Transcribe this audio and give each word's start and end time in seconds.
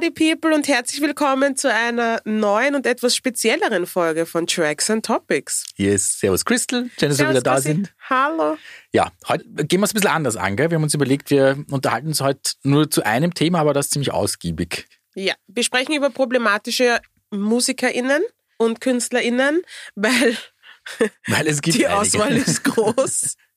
Party 0.00 0.32
People 0.32 0.54
und 0.54 0.66
herzlich 0.66 1.02
willkommen 1.02 1.56
zu 1.56 1.70
einer 1.70 2.22
neuen 2.24 2.74
und 2.74 2.86
etwas 2.86 3.14
spezielleren 3.14 3.86
Folge 3.86 4.24
von 4.24 4.46
Tracks 4.46 4.88
and 4.88 5.04
Topics. 5.04 5.66
Yes, 5.76 6.18
servus 6.18 6.46
Crystal, 6.46 6.88
schön, 6.98 7.10
dass 7.10 7.18
wir 7.18 7.28
wieder 7.28 7.42
da 7.42 7.60
sind. 7.60 7.92
Hallo. 8.08 8.56
Ja, 8.94 9.12
heute 9.28 9.44
gehen 9.44 9.80
wir 9.80 9.84
es 9.84 9.90
ein 9.90 10.00
bisschen 10.00 10.10
anders 10.10 10.36
an, 10.36 10.56
gell? 10.56 10.70
Wir 10.70 10.76
haben 10.76 10.84
uns 10.84 10.94
überlegt, 10.94 11.28
wir 11.30 11.62
unterhalten 11.70 12.06
uns 12.08 12.22
heute 12.22 12.52
nur 12.62 12.90
zu 12.90 13.04
einem 13.04 13.34
Thema, 13.34 13.58
aber 13.58 13.74
das 13.74 13.90
ziemlich 13.90 14.10
ausgiebig. 14.10 14.86
Ja, 15.14 15.34
wir 15.48 15.64
sprechen 15.64 15.92
über 15.92 16.08
problematische 16.08 17.00
MusikerInnen 17.30 18.22
und 18.56 18.80
KünstlerInnen, 18.80 19.60
weil 19.96 20.38
Weil 21.26 21.46
es 21.46 21.60
gibt 21.60 21.76
die 21.76 21.86
einige. 21.86 22.00
Auswahl 22.00 22.36
ist 22.36 22.64
groß. 22.64 23.36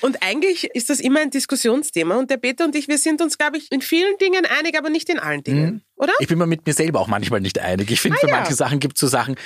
Und 0.00 0.22
eigentlich 0.22 0.64
ist 0.74 0.90
das 0.90 1.00
immer 1.00 1.20
ein 1.20 1.30
Diskussionsthema. 1.30 2.16
Und 2.16 2.30
der 2.30 2.36
Peter 2.36 2.64
und 2.64 2.74
ich, 2.74 2.88
wir 2.88 2.98
sind 2.98 3.20
uns, 3.22 3.38
glaube 3.38 3.56
ich, 3.58 3.70
in 3.70 3.80
vielen 3.80 4.16
Dingen 4.18 4.44
einig, 4.46 4.76
aber 4.78 4.90
nicht 4.90 5.08
in 5.08 5.18
allen 5.18 5.42
Dingen. 5.42 5.82
Oder? 5.96 6.12
Ich 6.18 6.28
bin 6.28 6.36
mir 6.38 6.46
mit 6.46 6.66
mir 6.66 6.74
selber 6.74 7.00
auch 7.00 7.06
manchmal 7.08 7.40
nicht 7.40 7.58
einig. 7.58 7.90
Ich 7.90 8.00
finde, 8.00 8.18
Ah, 8.18 8.20
für 8.20 8.28
ja. 8.28 8.36
manche 8.36 8.54
Sachen 8.54 8.80
gibt 8.80 8.96
es 8.96 9.00
so 9.00 9.06
Sachen, 9.06 9.36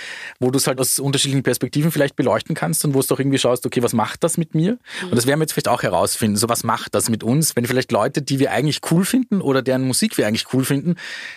wo 0.40 0.50
du 0.50 0.56
es 0.58 0.66
halt 0.66 0.80
aus 0.80 0.98
unterschiedlichen 0.98 1.44
Perspektiven 1.44 1.92
vielleicht 1.92 2.16
beleuchten 2.16 2.56
kannst 2.56 2.84
und 2.84 2.92
wo 2.94 2.98
es 3.00 3.06
doch 3.06 3.20
irgendwie 3.20 3.38
schaust, 3.38 3.64
okay, 3.66 3.82
was 3.82 3.92
macht 3.92 4.24
das 4.24 4.36
mit 4.36 4.54
mir? 4.54 4.78
Und 5.04 5.14
das 5.14 5.26
werden 5.26 5.38
wir 5.38 5.44
jetzt 5.44 5.52
vielleicht 5.52 5.68
auch 5.68 5.82
herausfinden. 5.84 6.36
So, 6.36 6.48
was 6.48 6.64
macht 6.64 6.94
das 6.94 7.08
mit 7.08 7.22
uns, 7.22 7.54
wenn 7.54 7.66
vielleicht 7.66 7.92
Leute, 7.92 8.22
die 8.22 8.40
wir 8.40 8.50
eigentlich 8.50 8.80
cool 8.90 9.04
finden 9.04 9.40
oder 9.40 9.62
deren 9.62 9.82
Musik 9.82 10.18
wir 10.18 10.26
eigentlich 10.26 10.52
cool 10.52 10.64
finden, 10.64 10.96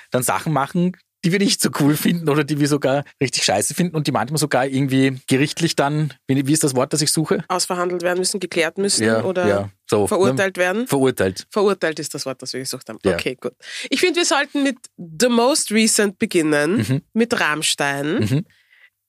dann 0.09 0.23
Sachen 0.23 0.51
machen, 0.51 0.97
die 1.23 1.31
wir 1.31 1.39
nicht 1.39 1.61
so 1.61 1.69
cool 1.79 1.95
finden 1.95 2.27
oder 2.29 2.43
die 2.43 2.59
wir 2.59 2.67
sogar 2.67 3.03
richtig 3.21 3.43
scheiße 3.43 3.73
finden 3.73 3.95
und 3.95 4.07
die 4.07 4.11
manchmal 4.11 4.37
sogar 4.39 4.65
irgendwie 4.65 5.19
gerichtlich 5.27 5.75
dann, 5.75 6.13
wie 6.27 6.51
ist 6.51 6.63
das 6.63 6.75
Wort, 6.75 6.91
das 6.93 7.01
ich 7.01 7.11
suche? 7.11 7.43
Ausverhandelt 7.47 8.01
werden 8.01 8.19
müssen, 8.19 8.39
geklärt 8.39 8.77
müssen 8.77 9.05
Ja, 9.05 9.23
oder 9.23 9.47
ja, 9.47 9.69
so, 9.89 10.07
verurteilt 10.07 10.57
ne? 10.57 10.63
werden. 10.63 10.87
Verurteilt. 10.87 11.47
Verurteilt 11.49 11.99
ist 11.99 12.13
das 12.13 12.25
Wort, 12.25 12.41
das 12.41 12.53
wir 12.53 12.59
gesucht 12.59 12.89
haben. 12.89 12.99
Ja. 13.03 13.13
Okay, 13.13 13.37
gut. 13.39 13.53
Ich 13.89 13.99
finde, 14.01 14.17
wir 14.17 14.25
sollten 14.25 14.63
mit 14.63 14.77
The 14.97 15.29
Most 15.29 15.71
Recent 15.71 16.19
beginnen, 16.19 16.77
Mhm. 16.77 17.01
mit 17.13 17.39
Rammstein. 17.39 18.15
Mhm. 18.19 18.45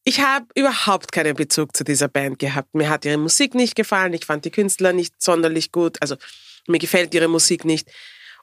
Ich 0.05 0.21
habe 0.21 0.47
überhaupt 0.55 1.13
keinen 1.13 1.35
Bezug 1.35 1.75
zu 1.75 1.83
dieser 1.83 2.09
Band 2.09 2.39
gehabt. 2.39 2.75
Mir 2.75 2.91
hat 2.91 3.05
ihre 3.07 3.17
Musik 3.17 3.55
nicht 3.55 3.75
gefallen. 3.75 4.13
Ich 4.13 4.27
fand 4.27 4.45
die 4.45 4.51
Künstler 4.51 4.93
nicht 4.93 5.15
sonderlich 5.23 5.73
gut. 5.73 5.97
Also 6.03 6.17
mir 6.69 6.79
gefällt 6.79 7.15
ihre 7.15 7.29
Musik 7.29 7.65
nicht. 7.65 7.91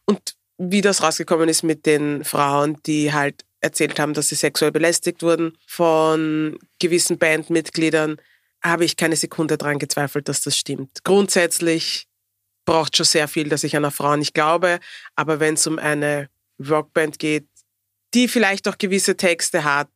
Und 0.05 0.33
wie 0.57 0.81
das 0.81 1.03
rausgekommen 1.03 1.47
ist 1.49 1.61
mit 1.63 1.85
den 1.85 2.23
Frauen, 2.23 2.77
die 2.87 3.13
halt 3.13 3.45
erzählt 3.61 3.99
haben, 3.99 4.13
dass 4.13 4.29
sie 4.29 4.35
sexuell 4.35 4.71
belästigt 4.71 5.21
wurden 5.21 5.57
von 5.65 6.59
gewissen 6.79 7.17
Bandmitgliedern, 7.17 8.17
habe 8.63 8.85
ich 8.85 8.97
keine 8.97 9.15
Sekunde 9.15 9.57
dran 9.57 9.79
gezweifelt, 9.79 10.27
dass 10.27 10.41
das 10.41 10.57
stimmt. 10.57 11.03
Grundsätzlich 11.03 12.07
braucht 12.65 12.97
schon 12.97 13.05
sehr 13.05 13.27
viel, 13.27 13.49
dass 13.49 13.63
ich 13.63 13.75
einer 13.75 13.91
Frau 13.91 14.15
nicht 14.15 14.33
glaube. 14.33 14.79
Aber 15.15 15.39
wenn 15.39 15.55
es 15.55 15.65
um 15.67 15.79
eine 15.79 16.29
Rockband 16.59 17.19
geht, 17.19 17.47
die 18.13 18.27
vielleicht 18.27 18.67
auch 18.67 18.77
gewisse 18.77 19.15
Texte 19.17 19.63
hat, 19.63 19.89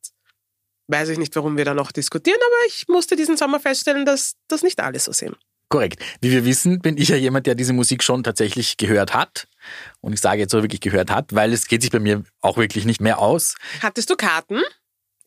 weiß 0.88 1.09
ich 1.09 1.17
nicht, 1.17 1.36
warum 1.36 1.58
wir 1.58 1.66
da 1.66 1.73
noch 1.73 1.91
diskutieren, 1.91 2.39
aber 2.39 2.67
ich 2.67 2.88
musste 2.88 3.16
diesen 3.16 3.38
Sommer 3.38 3.59
feststellen, 3.59 4.05
dass 4.05 4.36
das 4.47 4.63
nicht 4.63 4.80
alle 4.80 4.99
so 4.99 5.11
sehen. 5.11 5.36
Korrekt. 5.69 6.02
Wie 6.21 6.31
wir 6.31 6.45
wissen, 6.45 6.80
bin 6.80 6.97
ich 6.97 7.09
ja 7.09 7.16
jemand, 7.16 7.47
der 7.47 7.55
diese 7.55 7.73
Musik 7.73 8.03
schon 8.03 8.23
tatsächlich 8.23 8.77
gehört 8.77 9.13
hat. 9.13 9.47
Und 10.02 10.13
ich 10.13 10.19
sage 10.21 10.39
jetzt 10.39 10.52
so 10.52 10.61
wirklich 10.61 10.81
gehört 10.81 11.09
hat, 11.11 11.33
weil 11.33 11.53
es 11.53 11.67
geht 11.67 11.81
sich 11.81 11.91
bei 11.91 11.99
mir 11.99 12.23
auch 12.41 12.58
wirklich 12.58 12.85
nicht 12.85 13.02
mehr 13.02 13.19
aus. 13.19 13.55
Hattest 13.81 14.09
du 14.09 14.16
Karten 14.16 14.61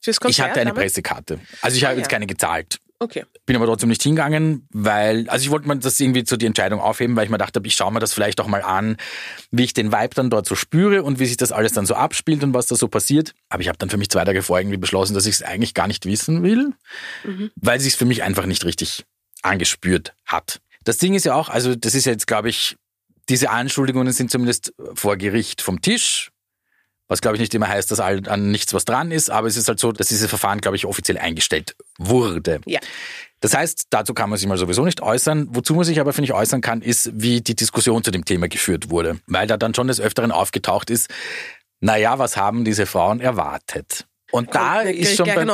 fürs 0.00 0.20
Konzert? 0.20 0.39
ich 0.39 0.41
hatte 0.50 0.61
eine 0.61 0.70
damals? 0.70 0.84
Pressekarte. 0.84 1.41
Also 1.62 1.77
ich 1.77 1.84
habe 1.84 1.94
Ah, 1.94 1.97
jetzt 1.98 2.06
ja. 2.06 2.11
keine 2.11 2.27
gezahlt. 2.27 2.78
Okay. 3.00 3.25
Bin 3.47 3.55
aber 3.55 3.66
trotzdem 3.66 3.91
nicht 3.91 4.03
hingegangen, 4.03 4.66
weil, 4.72 5.28
also 5.28 5.44
ich 5.44 5.50
wollte 5.50 5.69
mir 5.69 5.77
das 5.78 6.00
irgendwie 6.00 6.25
zu 6.25 6.36
die 6.36 6.47
Entscheidung 6.47 6.81
aufheben, 6.81 7.15
weil 7.15 7.27
ich 7.27 7.31
mir 7.31 7.38
dachte, 7.38 7.60
ich 7.62 7.75
schaue 7.77 7.93
mir 7.93 8.00
das 8.00 8.12
vielleicht 8.12 8.41
auch 8.41 8.48
mal 8.48 8.60
an, 8.62 8.97
wie 9.53 9.62
ich 9.62 9.72
den 9.72 9.93
Vibe 9.93 10.16
dann 10.16 10.31
dort 10.31 10.47
so 10.48 10.56
spüre 10.56 11.04
und 11.04 11.21
wie 11.21 11.27
sich 11.27 11.37
das 11.37 11.53
alles 11.53 11.71
dann 11.72 11.87
so 11.87 11.94
abspielt 11.94 12.43
und 12.43 12.54
was 12.54 12.66
da 12.66 12.75
so 12.75 12.88
passiert. 12.88 13.34
Aber 13.50 13.62
ich 13.62 13.69
habe 13.69 13.78
dann 13.78 13.88
für 13.88 13.98
mich 13.98 14.10
zwei 14.10 14.25
Tage 14.25 14.43
vorher 14.43 14.62
irgendwie 14.62 14.78
beschlossen, 14.78 15.15
dass 15.15 15.27
ich 15.27 15.37
es 15.37 15.43
eigentlich 15.44 15.75
gar 15.75 15.87
nicht 15.87 16.06
wissen 16.06 16.43
will, 16.43 16.72
Mhm. 17.22 17.53
weil 17.54 17.78
sich 17.78 17.93
es 17.93 17.98
für 17.98 18.04
mich 18.04 18.25
einfach 18.25 18.47
nicht 18.47 18.65
richtig 18.65 19.04
angespürt 19.43 20.12
hat. 20.27 20.60
Das 20.82 20.98
Ding 20.98 21.15
ist 21.15 21.25
ja 21.25 21.34
auch, 21.34 21.48
also 21.50 21.77
das 21.77 21.94
ist 21.94 22.04
ja 22.04 22.10
jetzt, 22.12 22.27
glaube 22.27 22.48
ich, 22.48 22.77
diese 23.28 23.50
Anschuldigungen 23.50 24.12
sind 24.12 24.31
zumindest 24.31 24.72
vor 24.94 25.16
Gericht 25.16 25.62
vom 25.62 25.81
Tisch. 25.81 26.31
Was 27.09 27.22
glaube 27.22 27.37
ich 27.37 27.41
nicht 27.41 27.55
immer 27.55 27.69
heißt, 27.69 27.91
dass 27.91 28.00
an 28.00 28.50
nichts 28.50 28.75
was 28.75 28.84
dran 28.84 29.11
ist, 29.11 29.31
aber 29.31 29.49
es 29.49 29.56
ist 29.56 29.66
halt 29.66 29.81
so, 29.81 29.93
dass 29.93 30.09
dieses 30.09 30.28
Verfahren, 30.28 30.61
glaube 30.61 30.77
ich, 30.77 30.84
offiziell 30.84 31.16
eingestellt 31.16 31.75
wurde. 31.99 32.61
Ja. 32.66 32.81
Das 33.41 33.56
heißt, 33.56 33.87
dazu 33.91 34.15
kann 34.15 34.28
man 34.28 34.39
sich 34.39 34.49
mal 34.49 34.59
sowieso 34.59 34.84
nicht 34.84 35.00
äußern. 35.00 35.49
Wozu 35.50 35.75
man 35.75 35.84
sich 35.84 36.00
aber, 36.00 36.12
finde 36.12 36.27
ich, 36.27 36.34
äußern 36.34 36.61
kann, 36.61 36.83
ist, 36.83 37.11
wie 37.15 37.41
die 37.41 37.55
Diskussion 37.55 38.03
zu 38.03 38.11
dem 38.11 38.25
Thema 38.25 38.49
geführt 38.49 38.91
wurde. 38.91 39.21
Weil 39.27 39.47
da 39.47 39.56
dann 39.56 39.75
schon 39.75 39.87
des 39.87 40.00
Öfteren 40.00 40.33
aufgetaucht 40.33 40.91
ist, 40.91 41.09
naja, 41.81 42.19
was 42.19 42.37
haben 42.37 42.65
diese 42.65 42.84
Frauen 42.84 43.21
erwartet? 43.21 44.08
Und 44.31 44.55
da 44.55 44.83
Kommt, 44.83 44.94
ist 44.94 45.06
krieg 45.06 45.16
schon 45.16 45.27
bei, 45.27 45.47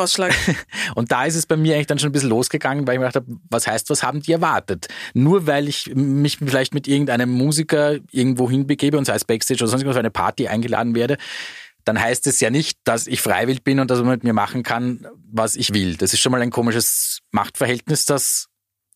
und 0.97 1.13
da 1.13 1.25
ist 1.25 1.37
es 1.37 1.47
bei 1.47 1.57
mir 1.57 1.75
eigentlich 1.75 1.87
dann 1.87 1.99
schon 1.99 2.09
ein 2.09 2.13
bisschen 2.13 2.31
losgegangen, 2.31 2.87
weil 2.87 2.95
ich 2.95 3.01
mir 3.01 3.07
gedacht 3.07 3.27
habe, 3.27 3.39
was 3.49 3.67
heißt, 3.67 3.89
was 3.91 4.03
haben 4.03 4.21
die 4.21 4.33
erwartet? 4.33 4.89
Nur 5.13 5.47
weil 5.47 5.69
ich 5.69 5.95
mich 5.95 6.39
vielleicht 6.39 6.75
mit 6.75 6.89
irgendeinem 6.89 7.31
Musiker 7.31 7.99
irgendwo 8.11 8.51
hinbegebe 8.51 8.99
und 8.99 9.05
sei 9.05 9.15
es 9.15 9.25
Backstage 9.25 9.63
oder 9.63 9.69
sonst 9.69 9.83
irgendwas 9.83 9.99
eine 9.99 10.11
Party 10.11 10.49
eingeladen 10.49 10.95
werde, 10.95 11.19
dann 11.85 12.01
heißt 12.01 12.27
es 12.27 12.41
ja 12.41 12.51
nicht, 12.51 12.79
dass 12.85 13.07
ich 13.07 13.21
freiwillig 13.21 13.63
bin 13.63 13.79
und 13.79 13.91
dass 13.91 14.01
man 14.01 14.09
mit 14.09 14.25
mir 14.25 14.33
machen 14.33 14.63
kann, 14.63 15.07
was 15.31 15.55
ich 15.55 15.73
will. 15.75 15.97
Das 15.97 16.13
ist 16.13 16.21
schon 16.21 16.33
mal 16.33 16.43
ein 16.43 16.51
komisches 16.51 17.21
Machtverhältnis, 17.31 18.07
das 18.07 18.49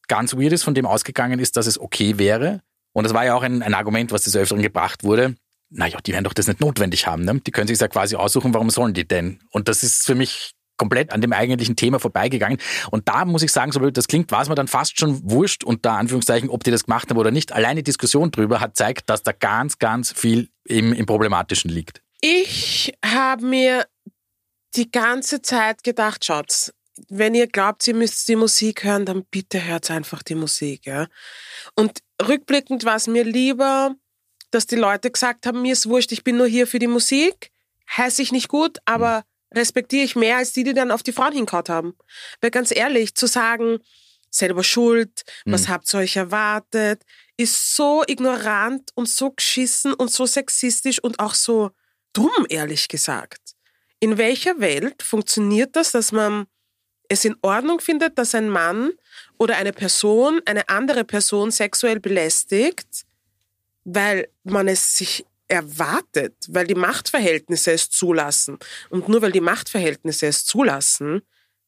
ganz 0.08 0.34
weird 0.34 0.52
ist, 0.54 0.64
von 0.64 0.74
dem 0.74 0.86
ausgegangen 0.86 1.38
ist, 1.38 1.56
dass 1.56 1.66
es 1.66 1.78
okay 1.78 2.18
wäre. 2.18 2.62
Und 2.92 3.04
das 3.04 3.14
war 3.14 3.24
ja 3.24 3.34
auch 3.34 3.42
ein, 3.42 3.62
ein 3.62 3.74
Argument, 3.74 4.10
was 4.10 4.22
des 4.22 4.34
Öfteren 4.34 4.62
gebracht 4.62 5.04
wurde. 5.04 5.36
Naja, 5.70 5.98
die 6.04 6.12
werden 6.12 6.24
doch 6.24 6.32
das 6.32 6.46
nicht 6.46 6.60
notwendig 6.60 7.06
haben. 7.06 7.24
Ne? 7.24 7.40
Die 7.46 7.50
können 7.50 7.68
sich 7.68 7.78
ja 7.78 7.88
quasi 7.88 8.16
aussuchen, 8.16 8.54
warum 8.54 8.70
sollen 8.70 8.94
die 8.94 9.06
denn? 9.06 9.40
Und 9.50 9.68
das 9.68 9.82
ist 9.82 10.06
für 10.06 10.14
mich 10.14 10.54
komplett 10.78 11.12
an 11.12 11.20
dem 11.20 11.32
eigentlichen 11.32 11.76
Thema 11.76 11.98
vorbeigegangen. 11.98 12.58
Und 12.90 13.08
da 13.08 13.24
muss 13.24 13.42
ich 13.42 13.52
sagen, 13.52 13.72
so 13.72 13.80
blöd 13.80 13.96
das 13.96 14.08
klingt, 14.08 14.30
war 14.30 14.40
es 14.40 14.48
mir 14.48 14.54
dann 14.54 14.68
fast 14.68 14.98
schon 14.98 15.28
wurscht, 15.30 15.64
unter 15.64 15.92
Anführungszeichen, 15.92 16.48
ob 16.48 16.64
die 16.64 16.70
das 16.70 16.84
gemacht 16.84 17.10
haben 17.10 17.18
oder 17.18 17.30
nicht. 17.30 17.52
Alleine 17.52 17.82
Diskussion 17.82 18.30
drüber 18.30 18.60
hat 18.60 18.76
zeigt, 18.76 19.10
dass 19.10 19.22
da 19.22 19.32
ganz, 19.32 19.78
ganz 19.78 20.12
viel 20.12 20.48
im, 20.64 20.92
im 20.92 21.04
Problematischen 21.04 21.70
liegt. 21.70 22.00
Ich 22.20 22.94
habe 23.04 23.44
mir 23.44 23.86
die 24.76 24.90
ganze 24.90 25.42
Zeit 25.42 25.82
gedacht, 25.82 26.24
schaut, 26.24 26.72
wenn 27.08 27.34
ihr 27.34 27.46
glaubt, 27.46 27.86
ihr 27.86 27.94
müsst 27.94 28.26
die 28.28 28.36
Musik 28.36 28.84
hören, 28.84 29.06
dann 29.06 29.24
bitte 29.30 29.64
hört 29.64 29.90
einfach 29.90 30.22
die 30.22 30.34
Musik. 30.34 30.86
Ja? 30.86 31.06
Und 31.74 32.00
rückblickend 32.26 32.84
war 32.84 32.96
es 32.96 33.06
mir 33.06 33.24
lieber, 33.24 33.94
dass 34.50 34.66
die 34.66 34.76
Leute 34.76 35.10
gesagt 35.10 35.46
haben, 35.46 35.62
mir 35.62 35.72
ist 35.72 35.88
wurscht, 35.88 36.12
ich 36.12 36.24
bin 36.24 36.36
nur 36.36 36.46
hier 36.46 36.66
für 36.66 36.78
die 36.78 36.86
Musik, 36.86 37.50
heiße 37.96 38.22
ich 38.22 38.32
nicht 38.32 38.48
gut, 38.48 38.78
aber 38.84 39.24
respektiere 39.54 40.04
ich 40.04 40.16
mehr 40.16 40.36
als 40.36 40.52
die, 40.52 40.64
die 40.64 40.74
dann 40.74 40.90
auf 40.90 41.02
die 41.02 41.12
Frauen 41.12 41.32
hinkaut 41.32 41.68
haben. 41.68 41.94
Weil 42.40 42.50
ganz 42.50 42.74
ehrlich, 42.74 43.14
zu 43.14 43.26
sagen, 43.26 43.78
selber 44.30 44.62
schuld, 44.62 45.22
was 45.46 45.68
habt 45.68 45.92
ihr 45.94 46.00
euch 46.00 46.16
erwartet, 46.16 47.02
ist 47.36 47.76
so 47.76 48.02
ignorant 48.06 48.90
und 48.94 49.08
so 49.08 49.30
geschissen 49.30 49.94
und 49.94 50.10
so 50.10 50.26
sexistisch 50.26 51.02
und 51.02 51.18
auch 51.18 51.34
so 51.34 51.70
dumm, 52.12 52.46
ehrlich 52.48 52.88
gesagt. 52.88 53.54
In 54.00 54.18
welcher 54.18 54.60
Welt 54.60 55.02
funktioniert 55.02 55.76
das, 55.76 55.92
dass 55.92 56.12
man 56.12 56.46
es 57.08 57.24
in 57.24 57.36
Ordnung 57.42 57.80
findet, 57.80 58.18
dass 58.18 58.34
ein 58.34 58.48
Mann 58.48 58.92
oder 59.38 59.56
eine 59.56 59.72
Person 59.72 60.40
eine 60.44 60.68
andere 60.68 61.04
Person 61.04 61.50
sexuell 61.50 62.00
belästigt, 62.00 63.06
weil 63.94 64.28
man 64.44 64.68
es 64.68 64.96
sich 64.96 65.24
erwartet, 65.48 66.34
weil 66.48 66.66
die 66.66 66.74
Machtverhältnisse 66.74 67.72
es 67.72 67.88
zulassen. 67.88 68.58
Und 68.90 69.08
nur 69.08 69.22
weil 69.22 69.32
die 69.32 69.40
Machtverhältnisse 69.40 70.26
es 70.26 70.44
zulassen, 70.44 71.22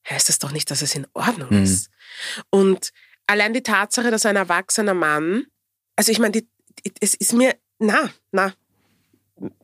heißt 0.08 0.28
es 0.28 0.38
doch 0.38 0.52
nicht, 0.52 0.70
dass 0.70 0.82
es 0.82 0.94
in 0.94 1.06
Ordnung 1.14 1.48
Mhm. 1.50 1.62
ist. 1.64 1.90
Und 2.50 2.92
allein 3.26 3.54
die 3.54 3.62
Tatsache, 3.62 4.10
dass 4.10 4.26
ein 4.26 4.36
erwachsener 4.36 4.94
Mann, 4.94 5.46
also 5.96 6.12
ich 6.12 6.18
meine, 6.18 6.32
die, 6.32 6.48
die, 6.84 6.92
es 7.00 7.14
ist 7.14 7.32
mir, 7.32 7.56
na, 7.78 8.10
na, 8.32 8.52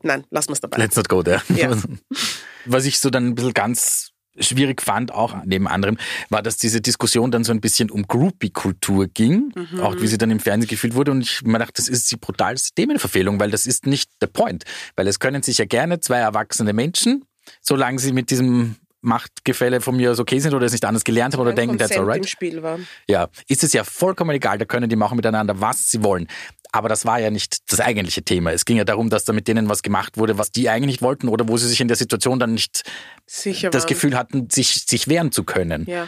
nein, 0.01 0.25
lassen 0.31 0.49
wir 0.49 0.53
es 0.53 0.61
dabei. 0.61 0.77
Let's 0.79 0.95
not 0.95 1.09
go 1.09 1.21
there. 1.21 1.41
Ja. 1.55 1.77
Was 2.65 2.85
ich 2.85 2.99
so 2.99 3.09
dann 3.11 3.27
ein 3.27 3.35
bisschen 3.35 3.53
ganz 3.53 4.11
schwierig 4.39 4.81
fand, 4.81 5.13
auch 5.13 5.35
neben 5.45 5.67
anderem, 5.67 5.97
war, 6.29 6.41
dass 6.41 6.57
diese 6.57 6.81
Diskussion 6.81 7.31
dann 7.31 7.43
so 7.43 7.51
ein 7.51 7.61
bisschen 7.61 7.89
um 7.91 8.07
Groupie-Kultur 8.07 9.07
ging, 9.07 9.51
Mhm. 9.55 9.79
auch 9.81 9.95
wie 9.99 10.07
sie 10.07 10.17
dann 10.17 10.31
im 10.31 10.39
Fernsehen 10.39 10.69
gefühlt 10.69 10.95
wurde. 10.95 11.11
Und 11.11 11.21
ich 11.21 11.41
mir 11.43 11.59
dachte, 11.59 11.73
das 11.75 11.87
ist 11.87 12.11
die 12.11 12.17
brutalste 12.17 12.73
Themenverfehlung, 12.75 13.39
weil 13.39 13.51
das 13.51 13.65
ist 13.65 13.85
nicht 13.87 14.09
der 14.21 14.27
Point. 14.27 14.63
Weil 14.95 15.07
es 15.07 15.19
können 15.19 15.43
sich 15.43 15.57
ja 15.57 15.65
gerne 15.65 15.99
zwei 15.99 16.17
erwachsene 16.17 16.73
Menschen, 16.73 17.25
solange 17.61 17.99
sie 17.99 18.11
mit 18.13 18.29
diesem 18.29 18.75
Machtgefälle 19.07 19.81
von 19.81 19.95
mir 19.95 20.11
aus 20.11 20.19
okay 20.19 20.39
sind 20.39 20.53
oder 20.53 20.65
es 20.65 20.71
nicht 20.71 20.85
anders 20.85 21.03
gelernt 21.03 21.33
haben 21.33 21.41
oder 21.41 21.51
Ein 21.51 21.55
denken, 21.55 21.77
that's 21.77 21.89
Consent 21.89 22.07
alright. 22.07 22.23
im 22.23 22.27
Spiel 22.27 22.61
war. 22.61 22.79
Ja, 23.07 23.29
ist 23.47 23.63
es 23.63 23.73
ja 23.73 23.83
vollkommen 23.83 24.31
egal, 24.31 24.57
da 24.57 24.65
können 24.65 24.89
die 24.89 24.95
machen 24.95 25.15
miteinander, 25.15 25.59
was 25.59 25.89
sie 25.89 26.03
wollen. 26.03 26.27
Aber 26.71 26.89
das 26.89 27.05
war 27.05 27.19
ja 27.19 27.31
nicht 27.31 27.71
das 27.71 27.79
eigentliche 27.79 28.23
Thema. 28.23 28.51
Es 28.51 28.65
ging 28.65 28.77
ja 28.77 28.83
darum, 28.83 29.09
dass 29.09 29.23
da 29.23 29.33
mit 29.33 29.47
denen 29.47 29.69
was 29.69 29.81
gemacht 29.81 30.17
wurde, 30.17 30.37
was 30.37 30.51
die 30.51 30.69
eigentlich 30.69 30.87
nicht 30.87 31.01
wollten 31.01 31.29
oder 31.29 31.47
wo 31.47 31.57
sie 31.57 31.67
sich 31.67 31.81
in 31.81 31.87
der 31.87 31.97
Situation 31.97 32.39
dann 32.39 32.53
nicht 32.53 32.83
Sicher 33.25 33.69
das 33.69 33.83
waren. 33.83 33.89
Gefühl 33.89 34.17
hatten, 34.17 34.49
sich, 34.49 34.85
sich 34.85 35.07
wehren 35.07 35.31
zu 35.31 35.43
können. 35.43 35.85
Ja. 35.87 36.07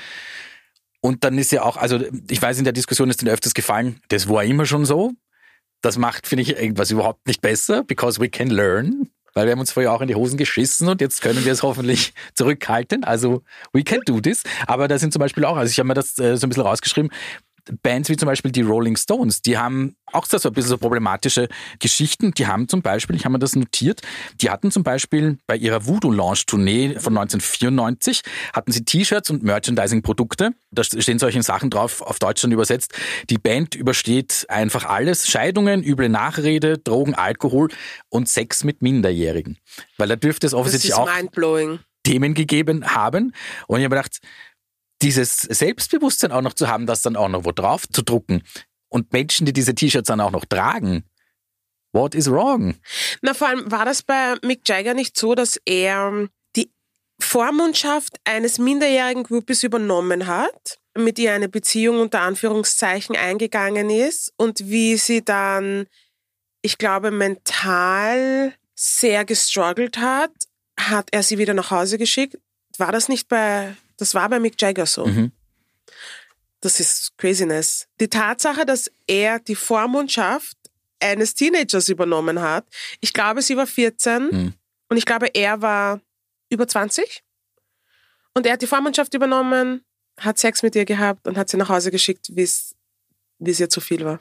Und 1.02 1.24
dann 1.24 1.38
ist 1.38 1.52
ja 1.52 1.64
auch, 1.64 1.78
also 1.78 2.00
ich 2.30 2.42
weiß, 2.42 2.58
in 2.58 2.66
der 2.66 2.74
Diskussion 2.74 3.10
ist 3.10 3.22
dann 3.22 3.30
öfters 3.30 3.54
gefallen, 3.54 4.02
das 4.10 4.28
war 4.28 4.44
immer 4.44 4.66
schon 4.66 4.86
so. 4.86 5.14
Das 5.82 5.98
macht, 5.98 6.28
finde 6.28 6.42
ich, 6.42 6.50
irgendwas 6.50 6.92
überhaupt 6.92 7.26
nicht 7.26 7.42
besser, 7.42 7.84
because 7.84 8.20
we 8.20 8.28
can 8.30 8.50
learn. 8.50 9.10
Weil 9.34 9.46
wir 9.46 9.52
haben 9.52 9.60
uns 9.60 9.72
vorher 9.72 9.92
auch 9.92 10.02
in 10.02 10.08
die 10.08 10.16
Hosen 10.16 10.38
geschissen 10.38 10.88
und 10.88 11.02
jetzt 11.02 11.22
können 11.22 11.44
wir 11.44 11.52
es 11.52 11.64
hoffentlich 11.64 12.14
zurückhalten. 12.34 13.04
Also 13.04 13.44
we 13.74 13.84
can 13.84 14.02
do 14.06 14.20
this. 14.20 14.44
Aber 14.68 14.88
da 14.88 14.98
sind 14.98 15.14
zum 15.14 15.20
Beispiel 15.20 15.46
auch, 15.46 15.58
also 15.58 15.72
ich 15.72 15.80
habe 15.80 15.88
mir 15.88 15.94
das 15.94 16.18
äh, 16.20 16.38
so 16.38 16.46
ein 16.46 16.50
bisschen 16.50 16.64
rausgeschrieben, 16.64 17.12
Bands 17.84 18.10
wie 18.10 18.18
zum 18.18 18.28
Beispiel 18.28 18.52
die 18.52 18.62
Rolling 18.62 18.98
Stones, 18.98 19.42
die 19.42 19.58
haben 19.58 19.96
auch 20.12 20.26
so 20.26 20.38
ein 20.38 20.54
bisschen 20.54 20.70
so 20.70 20.78
problematische 20.78 21.48
Geschichten. 21.80 22.32
Die 22.34 22.48
haben 22.48 22.68
zum 22.68 22.82
Beispiel, 22.82 23.16
ich 23.16 23.26
habe 23.26 23.34
mir 23.34 23.40
das 23.40 23.56
notiert, 23.56 24.02
die 24.42 24.50
hatten 24.50 24.72
zum 24.72 24.84
Beispiel 24.84 25.38
bei 25.48 25.56
ihrer 25.56 25.86
Voodoo 25.86 26.12
Launch 26.12 26.46
Tournee 26.46 26.96
von 27.00 27.18
1994, 27.18 28.22
hatten 28.54 28.72
sie 28.72 28.86
T-Shirts 28.86 29.30
und 29.30 29.44
Merchandising-Produkte. 29.44 30.52
Da 30.72 30.84
stehen 30.84 31.20
solche 31.20 31.42
Sachen 31.44 31.70
drauf, 31.70 32.02
auf 32.02 32.20
Deutsch 32.20 32.42
dann 32.42 32.52
übersetzt. 32.52 32.94
Die 33.30 33.38
Band 33.38 33.76
übersteht 33.76 34.46
einfach 34.50 34.86
alles. 34.86 35.28
Scheidungen, 35.28 35.84
üble 35.84 36.10
Nachrede, 36.10 36.78
Drogen, 36.78 37.16
Alkohol 37.16 37.70
und 38.10 38.28
Sex 38.30 38.64
mit 38.64 38.82
Minderjährigen. 38.82 39.58
Weil 39.98 40.08
da 40.08 40.16
dürfte 40.16 40.48
es 40.48 40.54
offensichtlich 40.54 40.94
auch 40.94 41.10
Themen 42.04 42.34
gegeben 42.34 42.96
haben. 42.96 43.34
Und 43.68 43.80
ich 43.80 43.86
habe 43.86 43.96
gedacht, 43.96 44.20
dieses 45.02 45.42
Selbstbewusstsein 45.42 46.32
auch 46.32 46.42
noch 46.42 46.54
zu 46.54 46.68
haben, 46.68 46.86
das 46.86 47.02
dann 47.02 47.16
auch 47.16 47.30
noch 47.30 47.46
wo 47.46 47.52
drauf 47.52 47.88
zu 47.88 48.02
drucken 48.02 48.44
und 48.90 49.14
Menschen, 49.14 49.46
die 49.46 49.54
diese 49.54 49.76
T-Shirts 49.76 50.08
dann 50.08 50.22
auch 50.22 50.32
noch 50.32 50.46
tragen. 50.46 51.04
What 51.92 52.14
is 52.14 52.30
wrong? 52.30 52.76
Na, 53.22 53.34
vor 53.34 53.48
allem 53.48 53.72
war 53.72 53.86
das 53.86 54.04
bei 54.04 54.36
Mick 54.44 54.68
Jagger 54.68 54.94
nicht 54.94 55.18
so, 55.18 55.34
dass 55.34 55.60
er 55.66 56.28
die 56.56 56.72
Vormundschaft 57.20 58.18
eines 58.26 58.60
minderjährigen 58.60 59.24
Groupies 59.24 59.64
übernommen 59.64 60.28
hat, 60.28 60.80
mit 60.96 61.18
ihr 61.18 61.34
eine 61.34 61.50
Beziehung 61.50 62.00
unter 62.00 62.22
Anführungszeichen 62.22 63.16
eingegangen 63.16 63.90
ist 63.90 64.34
und 64.38 64.70
wie 64.70 64.98
sie 64.98 65.24
dann, 65.24 65.88
ich 66.62 66.78
glaube, 66.78 67.10
mental 67.10 68.54
sehr 68.76 69.26
gestruggelt 69.26 69.98
hat, 69.98 70.32
hat 70.80 71.10
er 71.12 71.24
sie 71.24 71.38
wieder 71.38 71.54
nach 71.54 71.72
Hause 71.72 71.98
geschickt. 71.98 72.38
War 72.78 72.92
das 72.92 73.10
nicht 73.10 73.28
bei 73.28 73.76
das 74.00 74.14
war 74.14 74.30
bei 74.30 74.40
Mick 74.40 74.60
Jagger 74.60 74.86
so. 74.86 75.06
Mhm. 75.06 75.32
Das 76.62 76.80
ist 76.80 77.18
Craziness. 77.18 77.88
Die 78.00 78.08
Tatsache, 78.08 78.66
dass 78.66 78.92
er 79.08 79.40
die 79.40 79.56
Vormundschaft 79.56 80.58
eines 81.00 81.34
Teenagers 81.34 81.90
übernommen 81.90 82.42
hat. 82.42 82.66
Ich 83.00 83.14
glaube, 83.14 83.42
sie 83.42 83.56
war 83.56 83.68
14 83.68 84.24
mhm. 84.24 84.54
und 84.90 84.98
ich 84.98 85.06
glaube, 85.06 85.28
er 85.34 85.62
war 85.62 86.02
über 86.50 86.68
20. 86.68 87.24
Und 88.34 88.46
er 88.46 88.54
hat 88.54 88.62
die 88.62 88.68
Vormundschaft 88.68 89.14
übernommen, 89.14 89.84
hat 90.18 90.38
Sex 90.38 90.64
mit 90.64 90.76
ihr 90.76 90.86
gehabt 90.86 91.28
und 91.28 91.38
hat 91.38 91.50
sie 91.50 91.58
nach 91.58 91.70
Hause 91.70 91.92
geschickt, 91.92 92.28
wie 92.36 92.44
es 92.44 92.76
ihr 93.40 93.70
zu 93.70 93.82
viel 93.82 94.04
war. 94.04 94.20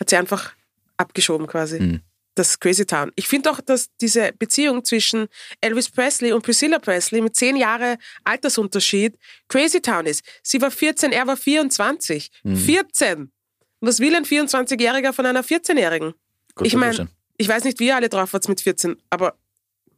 Hat 0.00 0.10
sie 0.10 0.16
einfach 0.16 0.54
abgeschoben 0.96 1.46
quasi. 1.46 1.80
Mhm 1.80 2.02
das 2.34 2.58
Crazy 2.58 2.86
Town. 2.86 3.12
Ich 3.14 3.28
finde 3.28 3.50
auch, 3.50 3.60
dass 3.60 3.88
diese 4.00 4.32
Beziehung 4.32 4.84
zwischen 4.84 5.28
Elvis 5.60 5.90
Presley 5.90 6.32
und 6.32 6.42
Priscilla 6.42 6.78
Presley 6.78 7.20
mit 7.20 7.36
zehn 7.36 7.56
Jahre 7.56 7.98
Altersunterschied 8.24 9.18
Crazy 9.48 9.80
Town 9.80 10.06
ist. 10.06 10.24
Sie 10.42 10.60
war 10.60 10.70
14, 10.70 11.12
er 11.12 11.26
war 11.26 11.36
24. 11.36 12.30
Mhm. 12.42 12.56
14! 12.56 13.32
Was 13.80 13.98
will 13.98 14.14
ein 14.14 14.24
24-Jähriger 14.24 15.12
von 15.12 15.26
einer 15.26 15.42
14-Jährigen? 15.42 16.14
Ich 16.62 16.76
meine, 16.76 17.08
ich 17.36 17.48
weiß 17.48 17.64
nicht, 17.64 17.80
wie 17.80 17.88
ihr 17.88 17.96
alle 17.96 18.08
drauf 18.08 18.32
wart 18.32 18.48
mit 18.48 18.60
14, 18.60 18.96
aber 19.10 19.36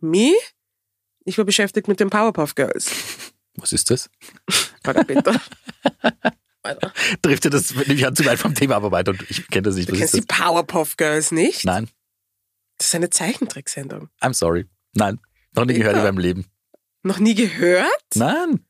me? 0.00 0.32
Ich 1.24 1.36
war 1.38 1.44
beschäftigt 1.44 1.88
mit 1.88 2.00
den 2.00 2.10
Powerpuff 2.10 2.54
Girls. 2.54 2.90
Was 3.56 3.72
ist 3.72 3.90
das? 3.90 4.10
Warte 4.82 5.04
bitte. 5.04 5.40
Trifft 7.22 7.44
ihr 7.44 7.50
das 7.50 7.74
nicht 7.74 8.06
an 8.06 8.16
zu 8.16 8.24
weit 8.24 8.38
vom 8.38 8.54
Thema 8.54 8.76
aber 8.76 8.90
weiter 8.90 9.10
und 9.10 9.22
ich 9.30 9.46
kenne 9.48 9.62
das 9.62 9.76
nicht. 9.76 9.88
Was 9.88 9.92
du 9.92 9.98
kennst 9.98 10.14
die 10.14 10.22
Powerpuff 10.22 10.96
Girls 10.96 11.30
nicht? 11.30 11.64
Nein. 11.64 11.88
Das 12.84 12.90
ist 12.90 12.96
eine 12.96 13.08
Zeichentricksendung. 13.08 14.10
I'm 14.20 14.34
sorry. 14.34 14.66
Nein, 14.92 15.18
noch 15.54 15.64
nie 15.64 15.72
gehört 15.72 15.96
in 15.96 16.02
meinem 16.02 16.18
Leben. 16.18 16.44
Noch 17.02 17.18
nie 17.18 17.34
gehört? 17.34 17.88
Nein. 18.14 18.66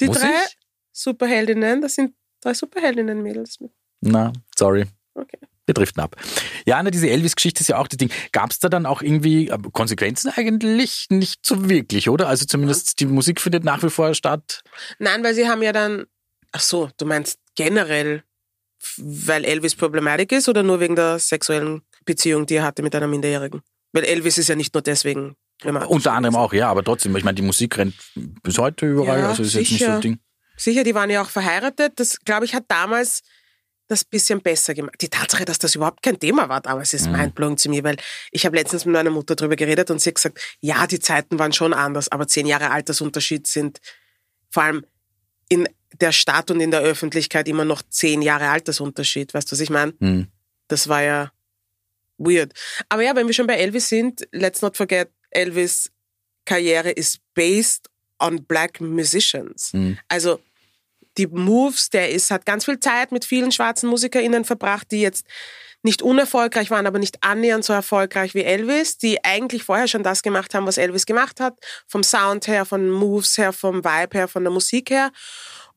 Die 0.00 0.06
Muss 0.06 0.18
drei 0.18 0.26
ich? 0.26 0.58
Superheldinnen, 0.90 1.80
das 1.80 1.94
sind 1.94 2.16
drei 2.40 2.52
Superheldinnen-Mädels. 2.52 3.60
Na, 4.00 4.32
sorry. 4.58 4.86
Okay. 5.14 5.38
Wir 5.66 5.72
driften 5.72 6.02
ab. 6.02 6.16
Ja, 6.66 6.82
ne, 6.82 6.90
diese 6.90 7.08
Elvis-Geschichte 7.08 7.60
ist 7.60 7.68
ja 7.68 7.78
auch 7.78 7.86
das 7.86 7.98
Ding. 7.98 8.10
Gab 8.32 8.50
es 8.50 8.58
da 8.58 8.68
dann 8.68 8.86
auch 8.86 9.02
irgendwie 9.02 9.46
äh, 9.46 9.58
Konsequenzen 9.72 10.32
eigentlich 10.34 11.06
nicht 11.10 11.46
so 11.46 11.68
wirklich, 11.68 12.08
oder? 12.08 12.26
Also 12.26 12.46
zumindest 12.46 13.00
ja. 13.00 13.06
die 13.06 13.12
Musik 13.12 13.40
findet 13.40 13.62
nach 13.62 13.84
wie 13.84 13.90
vor 13.90 14.16
statt. 14.16 14.64
Nein, 14.98 15.22
weil 15.22 15.34
sie 15.34 15.48
haben 15.48 15.62
ja 15.62 15.72
dann, 15.72 16.06
ach 16.50 16.60
so, 16.60 16.90
du 16.96 17.06
meinst 17.06 17.38
generell, 17.54 18.24
weil 18.96 19.44
Elvis 19.44 19.76
Problematik 19.76 20.32
ist 20.32 20.48
oder 20.48 20.64
nur 20.64 20.80
wegen 20.80 20.96
der 20.96 21.20
sexuellen 21.20 21.82
Beziehung, 22.04 22.46
die 22.46 22.56
er 22.56 22.64
hatte 22.64 22.82
mit 22.82 22.94
einer 22.94 23.06
Minderjährigen. 23.06 23.62
Weil 23.92 24.04
Elvis 24.04 24.38
ist 24.38 24.48
ja 24.48 24.56
nicht 24.56 24.74
nur 24.74 24.82
deswegen. 24.82 25.36
Unter 25.62 26.12
anderem 26.12 26.34
auch, 26.34 26.52
ja, 26.52 26.68
aber 26.68 26.82
trotzdem, 26.82 27.14
ich 27.16 27.24
meine, 27.24 27.36
die 27.36 27.42
Musik 27.42 27.78
rennt 27.78 27.94
bis 28.42 28.58
heute 28.58 28.86
überall, 28.86 29.20
ja, 29.20 29.28
also 29.28 29.42
ist 29.44 29.52
sicher. 29.52 29.60
jetzt 29.60 29.70
nicht 29.70 29.84
so 29.84 29.90
ein 29.90 30.00
Ding. 30.00 30.18
Sicher, 30.56 30.84
die 30.84 30.94
waren 30.94 31.10
ja 31.10 31.22
auch 31.22 31.30
verheiratet. 31.30 31.92
Das, 31.96 32.20
glaube 32.20 32.44
ich, 32.44 32.54
hat 32.54 32.64
damals 32.68 33.22
das 33.86 34.04
bisschen 34.04 34.40
besser 34.40 34.74
gemacht. 34.74 34.96
Die 35.00 35.08
Tatsache, 35.08 35.44
dass 35.44 35.58
das 35.58 35.74
überhaupt 35.74 36.02
kein 36.02 36.18
Thema 36.18 36.48
war 36.48 36.60
damals, 36.60 36.94
ist 36.94 37.06
mhm. 37.06 37.16
mindblowing 37.16 37.56
zu 37.56 37.68
mir, 37.68 37.84
weil 37.84 37.96
ich 38.30 38.46
habe 38.46 38.56
letztens 38.56 38.84
mit 38.86 38.94
meiner 38.94 39.10
Mutter 39.10 39.36
darüber 39.36 39.56
geredet 39.56 39.90
und 39.90 40.00
sie 40.00 40.10
hat 40.10 40.14
gesagt, 40.14 40.40
ja, 40.60 40.86
die 40.86 41.00
Zeiten 41.00 41.38
waren 41.38 41.52
schon 41.52 41.74
anders, 41.74 42.10
aber 42.10 42.26
zehn 42.26 42.46
Jahre 42.46 42.70
Altersunterschied 42.70 43.46
sind 43.46 43.80
vor 44.50 44.62
allem 44.62 44.86
in 45.48 45.68
der 46.00 46.12
Stadt 46.12 46.50
und 46.50 46.60
in 46.60 46.70
der 46.70 46.80
Öffentlichkeit 46.80 47.46
immer 47.46 47.64
noch 47.64 47.82
zehn 47.82 48.22
Jahre 48.22 48.48
Altersunterschied. 48.48 49.34
Weißt 49.34 49.50
du, 49.50 49.52
was 49.52 49.60
ich 49.60 49.70
meine? 49.70 49.92
Mhm. 49.98 50.28
Das 50.68 50.88
war 50.88 51.02
ja 51.02 51.30
weird. 52.18 52.52
Aber 52.88 53.02
ja, 53.02 53.14
wenn 53.16 53.26
wir 53.26 53.34
schon 53.34 53.46
bei 53.46 53.56
Elvis 53.56 53.88
sind, 53.88 54.26
let's 54.32 54.62
not 54.62 54.76
forget, 54.76 55.10
Elvis 55.30 55.90
Karriere 56.44 56.90
ist 56.90 57.20
based 57.34 57.88
on 58.18 58.44
black 58.44 58.80
musicians. 58.80 59.72
Mhm. 59.72 59.98
Also 60.08 60.40
die 61.16 61.26
Moves, 61.26 61.90
der 61.90 62.10
ist, 62.10 62.30
hat 62.30 62.46
ganz 62.46 62.64
viel 62.64 62.80
Zeit 62.80 63.12
mit 63.12 63.24
vielen 63.24 63.52
schwarzen 63.52 63.88
MusikerInnen 63.88 64.44
verbracht, 64.44 64.90
die 64.90 65.00
jetzt 65.00 65.26
nicht 65.82 66.02
unerfolgreich 66.02 66.70
waren, 66.70 66.86
aber 66.86 66.98
nicht 66.98 67.22
annähernd 67.22 67.64
so 67.64 67.72
erfolgreich 67.72 68.34
wie 68.34 68.42
Elvis, 68.42 68.96
die 68.96 69.22
eigentlich 69.22 69.64
vorher 69.64 69.86
schon 69.86 70.02
das 70.02 70.22
gemacht 70.22 70.54
haben, 70.54 70.66
was 70.66 70.78
Elvis 70.78 71.04
gemacht 71.04 71.40
hat, 71.40 71.58
vom 71.86 72.02
Sound 72.02 72.46
her, 72.48 72.64
von 72.64 72.90
Moves 72.90 73.36
her, 73.36 73.52
vom 73.52 73.84
Vibe 73.84 74.18
her, 74.18 74.28
von 74.28 74.44
der 74.44 74.52
Musik 74.52 74.90
her. 74.90 75.12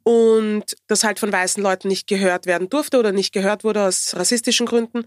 Und 0.04 0.64
das 0.88 1.04
halt 1.04 1.20
von 1.20 1.32
weißen 1.32 1.62
Leuten 1.62 1.90
nicht 1.90 2.08
gehört 2.08 2.46
werden 2.46 2.70
durfte 2.70 2.98
oder 2.98 3.12
nicht 3.12 3.34
gehört 3.34 3.66
wurde 3.66 3.84
aus 3.84 4.16
rassistischen 4.16 4.66
Gründen 4.66 5.06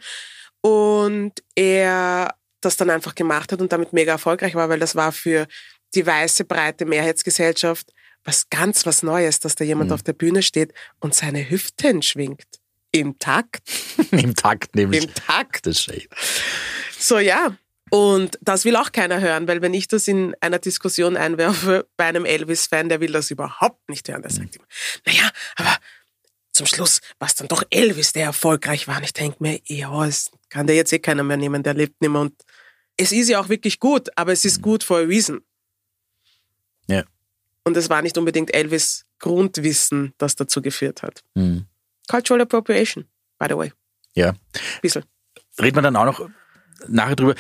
und 0.61 1.33
er 1.55 2.35
das 2.61 2.77
dann 2.77 2.91
einfach 2.91 3.15
gemacht 3.15 3.53
hat 3.53 3.61
und 3.61 3.73
damit 3.73 3.93
mega 3.93 4.13
erfolgreich 4.13 4.55
war, 4.55 4.69
weil 4.69 4.81
das 4.81 4.95
war 4.95 5.13
für 5.13 5.47
die 5.95 6.07
weiße, 6.07 6.45
breite 6.45 6.85
Mehrheitsgesellschaft 6.85 7.93
was 8.25 8.51
ganz 8.51 8.87
was 8.87 9.03
Neues, 9.03 9.41
dass 9.41 9.55
da 9.55 9.65
jemand 9.65 9.91
mhm. 9.91 9.95
auf 9.95 10.03
der 10.03 10.13
Bühne 10.13 10.43
steht 10.43 10.73
und 11.01 11.15
seine 11.15 11.49
Hüften 11.49 12.03
schwingt. 12.03 12.47
Im 12.93 13.19
Takt. 13.19 13.63
Im 14.11 14.35
Takt 14.35 14.75
nämlich. 14.75 15.05
Im 15.05 15.15
Takt. 15.15 15.67
Das 15.67 15.87
ist 15.87 16.09
So, 16.99 17.19
ja. 17.19 17.57
Und 17.91 18.39
das 18.41 18.65
will 18.65 18.77
auch 18.77 18.93
keiner 18.93 19.21
hören, 19.21 19.49
weil 19.49 19.63
wenn 19.63 19.75
ich 19.75 19.89
das 19.89 20.07
in 20.07 20.37
einer 20.41 20.61
Diskussion 20.61 21.17
einwerfe 21.17 21.89
bei 21.97 22.05
einem 22.05 22.25
Elvis-Fan, 22.25 22.89
der 22.89 23.01
will 23.01 23.11
das 23.11 23.31
überhaupt 23.31 23.89
nicht 23.89 24.09
hören. 24.09 24.23
Der 24.23 24.31
sagt 24.31 24.55
immer, 24.55 24.67
naja, 25.07 25.29
aber 25.57 25.77
zum 26.53 26.67
Schluss 26.67 27.01
war 27.19 27.27
es 27.27 27.35
dann 27.35 27.49
doch 27.49 27.65
Elvis, 27.71 28.13
der 28.13 28.25
erfolgreich 28.27 28.87
war. 28.87 28.99
Und 28.99 29.05
ich 29.05 29.13
denke 29.13 29.39
mir, 29.41 29.61
ja, 29.65 30.05
es 30.05 30.31
kann 30.51 30.67
der 30.67 30.77
jetzt 30.77 30.93
eh 30.93 30.99
keiner 30.99 31.23
mehr 31.23 31.37
nehmen, 31.37 31.63
der 31.63 31.75
lebt 31.75 32.01
nicht 32.01 32.11
mehr. 32.11 32.21
Und 32.21 32.35
es 32.97 33.13
ist 33.13 33.29
ja 33.29 33.41
auch 33.41 33.49
wirklich 33.49 33.81
gut, 33.81 34.09
aber 34.17 34.33
es 34.33 34.45
ist 34.45 34.59
mhm. 34.59 34.63
gut 34.63 34.85
for 34.85 34.99
a 34.99 35.03
reason. 35.03 35.41
Ja. 36.87 37.05
Und 37.65 37.77
es 37.77 37.89
war 37.89 38.03
nicht 38.03 38.19
unbedingt 38.19 38.53
Elvis 38.53 39.07
Grundwissen, 39.19 40.15
das 40.19 40.35
dazu 40.37 40.61
geführt 40.61 41.03
hat. 41.03 41.23
Mhm. 41.35 41.67
Cultural 42.09 42.43
Appropriation, 42.43 43.05
by 43.39 43.47
the 43.49 43.57
way. 43.57 43.73
Ja. 44.15 44.35
Bisschen. 44.83 45.05
Reden 45.61 45.77
wir 45.77 45.83
dann 45.83 45.97
auch 45.97 46.05
noch 46.05 46.29
nachher 46.89 47.17
drüber. 47.17 47.35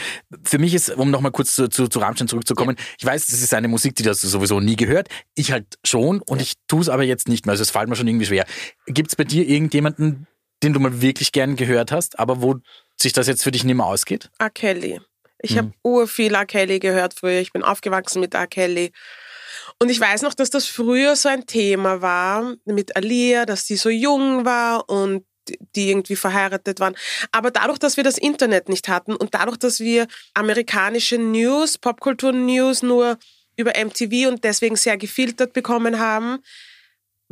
Für 0.44 0.58
mich 0.58 0.74
ist, 0.74 0.90
um 0.90 1.10
nochmal 1.10 1.32
kurz 1.32 1.54
zu, 1.54 1.68
zu, 1.68 1.88
zu 1.88 1.98
Rammstein 1.98 2.28
zurückzukommen, 2.28 2.76
ja. 2.78 2.84
ich 2.98 3.04
weiß, 3.04 3.26
das 3.26 3.40
ist 3.40 3.54
eine 3.54 3.68
Musik, 3.68 3.94
die 3.96 4.02
das 4.02 4.20
sowieso 4.20 4.60
nie 4.60 4.76
gehört. 4.76 5.08
Ich 5.34 5.52
halt 5.52 5.78
schon 5.84 6.20
und 6.20 6.38
ja. 6.38 6.42
ich 6.42 6.54
tue 6.68 6.82
es 6.82 6.88
aber 6.88 7.02
jetzt 7.02 7.28
nicht 7.28 7.46
mehr. 7.46 7.52
Also 7.52 7.62
es 7.62 7.70
fällt 7.70 7.88
mir 7.88 7.96
schon 7.96 8.08
irgendwie 8.08 8.26
schwer. 8.26 8.46
Gibt 8.86 9.10
es 9.10 9.16
bei 9.16 9.24
dir 9.24 9.48
irgendjemanden, 9.48 10.26
den 10.62 10.72
du 10.72 10.80
mal 10.80 11.00
wirklich 11.00 11.32
gern 11.32 11.56
gehört 11.56 11.90
hast, 11.90 12.18
aber 12.18 12.42
wo 12.42 12.56
sich 13.02 13.12
das 13.12 13.26
jetzt 13.26 13.42
für 13.42 13.50
dich 13.50 13.64
nicht 13.64 13.76
mehr 13.76 13.86
ausgeht? 13.86 14.30
R. 14.38 14.50
Kelly. 14.50 15.00
Ich 15.42 15.52
hm. 15.52 15.58
habe 15.58 15.72
urviel 15.82 16.34
R. 16.34 16.46
Kelly 16.46 16.78
gehört 16.78 17.14
früher. 17.14 17.40
Ich 17.40 17.52
bin 17.52 17.62
aufgewachsen 17.62 18.20
mit 18.20 18.34
R. 18.34 18.46
Kelly. 18.46 18.92
Und 19.78 19.88
ich 19.88 20.00
weiß 20.00 20.22
noch, 20.22 20.34
dass 20.34 20.50
das 20.50 20.66
früher 20.66 21.16
so 21.16 21.28
ein 21.28 21.46
Thema 21.46 22.02
war 22.02 22.54
mit 22.64 22.96
Alia, 22.96 23.46
dass 23.46 23.66
sie 23.66 23.76
so 23.76 23.88
jung 23.88 24.44
war 24.44 24.88
und 24.88 25.24
die 25.74 25.88
irgendwie 25.88 26.16
verheiratet 26.16 26.80
waren. 26.80 26.94
Aber 27.32 27.50
dadurch, 27.50 27.78
dass 27.78 27.96
wir 27.96 28.04
das 28.04 28.18
Internet 28.18 28.68
nicht 28.68 28.88
hatten 28.88 29.16
und 29.16 29.34
dadurch, 29.34 29.56
dass 29.56 29.80
wir 29.80 30.06
amerikanische 30.34 31.18
News, 31.18 31.78
Popkultur-News 31.78 32.82
nur 32.82 33.18
über 33.56 33.72
MTV 33.72 34.28
und 34.28 34.44
deswegen 34.44 34.76
sehr 34.76 34.96
gefiltert 34.96 35.52
bekommen 35.52 35.98
haben, 35.98 36.38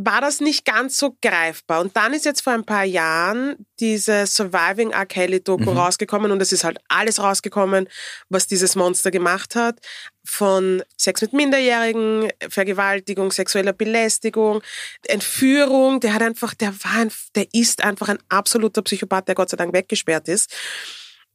war 0.01 0.21
das 0.21 0.41
nicht 0.41 0.65
ganz 0.65 0.97
so 0.97 1.17
greifbar. 1.21 1.81
Und 1.81 1.97
dann 1.97 2.15
ist 2.15 2.25
jetzt 2.25 2.43
vor 2.43 2.53
ein 2.53 2.65
paar 2.65 2.85
Jahren 2.85 3.67
diese 3.81 4.27
Surviving 4.29 4.93
R. 4.93 5.05
Kelly-Doku 5.07 5.73
Mhm. 5.73 5.77
rausgekommen 5.77 6.31
und 6.31 6.41
es 6.41 6.53
ist 6.53 6.63
halt 6.63 6.79
alles 6.87 7.19
rausgekommen, 7.21 7.89
was 8.29 8.47
dieses 8.47 8.77
Monster 8.77 9.11
gemacht 9.11 9.57
hat. 9.57 9.81
Von 10.25 10.85
Sex 10.97 11.21
mit 11.21 11.33
Minderjährigen, 11.33 12.31
Vergewaltigung, 12.49 13.33
sexueller 13.33 13.73
Belästigung, 13.73 14.63
Entführung. 15.09 15.99
Der 15.99 16.15
hat 16.15 16.23
einfach, 16.23 16.55
der 16.55 16.73
war, 16.85 16.99
ein, 17.01 17.11
der 17.35 17.49
ist 17.53 17.83
einfach 17.83 18.09
ein 18.09 18.21
absoluter 18.29 18.83
Psychopath, 18.83 19.27
der 19.27 19.35
Gott 19.35 19.51
sei 19.51 19.57
Dank 19.57 19.73
weggesperrt 19.73 20.29
ist. 20.29 20.55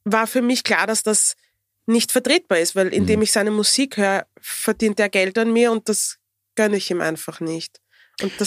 War 0.04 0.26
für 0.26 0.40
mich 0.40 0.64
klar, 0.64 0.86
dass 0.86 1.02
das 1.02 1.36
nicht 1.84 2.12
vertretbar 2.12 2.60
ist, 2.60 2.76
weil 2.76 2.88
indem 2.94 3.20
ich 3.20 3.30
seine 3.30 3.50
Musik 3.50 3.98
höre, 3.98 4.26
verdient 4.40 4.98
er 5.00 5.10
Geld 5.10 5.36
an 5.36 5.52
mir 5.52 5.70
und 5.70 5.86
das 5.90 6.16
gönne 6.54 6.78
ich 6.78 6.90
ihm 6.90 7.02
einfach 7.02 7.40
nicht. 7.40 7.83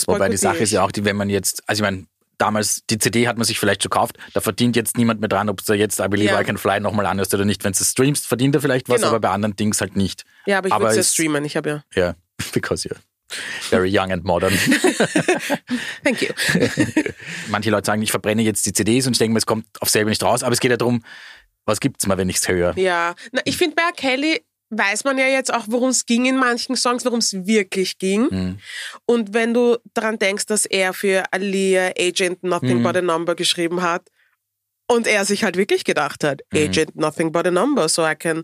Wobei 0.05 0.29
die 0.29 0.37
Sache 0.37 0.57
ist 0.57 0.69
ich. 0.69 0.73
ja 0.73 0.83
auch, 0.83 0.91
die, 0.91 1.03
wenn 1.05 1.15
man 1.15 1.29
jetzt, 1.29 1.61
also 1.67 1.81
ich 1.81 1.89
meine, 1.89 2.05
damals, 2.37 2.83
die 2.89 2.97
CD 2.99 3.27
hat 3.27 3.37
man 3.37 3.45
sich 3.45 3.59
vielleicht 3.59 3.83
schon 3.83 3.89
gekauft, 3.89 4.17
da 4.33 4.41
verdient 4.41 4.75
jetzt 4.75 4.97
niemand 4.97 5.19
mehr 5.19 5.29
dran, 5.29 5.49
ob 5.49 5.65
du 5.65 5.73
jetzt 5.73 5.99
I 5.99 6.07
Believe 6.07 6.33
Ja. 6.33 6.39
I 6.41 6.43
Can 6.43 6.57
Fly 6.57 6.79
nochmal 6.79 7.05
anhörst 7.07 7.33
oder 7.33 7.45
nicht. 7.45 7.63
Wenn 7.63 7.73
du 7.73 7.79
es 7.81 7.89
streamst, 7.91 8.27
verdient 8.27 8.55
er 8.55 8.61
vielleicht 8.61 8.89
was, 8.89 8.97
Genau. 8.97 9.07
aber 9.09 9.19
bei 9.19 9.29
anderen 9.29 9.55
Dings 9.55 9.81
halt 9.81 9.95
nicht. 9.95 10.23
Ja, 10.45 10.59
aber 10.59 10.67
ich 10.67 10.73
würde 10.73 10.87
es 10.87 10.95
ja 10.95 11.01
es- 11.01 11.13
streamen. 11.13 11.43
Ich 11.45 11.57
habe 11.57 11.69
ja. 11.69 11.83
Ja, 11.95 12.15
because 12.53 12.87
you're 12.87 12.97
very 13.69 13.89
young 13.91 14.11
and 14.11 14.23
modern. 14.23 14.53
Thank 16.03 16.21
you. 16.21 16.29
Manche 17.49 17.69
Leute 17.69 17.85
sagen, 17.85 18.01
ich 18.01 18.11
verbrenne 18.11 18.41
jetzt 18.41 18.65
die 18.65 18.73
CDs 18.73 19.07
und 19.07 19.13
ich 19.13 19.19
denke 19.19 19.33
mir, 19.33 19.39
es 19.39 19.45
kommt 19.45 19.65
auf 19.79 19.89
selber 19.89 20.09
nicht 20.09 20.23
raus, 20.23 20.43
aber 20.43 20.53
es 20.53 20.59
geht 20.59 20.71
ja 20.71 20.77
darum, 20.77 21.03
was 21.65 21.79
gibt's 21.79 22.07
mal, 22.07 22.17
wenn 22.17 22.29
ich's 22.29 22.47
höre? 22.47 22.77
Ja, 22.77 23.15
Na, 23.31 23.41
ich 23.45 23.57
finde 23.57 23.75
bei 23.75 23.81
R. 23.83 23.91
Kelly 23.93 24.41
weiß 24.69 25.03
man 25.05 25.17
ja 25.17 25.27
jetzt 25.27 25.53
auch, 25.53 25.65
worum 25.69 25.89
es 25.89 26.05
ging 26.05 26.25
in 26.25 26.37
manchen 26.37 26.75
Songs, 26.75 27.05
worum 27.05 27.19
es 27.19 27.33
wirklich 27.45 27.97
ging. 27.99 28.29
Hm. 28.29 28.59
Und 29.05 29.33
wenn 29.33 29.53
du 29.53 29.77
daran 29.93 30.19
denkst, 30.19 30.45
dass 30.45 30.65
er 30.65 30.93
für 30.93 31.23
Alia 31.31 31.91
Agent 31.97 32.43
Nothing 32.43 32.79
Mhm. 32.79 32.83
But 32.83 32.97
a 32.97 33.01
Number 33.01 33.35
geschrieben 33.35 33.81
hat 33.81 34.09
und 34.87 35.07
er 35.07 35.25
sich 35.25 35.43
halt 35.43 35.55
wirklich 35.55 35.83
gedacht 35.85 36.23
hat, 36.23 36.41
Mhm. 36.51 36.59
Agent 36.59 36.95
Nothing 36.95 37.31
But 37.31 37.47
a 37.47 37.51
Number, 37.51 37.87
so 37.87 38.05
I 38.05 38.15
can, 38.15 38.43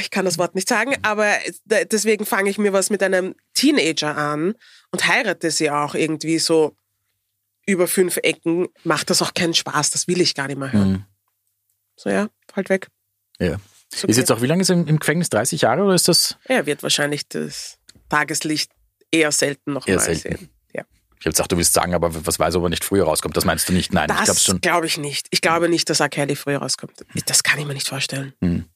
ich 0.00 0.10
kann 0.10 0.24
das 0.24 0.38
Wort 0.38 0.54
nicht 0.54 0.68
sagen, 0.68 0.96
aber 1.02 1.32
deswegen 1.64 2.26
fange 2.26 2.50
ich 2.50 2.58
mir 2.58 2.72
was 2.72 2.90
mit 2.90 3.02
einem 3.02 3.34
Teenager 3.54 4.16
an 4.16 4.54
und 4.90 5.06
heirate 5.06 5.50
sie 5.50 5.70
auch 5.70 5.94
irgendwie 5.94 6.38
so 6.38 6.76
über 7.66 7.86
fünf 7.86 8.16
Ecken, 8.18 8.68
macht 8.84 9.10
das 9.10 9.20
auch 9.20 9.34
keinen 9.34 9.54
Spaß, 9.54 9.90
das 9.90 10.06
will 10.08 10.20
ich 10.20 10.34
gar 10.34 10.46
nicht 10.48 10.58
mehr 10.58 10.72
hören. 10.72 10.94
Hm. 10.94 11.04
So 11.96 12.08
ja, 12.10 12.28
halt 12.54 12.68
weg. 12.70 12.88
Ja. 13.38 13.56
Ist 13.92 14.04
okay. 14.04 14.10
Ist 14.10 14.16
jetzt 14.18 14.32
auch, 14.32 14.42
wie 14.42 14.46
lange 14.46 14.62
ist 14.62 14.68
er 14.70 14.76
im, 14.76 14.98
Gefängnis? 14.98 15.30
30 15.30 15.62
Jahre 15.62 15.82
oder 15.82 15.94
ist 15.94 16.08
das? 16.08 16.36
Er 16.44 16.66
wird 16.66 16.82
wahrscheinlich 16.82 17.28
das 17.28 17.78
Tageslicht 18.08 18.70
eher 19.10 19.32
selten 19.32 19.72
noch 19.72 19.86
Eher 19.86 19.96
mal 19.96 20.02
selten. 20.04 20.22
sehen. 20.22 20.48
Ja. 20.74 20.82
Ich 21.18 21.26
habe 21.26 21.30
gesagt, 21.32 21.52
du 21.52 21.56
willst 21.56 21.72
sagen, 21.72 21.94
aber 21.94 22.26
was 22.26 22.38
weiß, 22.38 22.54
ob 22.56 22.64
er 22.64 22.68
nicht 22.68 22.84
früher 22.84 23.04
rauskommt. 23.04 23.36
Das 23.36 23.44
meinst 23.44 23.68
du 23.68 23.72
nicht? 23.72 23.92
Nein, 23.92 24.08
ich 24.10 24.14
glaube 24.16 24.26
Das 24.26 24.44
schon. 24.44 24.60
glaube 24.60 24.86
ich 24.86 24.98
nicht. 24.98 25.26
Ich 25.30 25.40
glaube 25.40 25.68
nicht, 25.68 25.88
dass 25.90 26.00
R. 26.00 26.08
Kelly 26.08 26.36
früher 26.36 26.58
rauskommt. 26.58 26.92
Das 27.26 27.42
kann 27.42 27.58
ich 27.58 27.64
mir 27.66 27.74
nicht 27.74 27.88
vorstellen. 27.88 28.34
Hm. 28.42 28.66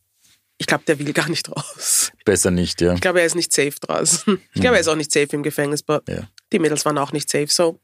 Ich 0.59 0.66
glaube, 0.66 0.85
der 0.87 0.99
will 0.99 1.12
gar 1.12 1.28
nicht 1.28 1.50
raus. 1.50 2.12
Besser 2.25 2.50
nicht, 2.50 2.81
ja. 2.81 2.95
Ich 2.95 3.00
glaube, 3.00 3.21
er 3.21 3.26
ist 3.26 3.35
nicht 3.35 3.52
safe 3.52 3.75
draußen. 3.81 4.40
Ich 4.54 4.61
glaube, 4.61 4.76
er 4.76 4.81
ist 4.81 4.88
auch 4.88 4.95
nicht 4.97 5.11
safe 5.12 5.28
im 5.33 5.42
Gefängnis, 5.42 5.83
aber 5.87 6.02
Ja. 6.09 6.28
die 6.52 6.59
Mädels 6.59 6.85
waren 6.85 6.97
auch 6.99 7.12
nicht 7.12 7.28
safe. 7.28 7.49
So, 7.49 7.81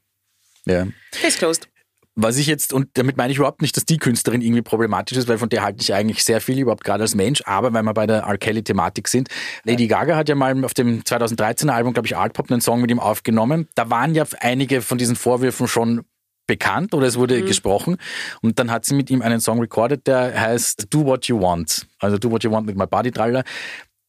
ja. 0.65 0.87
case 1.11 1.37
closed. 1.37 1.67
Was 2.15 2.37
ich 2.37 2.47
jetzt, 2.47 2.73
und 2.73 2.89
damit 2.95 3.15
meine 3.15 3.31
ich 3.31 3.37
überhaupt 3.37 3.61
nicht, 3.61 3.77
dass 3.77 3.85
die 3.85 3.97
Künstlerin 3.97 4.41
irgendwie 4.41 4.61
problematisch 4.61 5.17
ist, 5.17 5.27
weil 5.27 5.37
von 5.37 5.47
der 5.47 5.63
halte 5.63 5.81
ich 5.81 5.93
eigentlich 5.93 6.23
sehr 6.23 6.41
viel, 6.41 6.59
überhaupt 6.59 6.83
gerade 6.83 7.03
als 7.03 7.15
Mensch, 7.15 7.41
aber 7.45 7.71
weil 7.71 7.83
wir 7.83 7.93
bei 7.93 8.07
der 8.07 8.23
R. 8.23 8.37
Kelly-Thematik 8.37 9.07
sind. 9.07 9.29
Lady 9.63 9.87
Gaga 9.87 10.15
hat 10.17 10.27
ja 10.27 10.35
mal 10.35 10.65
auf 10.65 10.73
dem 10.73 11.01
2013er 11.03 11.69
Album, 11.69 11.93
glaube 11.93 12.07
ich, 12.07 12.17
Art 12.17 12.33
Pop, 12.33 12.51
einen 12.51 12.61
Song 12.61 12.81
mit 12.81 12.91
ihm 12.91 12.99
aufgenommen. 12.99 13.67
Da 13.75 13.89
waren 13.89 14.15
ja 14.15 14.25
einige 14.41 14.81
von 14.81 14.97
diesen 14.97 15.15
Vorwürfen 15.15 15.67
schon 15.67 16.01
bekannt 16.49 16.93
oder 16.95 17.05
es 17.07 17.15
wurde 17.15 17.41
gesprochen. 17.43 17.97
Und 18.41 18.59
dann 18.59 18.71
hat 18.71 18.83
sie 18.83 18.95
mit 18.95 19.09
ihm 19.09 19.21
einen 19.21 19.39
Song 19.39 19.59
recorded, 19.59 20.07
der 20.07 20.37
heißt 20.37 20.87
Do 20.89 21.05
What 21.05 21.27
You 21.27 21.39
Want. 21.39 21.87
Also 21.99 22.17
Do 22.17 22.31
What 22.31 22.43
You 22.43 22.51
Want 22.51 22.65
mit 22.65 22.75
My 22.75 22.87
Body 22.87 23.11
Trailer. 23.11 23.43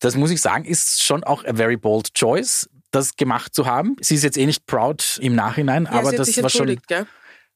Das 0.00 0.16
muss 0.16 0.30
ich 0.30 0.40
sagen, 0.40 0.64
ist 0.64 1.04
schon 1.04 1.22
auch 1.22 1.44
a 1.44 1.54
very 1.54 1.76
bold 1.76 2.14
choice, 2.14 2.68
das 2.90 3.16
gemacht 3.16 3.54
zu 3.54 3.66
haben. 3.66 3.96
Sie 4.00 4.14
ist 4.14 4.24
jetzt 4.24 4.38
eh 4.38 4.46
nicht 4.46 4.66
proud 4.66 5.18
im 5.20 5.34
Nachhinein, 5.34 5.84
Ja, 5.84 5.90
aber 5.92 6.08
sie 6.08 6.16
hat 6.16 6.18
das 6.20 6.26
sich 6.28 6.42
war 6.42 6.48
schon 6.48 6.80
gell? 6.88 7.06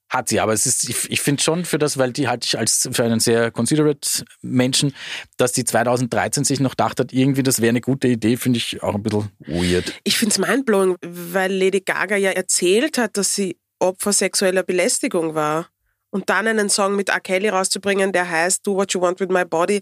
Hat 0.09 0.29
sie, 0.29 0.41
aber 0.41 0.53
es 0.53 0.67
ist, 0.67 0.89
ich, 0.89 1.11
ich 1.11 1.21
finde 1.21 1.43
schon 1.43 1.65
für 1.65 1.79
das, 1.79 1.99
weil 1.99 2.13
die 2.13 2.29
halte 2.29 2.47
ich 2.47 2.59
als 2.59 2.89
für 2.93 3.05
einen 3.05 3.21
sehr 3.21 3.51
considerate 3.51 4.25
Menschen, 4.43 4.95
dass 5.37 5.53
die 5.53 5.65
2013 5.65 6.45
sich 6.45 6.61
noch 6.61 6.75
dachte, 6.75 7.07
irgendwie 7.11 7.43
das 7.43 7.61
wäre 7.61 7.71
eine 7.71 7.81
gute 7.81 8.09
Idee, 8.09 8.37
finde 8.37 8.59
ich 8.59 8.83
auch 8.83 8.95
ein 8.95 9.03
bisschen 9.03 9.31
weird. 9.41 9.93
Ich 10.05 10.19
finde 10.19 10.33
es 10.33 10.39
mindblowing, 10.39 10.97
weil 11.03 11.53
Lady 11.53 11.81
Gaga 11.81 12.17
ja 12.17 12.31
erzählt 12.31 12.99
hat, 12.99 13.17
dass 13.17 13.35
sie 13.35 13.59
Opfer 13.79 14.13
sexueller 14.13 14.63
Belästigung 14.63 15.35
war. 15.35 15.69
Und 16.11 16.31
dann 16.31 16.47
einen 16.47 16.71
Song 16.71 16.95
mit 16.95 17.09
R. 17.09 17.19
Kelly 17.19 17.49
rauszubringen, 17.49 18.13
der 18.13 18.31
heißt 18.31 18.65
Do 18.65 18.77
What 18.77 18.93
You 18.95 19.01
Want 19.01 19.19
With 19.19 19.31
My 19.31 19.45
Body, 19.45 19.81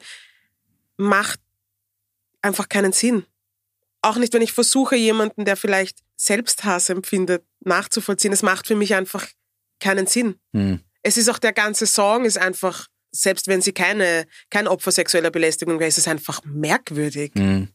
macht 0.97 1.39
einfach 2.41 2.71
keinen 2.71 2.93
Sinn. 2.93 3.27
Auch 4.01 4.17
nicht, 4.17 4.33
wenn 4.33 4.41
ich 4.41 4.53
versuche, 4.53 4.97
jemanden, 4.97 5.45
der 5.45 5.57
vielleicht 5.57 5.99
Selbsthass 6.17 6.89
empfindet, 6.89 7.45
nachzuvollziehen. 7.61 8.33
Es 8.33 8.43
macht 8.43 8.67
für 8.67 8.77
mich 8.77 8.95
einfach 8.95 9.27
keinen 9.83 10.07
Sinn. 10.07 10.37
Hm. 10.53 10.81
Es 11.03 11.17
ist 11.17 11.29
auch 11.29 11.39
der 11.39 11.53
ganze 11.53 11.87
Song 11.87 12.25
ist 12.25 12.39
einfach, 12.39 12.87
selbst 13.11 13.49
wenn 13.49 13.61
sie 13.61 13.73
keine, 13.73 14.27
kein 14.51 14.69
Opfer 14.69 14.93
sexueller 14.93 15.31
Belästigung 15.31 15.79
wäre, 15.79 15.89
ist 15.89 15.99
es 15.99 16.09
einfach 16.09 16.41
merkwürdig. 16.45 17.33
Hm. 17.35 17.69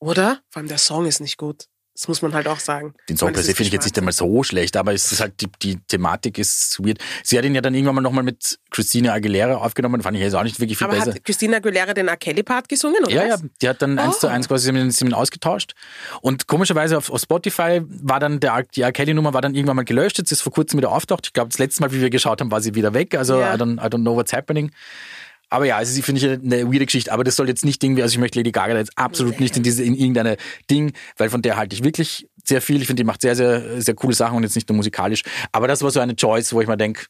Oder? 0.00 0.42
Vor 0.50 0.60
allem 0.60 0.68
der 0.68 0.78
Song 0.78 1.06
ist 1.06 1.20
nicht 1.20 1.38
gut. 1.38 1.68
Das 1.96 2.08
muss 2.08 2.22
man 2.22 2.34
halt 2.34 2.48
auch 2.48 2.58
sagen. 2.58 2.92
Den 3.08 3.16
Song 3.16 3.32
per 3.32 3.42
se 3.42 3.54
finde 3.54 3.68
ich 3.68 3.72
jetzt 3.72 3.84
nicht 3.84 3.96
einmal 3.96 4.12
so 4.12 4.42
schlecht, 4.42 4.76
aber 4.76 4.92
es 4.92 5.12
ist 5.12 5.20
halt 5.20 5.40
die, 5.40 5.46
die 5.62 5.78
Thematik 5.86 6.38
ist 6.38 6.80
weird. 6.84 6.98
Sie 7.22 7.38
hat 7.38 7.44
ihn 7.44 7.54
ja 7.54 7.60
dann 7.60 7.72
irgendwann 7.72 7.94
mal 7.94 8.00
nochmal 8.00 8.24
mit 8.24 8.58
Christina 8.72 9.12
Aguilera 9.12 9.54
aufgenommen, 9.58 10.02
fand 10.02 10.16
ich 10.16 10.22
jetzt 10.24 10.34
auch 10.34 10.42
nicht 10.42 10.58
wirklich 10.58 10.76
viel 10.76 10.88
Aber 10.88 10.96
besser. 10.96 11.14
hat 11.14 11.24
Christina 11.24 11.58
Aguilera 11.58 11.94
den 11.94 12.08
R. 12.08 12.16
Kelly-Part 12.16 12.68
gesungen, 12.68 13.04
oder 13.04 13.12
Ja, 13.14 13.26
ja, 13.26 13.36
die 13.62 13.68
hat 13.68 13.80
dann 13.80 13.96
eins 14.00 14.18
zu 14.18 14.26
Oh. 14.26 14.30
eins 14.30 14.48
quasi 14.48 14.68
haben 14.72 14.90
ihn 14.90 15.14
ausgetauscht. 15.14 15.74
Und 16.20 16.48
komischerweise 16.48 16.98
auf, 16.98 17.10
auf 17.10 17.20
Spotify 17.20 17.80
war 17.86 18.18
dann 18.18 18.40
der, 18.40 18.64
die 18.74 18.80
R. 18.82 18.90
Kelly-Nummer 18.90 19.32
war 19.32 19.40
dann 19.40 19.54
irgendwann 19.54 19.76
mal 19.76 19.84
gelöscht. 19.84 20.18
Jetzt 20.18 20.32
ist 20.32 20.40
vor 20.42 20.52
kurzem 20.52 20.78
wieder 20.78 20.90
auftaucht. 20.90 21.26
Ich 21.28 21.32
glaube, 21.32 21.50
das 21.50 21.58
letzte 21.58 21.80
Mal, 21.82 21.92
wie 21.92 22.00
wir 22.00 22.10
geschaut 22.10 22.40
haben, 22.40 22.50
war 22.50 22.60
sie 22.60 22.74
wieder 22.74 22.92
weg. 22.94 23.14
Also 23.14 23.38
Ja. 23.38 23.54
I, 23.54 23.56
don't, 23.56 23.74
I 23.76 23.86
don't 23.88 24.00
know 24.02 24.16
what's 24.16 24.32
happening. 24.32 24.72
Aber 25.50 25.66
ja, 25.66 25.76
also 25.76 25.92
sie 25.92 26.02
finde 26.02 26.20
ich 26.20 26.26
eine 26.26 26.72
weirde 26.72 26.86
Geschichte. 26.86 27.12
Aber 27.12 27.24
das 27.24 27.36
soll 27.36 27.48
jetzt 27.48 27.64
nicht 27.64 27.82
irgendwie, 27.82 28.02
also 28.02 28.12
ich 28.12 28.18
möchte 28.18 28.38
Lady 28.38 28.50
Gaga 28.50 28.76
jetzt 28.76 28.96
absolut 28.96 29.40
nicht 29.40 29.56
in 29.56 29.62
diese, 29.62 29.84
in 29.84 29.94
irgendeine 29.94 30.36
Ding, 30.70 30.92
weil 31.16 31.30
von 31.30 31.42
der 31.42 31.56
halte 31.56 31.74
ich 31.74 31.84
wirklich 31.84 32.28
sehr 32.44 32.60
viel. 32.60 32.80
Ich 32.80 32.86
finde, 32.86 33.02
die 33.02 33.06
macht 33.06 33.20
sehr, 33.20 33.36
sehr, 33.36 33.80
sehr 33.80 33.94
coole 33.94 34.14
Sachen 34.14 34.36
und 34.36 34.42
jetzt 34.42 34.54
nicht 34.54 34.68
nur 34.68 34.76
musikalisch. 34.76 35.22
Aber 35.52 35.68
das 35.68 35.82
war 35.82 35.90
so 35.90 36.00
eine 36.00 36.16
Choice, 36.16 36.52
wo 36.52 36.60
ich 36.60 36.66
mir 36.66 36.76
denke, 36.76 37.06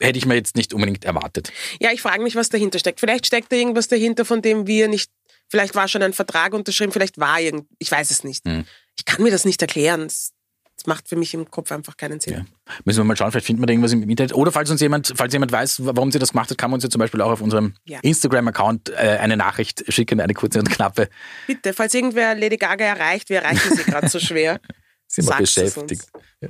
hätte 0.00 0.18
ich 0.18 0.26
mir 0.26 0.34
jetzt 0.34 0.56
nicht 0.56 0.74
unbedingt 0.74 1.04
erwartet. 1.04 1.52
Ja, 1.80 1.90
ich 1.92 2.02
frage 2.02 2.22
mich, 2.22 2.36
was 2.36 2.48
dahinter 2.48 2.78
steckt. 2.78 3.00
Vielleicht 3.00 3.26
steckt 3.26 3.52
da 3.52 3.56
irgendwas 3.56 3.88
dahinter, 3.88 4.24
von 4.24 4.42
dem 4.42 4.66
wir 4.66 4.88
nicht, 4.88 5.10
vielleicht 5.48 5.74
war 5.74 5.88
schon 5.88 6.02
ein 6.02 6.12
Vertrag 6.12 6.54
unterschrieben, 6.54 6.92
vielleicht 6.92 7.18
war 7.18 7.40
irgend, 7.40 7.66
ich 7.78 7.90
weiß 7.90 8.10
es 8.10 8.24
nicht. 8.24 8.44
Hm. 8.46 8.64
Ich 8.96 9.04
kann 9.04 9.22
mir 9.22 9.30
das 9.30 9.44
nicht 9.44 9.62
erklären. 9.62 10.08
Das 10.76 10.86
macht 10.86 11.08
für 11.08 11.16
mich 11.16 11.32
im 11.34 11.50
Kopf 11.50 11.70
einfach 11.70 11.96
keinen 11.96 12.18
Sinn. 12.20 12.34
Ja. 12.34 12.44
Müssen 12.84 12.98
wir 13.00 13.04
mal 13.04 13.16
schauen, 13.16 13.30
vielleicht 13.30 13.46
finden 13.46 13.62
wir 13.62 13.66
da 13.66 13.72
irgendwas 13.72 13.92
im 13.92 14.08
Internet. 14.08 14.34
Oder 14.34 14.50
falls 14.50 14.70
uns 14.70 14.80
jemand, 14.80 15.12
falls 15.14 15.32
jemand 15.32 15.52
weiß, 15.52 15.82
warum 15.84 16.10
sie 16.10 16.18
das 16.18 16.32
gemacht 16.32 16.50
hat, 16.50 16.58
kann 16.58 16.70
man 16.70 16.76
uns 16.78 16.84
ja 16.84 16.90
zum 16.90 16.98
Beispiel 16.98 17.20
auch 17.20 17.30
auf 17.30 17.40
unserem 17.40 17.74
Ja. 17.84 18.00
Instagram-Account 18.02 18.90
äh, 18.90 19.18
eine 19.20 19.36
Nachricht 19.36 19.84
schicken, 19.92 20.20
eine 20.20 20.34
kurze 20.34 20.58
und 20.58 20.70
knappe. 20.70 21.08
Bitte, 21.46 21.72
falls 21.72 21.94
irgendwer 21.94 22.34
Lady 22.34 22.56
Gaga 22.56 22.84
erreicht, 22.84 23.28
wir 23.28 23.42
erreichen 23.42 23.76
sie 23.76 23.84
gerade 23.84 24.08
so 24.08 24.18
schwer. 24.18 24.60
Sind 25.06 25.28
wir 25.28 25.36
beschäftigt. 25.36 26.06
Ja. 26.40 26.48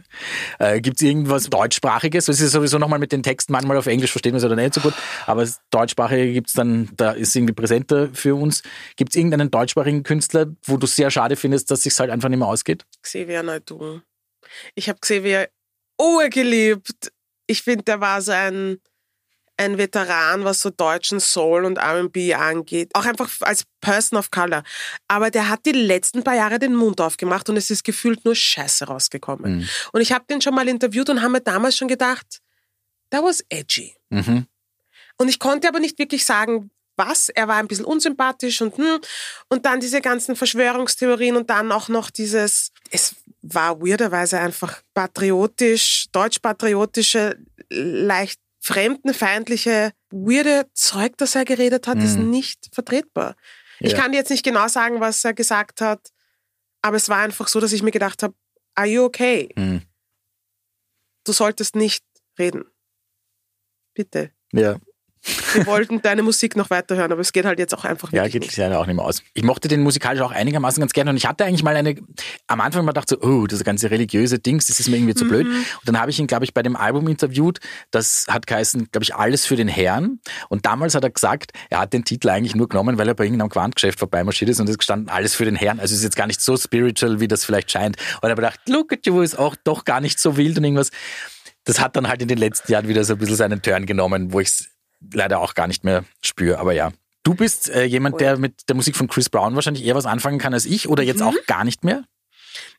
Äh, 0.61 0.81
Gibt 0.81 0.99
es 0.99 1.03
irgendwas 1.03 1.51
deutschsprachiges? 1.51 2.27
Das 2.27 2.41
ist 2.41 2.53
sowieso 2.53 2.79
nochmal 2.79 3.01
mit 3.01 3.11
den 3.11 3.25
Texten 3.25 3.53
manchmal 3.53 3.77
auf 3.77 3.87
Englisch 3.89 4.13
verstehen 4.13 4.35
wir 4.35 4.39
es 4.39 4.45
oder 4.45 4.55
nicht 4.55 4.75
so 4.75 4.81
gut. 4.81 4.95
Aber 5.27 5.45
deutschsprachige 5.71 6.33
gibt 6.33 6.47
es 6.47 6.55
dann, 6.55 6.89
da 6.97 7.11
ist 7.11 7.35
irgendwie 7.35 7.55
präsenter 7.55 8.09
für 8.13 8.37
uns. 8.37 8.63
Gibt 8.95 9.11
es 9.11 9.17
irgendeinen 9.17 9.51
deutschsprachigen 9.51 10.05
Künstler, 10.05 10.47
wo 10.63 10.77
du 10.77 10.87
sehr 10.87 11.11
schade 11.11 11.35
findest, 11.35 11.73
dass 11.73 11.83
sich 11.83 11.99
halt 11.99 12.11
einfach 12.11 12.29
nicht 12.29 12.39
mehr 12.39 12.47
ausgeht? 12.47 12.87
Xavier 13.03 13.43
Naidoo. 13.43 14.01
Ich 14.75 14.89
habe 14.89 15.01
Xavier 15.01 15.49
urgeliebt. 15.99 17.13
Ich 17.47 17.63
finde, 17.63 17.85
der 17.85 18.01
war 18.01 18.23
so 18.23 18.33
ein, 18.33 18.79
ein 19.57 19.79
Veteran, 19.79 20.45
was 20.45 20.61
so 20.61 20.71
deutschen 20.71 21.21
Soul 21.21 21.65
und 21.65 21.79
R&B 21.79 22.35
angeht. 22.35 22.91
Auch 22.95 23.05
einfach 23.05 23.31
als 23.41 23.65
Person 23.81 24.19
of 24.19 24.31
Color. 24.31 24.63
Aber 25.09 25.31
der 25.31 25.49
hat 25.49 25.67
die 25.67 25.73
letzten 25.73 26.25
paar 26.25 26.35
Jahre 26.35 26.59
den 26.59 26.75
Mund 26.75 27.01
aufgemacht 27.01 27.49
und 27.49 27.57
es 27.57 27.71
ist 27.71 27.85
gefühlt 27.85 28.25
nur 28.25 28.35
Scheiße 28.35 28.87
rausgekommen. 28.87 29.59
Mhm. 29.59 29.69
Und 29.93 30.01
ich 30.01 30.13
habe 30.13 30.25
den 30.29 30.41
schon 30.41 30.55
mal 30.55 30.69
interviewt 30.69 31.11
und 31.11 31.21
habe 31.21 31.33
mir 31.33 31.41
damals 31.41 31.77
schon 31.77 31.89
gedacht, 31.89 32.41
that 33.11 33.23
was 33.23 33.45
edgy. 33.49 33.95
Mhm. 34.11 34.47
Und 35.19 35.29
ich 35.29 35.39
konnte 35.39 35.69
aber 35.69 35.79
nicht 35.79 35.99
wirklich 35.99 36.25
sagen, 36.25 36.71
was. 36.97 37.29
Er 37.29 37.49
war 37.49 37.57
ein 37.57 37.69
bisschen 37.69 37.85
unsympathisch 37.85 38.61
und 38.61 38.77
hm. 38.77 39.01
Und 39.49 39.67
dann 39.67 39.81
diese 39.81 40.01
ganzen 40.01 40.37
Verschwörungstheorien 40.37 41.37
und 41.37 41.51
dann 41.51 41.73
auch 41.73 41.89
noch 41.89 42.11
dieses, 42.11 42.71
es 42.91 43.17
war 43.43 43.81
weirderweise 43.81 44.39
einfach 44.39 44.83
patriotisch, 44.95 46.07
deutsch-patriotische, 46.13 47.39
leicht 47.71 48.41
fremdenfeindliche, 48.61 49.93
weirde 50.11 50.71
Zeug, 50.75 51.17
das 51.17 51.35
er 51.35 51.45
geredet 51.45 51.87
hat, 51.89 51.99
ist 52.03 52.17
Mhm. 52.19 52.31
nicht 52.31 52.69
vertretbar. 52.73 53.35
Ich 53.81 53.93
Ja. 53.93 53.99
kann 53.99 54.13
dir 54.13 54.19
jetzt 54.19 54.31
nicht 54.31 54.45
genau 54.45 54.69
sagen, 54.69 55.01
was 55.01 55.25
er 55.25 55.35
gesagt 55.35 55.81
hat, 55.81 56.13
aber 56.83 56.97
es 56.97 57.09
war 57.09 57.19
einfach 57.19 57.49
so, 57.49 57.59
dass 57.59 57.73
ich 57.73 57.83
mir 57.83 57.91
gedacht 57.91 58.23
habe, 58.23 58.35
are 58.77 58.87
you 58.87 59.03
okay? 59.05 59.49
Hm. 59.57 59.83
Du 61.25 61.33
solltest 61.33 61.75
nicht 61.75 62.05
reden. 62.39 62.65
Bitte. 63.95 64.31
Ja. 64.53 64.77
Wir 65.55 65.67
wollten 65.67 66.03
deine 66.03 66.23
Musik 66.23 66.57
noch 66.57 66.71
weiterhören, 66.71 67.13
aber 67.13 67.21
es 67.21 67.33
geht 67.33 67.45
halt 67.45 67.59
jetzt 67.59 67.73
auch 67.75 67.85
einfach 67.85 68.11
Ja, 68.13 68.23
wirklich 68.25 68.33
geht 68.33 68.43
nicht. 68.43 68.57
leider 68.57 68.81
auch 68.81 68.87
nicht 68.87 68.97
mehr 68.97 69.05
aus. 69.05 69.23
Ich 69.35 69.45
mochte 69.45 69.69
den 69.69 69.83
musikalisch 69.83 70.21
auch 70.21 70.33
einigermaßen 70.33 70.81
ganz 70.81 70.93
gerne 70.93 71.11
und 71.11 71.17
ich 71.17 71.27
hatte 71.27 71.45
eigentlich 71.45 71.63
mal 71.63 71.77
eine, 71.77 71.95
am 72.49 72.61
Anfang 72.61 72.85
mal 72.85 72.91
gedacht 72.91 73.09
so, 73.09 73.21
oh, 73.21 73.47
das 73.47 73.63
ganze 73.63 73.91
religiöse 73.91 74.41
Dings, 74.41 74.67
das 74.67 74.81
ist 74.81 74.89
mir 74.89 74.97
irgendwie 74.97 75.15
zu 75.15 75.27
blöd. 75.27 75.47
Mhm. 75.47 75.53
Und 75.55 75.65
dann 75.85 76.01
habe 76.01 76.11
ich 76.11 76.19
ihn, 76.19 76.27
glaube 76.27 76.45
ich, 76.45 76.55
bei 76.55 76.63
dem 76.63 76.75
Album 76.75 77.07
interviewt, 77.07 77.61
das 77.93 78.27
hat 78.29 78.47
geheißen, 78.49 78.89
glaube 78.91 79.05
ich, 79.05 79.15
Alles 79.15 79.47
für 79.47 79.55
den 79.57 79.69
Herrn. 79.69 80.19
Und 80.49 80.67
damals 80.67 80.95
hat 80.97 81.05
er 81.05 81.11
gesagt, 81.11 81.53
er 81.71 81.81
hat 81.81 81.93
den 81.93 82.05
Titel 82.05 82.29
eigentlich 82.29 82.57
nur 82.57 82.69
genommen, 82.69 82.99
weil 82.99 83.07
er 83.07 83.15
bei 83.15 83.25
irgendeinem 83.25 83.51
Quantgeschäft 83.51 83.99
vorbeimarschiert 84.01 84.51
ist 84.51 84.61
und 84.61 84.69
es 84.69 84.79
gestanden, 84.79 85.09
Alles 85.09 85.35
für 85.35 85.45
den 85.45 85.55
Herrn. 85.57 85.79
Also 85.79 85.93
es 85.93 85.99
ist 85.99 86.05
jetzt 86.05 86.17
gar 86.17 86.27
nicht 86.27 86.41
so 86.41 86.57
spiritual, 86.57 87.21
wie 87.21 87.29
das 87.29 87.45
vielleicht 87.45 87.71
scheint. 87.71 87.97
Und 88.17 88.25
er 88.25 88.31
hat 88.31 88.37
gedacht, 88.37 88.61
look 88.69 88.93
at 88.93 89.07
you, 89.07 89.21
ist 89.21 89.39
auch 89.39 89.55
doch 89.63 89.85
gar 89.85 90.01
nicht 90.01 90.19
so 90.19 90.37
wild 90.37 90.59
und 90.59 90.65
irgendwas. 90.65 90.91
Das 91.65 91.79
hat 91.81 91.95
dann 91.95 92.09
halt 92.09 92.21
in 92.21 92.27
den 92.27 92.39
letzten 92.39 92.73
Jahren 92.73 92.89
wieder 92.89 93.05
so 93.05 93.13
ein 93.13 93.19
bisschen 93.21 93.37
seinen 93.37 93.63
Turn 93.63 93.87
genommen, 93.87 94.33
wo 94.33 94.41
ich 94.41 94.49
es 94.49 94.72
leider 95.13 95.41
auch 95.41 95.55
gar 95.55 95.67
nicht 95.67 95.85
mehr 95.85 96.05
spüre. 96.23 96.59
Aber 96.59 96.73
ja. 96.73 96.93
Du 97.25 97.35
bist 97.35 97.69
äh, 97.71 97.85
jemand, 97.85 98.21
der 98.21 98.37
mit 98.37 98.69
der 98.69 98.75
Musik 98.75 98.97
von 98.97 99.07
Chris 99.07 99.29
Brown 99.31 99.55
wahrscheinlich 99.55 99.85
eher 99.85 99.95
was 99.95 100.07
anfangen 100.07 100.39
kann 100.41 100.55
als 100.55 100.65
ich 100.65 100.89
oder 100.89 101.03
jetzt 101.05 101.21
Mhm. 101.21 101.27
auch 101.29 101.47
gar 101.47 101.63
nicht 101.65 101.85
mehr? 101.85 102.05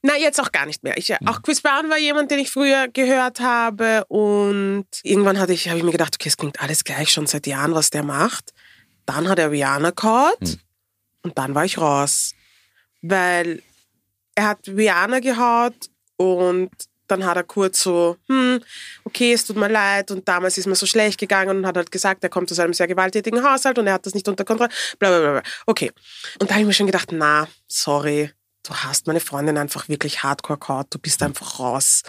Na, 0.01 0.17
jetzt 0.17 0.39
auch 0.41 0.51
gar 0.51 0.65
nicht 0.65 0.83
mehr. 0.83 0.97
Ich, 0.97 1.09
Mhm. 1.09 1.27
Auch 1.29 1.41
Chris 1.41 1.61
Brown 1.61 1.89
war 1.89 1.97
jemand, 1.97 2.29
den 2.29 2.39
ich 2.39 2.51
früher 2.51 2.87
gehört 2.89 3.39
habe 3.39 4.03
und 4.09 4.85
irgendwann 5.03 5.39
hatte 5.39 5.53
ich, 5.53 5.69
habe 5.69 5.77
ich 5.77 5.83
mir 5.85 5.91
gedacht, 5.93 6.15
okay, 6.19 6.27
es 6.29 6.35
klingt 6.37 6.61
alles 6.61 6.83
gleich 6.83 7.09
schon 7.11 7.25
seit 7.25 7.47
Jahren, 7.47 7.73
was 7.73 7.89
der 7.89 8.03
macht. 8.03 8.53
Dann 9.05 9.29
hat 9.29 9.39
er 9.39 9.49
Rihanna 9.51 9.91
gehaut 9.91 10.41
Mhm. 10.41 10.59
und 11.23 11.37
dann 11.37 11.55
war 11.55 11.63
ich 11.65 11.77
raus. 11.77 12.33
Weil 13.01 13.61
er 14.35 14.47
hat 14.49 14.67
Rihanna 14.67 15.19
gehaut 15.19 15.89
und 16.17 16.69
dann 17.13 17.25
hat 17.25 17.37
er 17.37 17.43
kurz 17.43 17.81
so, 17.81 18.17
hm, 18.27 18.61
okay, 19.03 19.33
es 19.33 19.45
tut 19.45 19.55
mir 19.55 19.69
leid 19.69 20.11
und 20.11 20.27
damals 20.27 20.57
ist 20.57 20.67
mir 20.67 20.75
so 20.75 20.85
schlecht 20.85 21.19
gegangen 21.19 21.57
und 21.57 21.65
hat 21.65 21.77
halt 21.77 21.91
gesagt, 21.91 22.23
er 22.23 22.29
kommt 22.29 22.51
aus 22.51 22.59
einem 22.59 22.73
sehr 22.73 22.87
gewalttätigen 22.87 23.43
Haushalt 23.43 23.77
und 23.77 23.87
er 23.87 23.93
hat 23.93 24.05
das 24.05 24.13
nicht 24.13 24.27
unter 24.27 24.45
Kontrolle, 24.45 24.71
bla 24.99 25.09
bla 25.09 25.31
bla. 25.31 25.43
Okay. 25.65 25.91
Und 26.39 26.49
da 26.49 26.55
habe 26.55 26.61
ich 26.61 26.67
mir 26.67 26.73
schon 26.73 26.87
gedacht, 26.87 27.09
na, 27.11 27.47
sorry, 27.67 28.31
du 28.63 28.73
hast 28.73 29.07
meine 29.07 29.19
Freundin 29.19 29.57
einfach 29.57 29.87
wirklich 29.89 30.23
hardcore 30.23 30.59
gehaut, 30.59 30.87
du 30.89 30.99
bist 30.99 31.21
einfach 31.21 31.59
raus. 31.59 32.03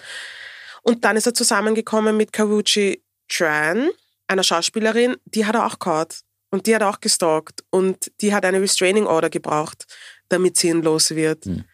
Und 0.82 1.04
dann 1.04 1.16
ist 1.16 1.26
er 1.26 1.34
zusammengekommen 1.34 2.16
mit 2.16 2.32
Karuchi 2.32 3.02
Tran, 3.28 3.90
einer 4.28 4.42
Schauspielerin, 4.42 5.16
die 5.24 5.46
hat 5.46 5.54
er 5.54 5.66
auch 5.66 5.78
gehaut. 5.78 6.20
Und 6.50 6.68
die 6.68 6.74
hat 6.74 6.84
auch 6.84 7.00
gestalkt. 7.00 7.64
Und 7.70 8.12
die 8.20 8.32
hat 8.32 8.44
eine 8.44 8.60
Restraining 8.60 9.06
Order 9.06 9.28
gebraucht, 9.28 9.86
damit 10.28 10.56
sie 10.56 10.68
ihn 10.68 10.82
los 10.82 11.10
wird. 11.10 11.46
Hm. 11.46 11.64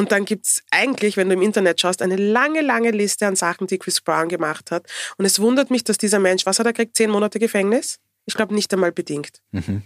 Und 0.00 0.12
dann 0.12 0.24
gibt's 0.24 0.62
eigentlich, 0.70 1.18
wenn 1.18 1.28
du 1.28 1.34
im 1.34 1.42
Internet 1.42 1.78
schaust, 1.78 2.00
eine 2.00 2.16
lange, 2.16 2.62
lange 2.62 2.90
Liste 2.90 3.26
an 3.26 3.36
Sachen, 3.36 3.66
die 3.66 3.76
Chris 3.76 4.00
Brown 4.00 4.30
gemacht 4.30 4.70
hat. 4.70 4.86
Und 5.18 5.26
es 5.26 5.38
wundert 5.40 5.70
mich, 5.70 5.84
dass 5.84 5.98
dieser 5.98 6.18
Mensch, 6.18 6.46
was 6.46 6.58
hat 6.58 6.64
er 6.64 6.72
gekriegt, 6.72 6.96
zehn 6.96 7.10
Monate 7.10 7.38
Gefängnis? 7.38 7.98
Ich 8.24 8.32
glaube 8.32 8.54
nicht 8.54 8.72
einmal 8.72 8.92
bedingt. 8.92 9.42
Mhm. 9.50 9.82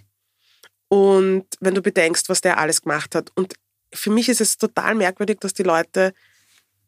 Und 0.87 1.47
wenn 1.59 1.75
du 1.75 1.83
bedenkst, 1.83 2.29
was 2.29 2.41
der 2.41 2.59
alles 2.59 2.83
gemacht 2.83 3.17
hat. 3.17 3.33
Und 3.35 3.55
für 3.93 4.11
mich 4.11 4.29
ist 4.29 4.41
es 4.41 4.57
total 4.57 4.95
merkwürdig, 4.95 5.41
dass 5.41 5.53
die 5.53 5.65
Leute 5.65 6.15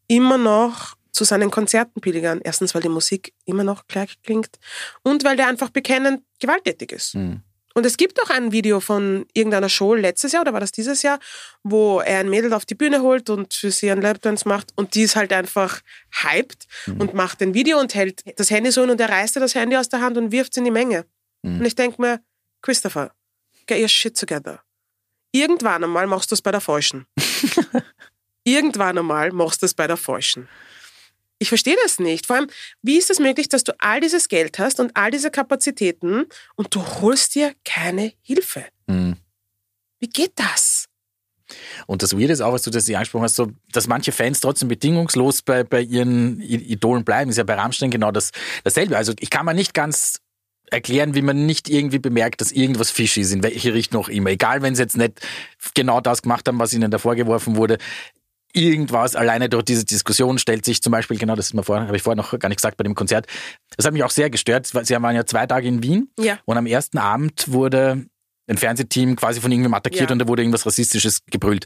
immer 0.07 0.37
noch 0.37 0.95
zu 1.11 1.25
seinen 1.25 1.51
Konzerten 1.51 1.99
pilgern. 1.99 2.39
Erstens, 2.41 2.73
weil 2.73 2.81
die 2.81 2.87
Musik 2.87 3.33
immer 3.43 3.65
noch 3.65 3.87
gleich 3.87 4.21
klingt 4.23 4.57
und 5.03 5.25
weil 5.25 5.35
der 5.35 5.47
einfach 5.47 5.69
bekennend 5.69 6.23
gewalttätig 6.39 6.93
ist. 6.93 7.15
Mhm. 7.15 7.41
Und 7.77 7.85
es 7.85 7.95
gibt 7.95 8.19
auch 8.23 8.31
ein 8.31 8.51
Video 8.51 8.79
von 8.79 9.27
irgendeiner 9.33 9.69
Show 9.69 9.93
letztes 9.93 10.31
Jahr 10.31 10.41
oder 10.41 10.51
war 10.51 10.59
das 10.59 10.71
dieses 10.71 11.03
Jahr, 11.03 11.19
wo 11.61 11.99
er 11.99 12.21
ein 12.21 12.29
Mädel 12.31 12.51
auf 12.55 12.65
die 12.65 12.73
Bühne 12.73 13.03
holt 13.03 13.29
und 13.29 13.53
für 13.53 13.69
sie 13.69 13.91
einen 13.91 14.01
Lapdance 14.01 14.47
macht 14.47 14.73
und 14.75 14.95
die 14.95 15.03
ist 15.03 15.15
halt 15.15 15.31
einfach 15.31 15.81
hyped 16.23 16.65
und 16.87 17.13
macht 17.13 17.39
ein 17.43 17.53
Video 17.53 17.79
und 17.79 17.93
hält 17.93 18.23
das 18.39 18.49
Handy 18.49 18.71
so 18.71 18.81
hin 18.81 18.89
und 18.89 18.99
er 18.99 19.09
reißt 19.09 19.37
ihr 19.37 19.41
das 19.41 19.53
Handy 19.53 19.77
aus 19.77 19.89
der 19.89 20.01
Hand 20.01 20.17
und 20.17 20.31
wirft 20.31 20.53
es 20.53 20.57
in 20.57 20.63
die 20.63 20.71
Menge. 20.71 21.05
Mhm. 21.43 21.59
Und 21.59 21.65
ich 21.67 21.75
denke 21.75 22.01
mir, 22.01 22.19
Christopher, 22.63 23.11
get 23.67 23.79
your 23.79 23.87
shit 23.87 24.19
together. 24.19 24.63
Irgendwann 25.31 25.83
einmal 25.83 26.07
machst 26.07 26.31
du 26.31 26.33
es 26.33 26.41
bei 26.41 26.49
der 26.49 26.61
Falschen. 26.61 27.05
Irgendwann 28.43 28.97
einmal 28.97 29.31
machst 29.31 29.61
du 29.61 29.67
es 29.67 29.75
bei 29.75 29.85
der 29.85 29.97
Falschen. 29.97 30.49
Ich 31.39 31.49
verstehe 31.49 31.75
das 31.83 31.99
nicht. 31.99 32.25
Vor 32.25 32.35
allem, 32.35 32.47
wie 32.81 32.97
ist 32.97 33.09
es 33.09 33.19
möglich, 33.19 33.47
dass 33.49 33.63
du 33.63 33.73
all 33.79 33.99
dieses 33.99 34.27
Geld 34.27 34.57
hast 34.59 34.79
und 34.79 34.95
all 34.95 35.11
diese 35.11 35.29
Kapazitäten 35.29 36.25
und 36.55 36.73
du 36.73 36.83
holst 37.01 37.35
dir 37.35 37.53
keine 37.63 38.13
Hilfe? 38.21 38.65
Mhm. 38.87 39.17
Wie 39.99 40.09
geht 40.09 40.33
das? 40.35 40.87
Und 41.85 42.03
das 42.03 42.17
Weird 42.17 42.31
ist 42.31 42.41
auch, 42.41 42.53
was 42.53 42.63
du 42.63 42.71
das 42.71 42.89
angesprochen 42.89 43.23
hast, 43.23 43.35
so, 43.35 43.51
dass 43.71 43.87
manche 43.87 44.11
Fans 44.11 44.41
trotzdem 44.41 44.67
bedingungslos 44.67 45.41
bei, 45.41 45.63
bei 45.63 45.81
ihren 45.81 46.41
Idolen 46.41 47.05
bleiben, 47.05 47.29
ist 47.29 47.37
ja 47.37 47.43
bei 47.43 47.55
Rammstein 47.55 47.89
genau 47.91 48.11
das, 48.11 48.31
dasselbe. 48.63 48.97
Also 48.97 49.13
ich 49.19 49.29
kann 49.29 49.45
mir 49.45 49.53
nicht 49.53 49.73
ganz 49.73 50.19
erklären, 50.69 51.15
wie 51.15 51.21
man 51.21 51.45
nicht 51.45 51.69
irgendwie 51.69 51.99
bemerkt, 51.99 52.41
dass 52.41 52.51
irgendwas 52.51 52.91
fishy 52.91 53.21
ist, 53.21 53.31
in 53.31 53.43
welche 53.43 53.73
Richtung 53.73 54.03
auch 54.03 54.09
immer. 54.09 54.29
Egal, 54.31 54.61
wenn 54.61 54.75
sie 54.75 54.81
jetzt 54.81 54.97
nicht 54.97 55.21
genau 55.73 56.01
das 56.01 56.21
gemacht 56.21 56.47
haben, 56.47 56.59
was 56.59 56.73
ihnen 56.73 56.91
da 56.91 56.97
vorgeworfen 56.97 57.55
wurde. 57.55 57.77
Irgendwas 58.57 59.15
alleine 59.15 59.49
durch 59.49 59.63
diese 59.65 59.85
Diskussion 59.85 60.37
stellt 60.39 60.65
sich 60.65 60.81
zum 60.81 60.91
Beispiel, 60.91 61.17
genau 61.17 61.35
das 61.35 61.47
ist 61.47 61.53
mir 61.53 61.63
vorher, 61.63 61.85
habe 61.87 61.95
ich 61.95 62.03
vorher 62.03 62.15
noch 62.17 62.37
gar 62.39 62.49
nicht 62.49 62.57
gesagt 62.57 62.77
bei 62.77 62.83
dem 62.83 62.95
Konzert. 62.95 63.27
Das 63.75 63.85
hat 63.85 63.93
mich 63.93 64.03
auch 64.03 64.09
sehr 64.09 64.29
gestört. 64.29 64.65
Sie 64.67 64.75
waren 65.01 65.15
ja 65.15 65.25
zwei 65.25 65.45
Tage 65.45 65.67
in 65.67 65.83
Wien 65.83 66.09
Ja. 66.19 66.39
und 66.45 66.57
am 66.57 66.65
ersten 66.65 66.97
Abend 66.97 67.51
wurde 67.51 68.05
ein 68.49 68.57
Fernsehteam 68.57 69.15
quasi 69.15 69.41
von 69.41 69.51
irgendwem 69.51 69.73
attackiert 69.73 70.09
Ja. 70.09 70.13
und 70.13 70.19
da 70.19 70.27
wurde 70.27 70.41
irgendwas 70.41 70.65
Rassistisches 70.65 71.21
gebrüllt. 71.29 71.65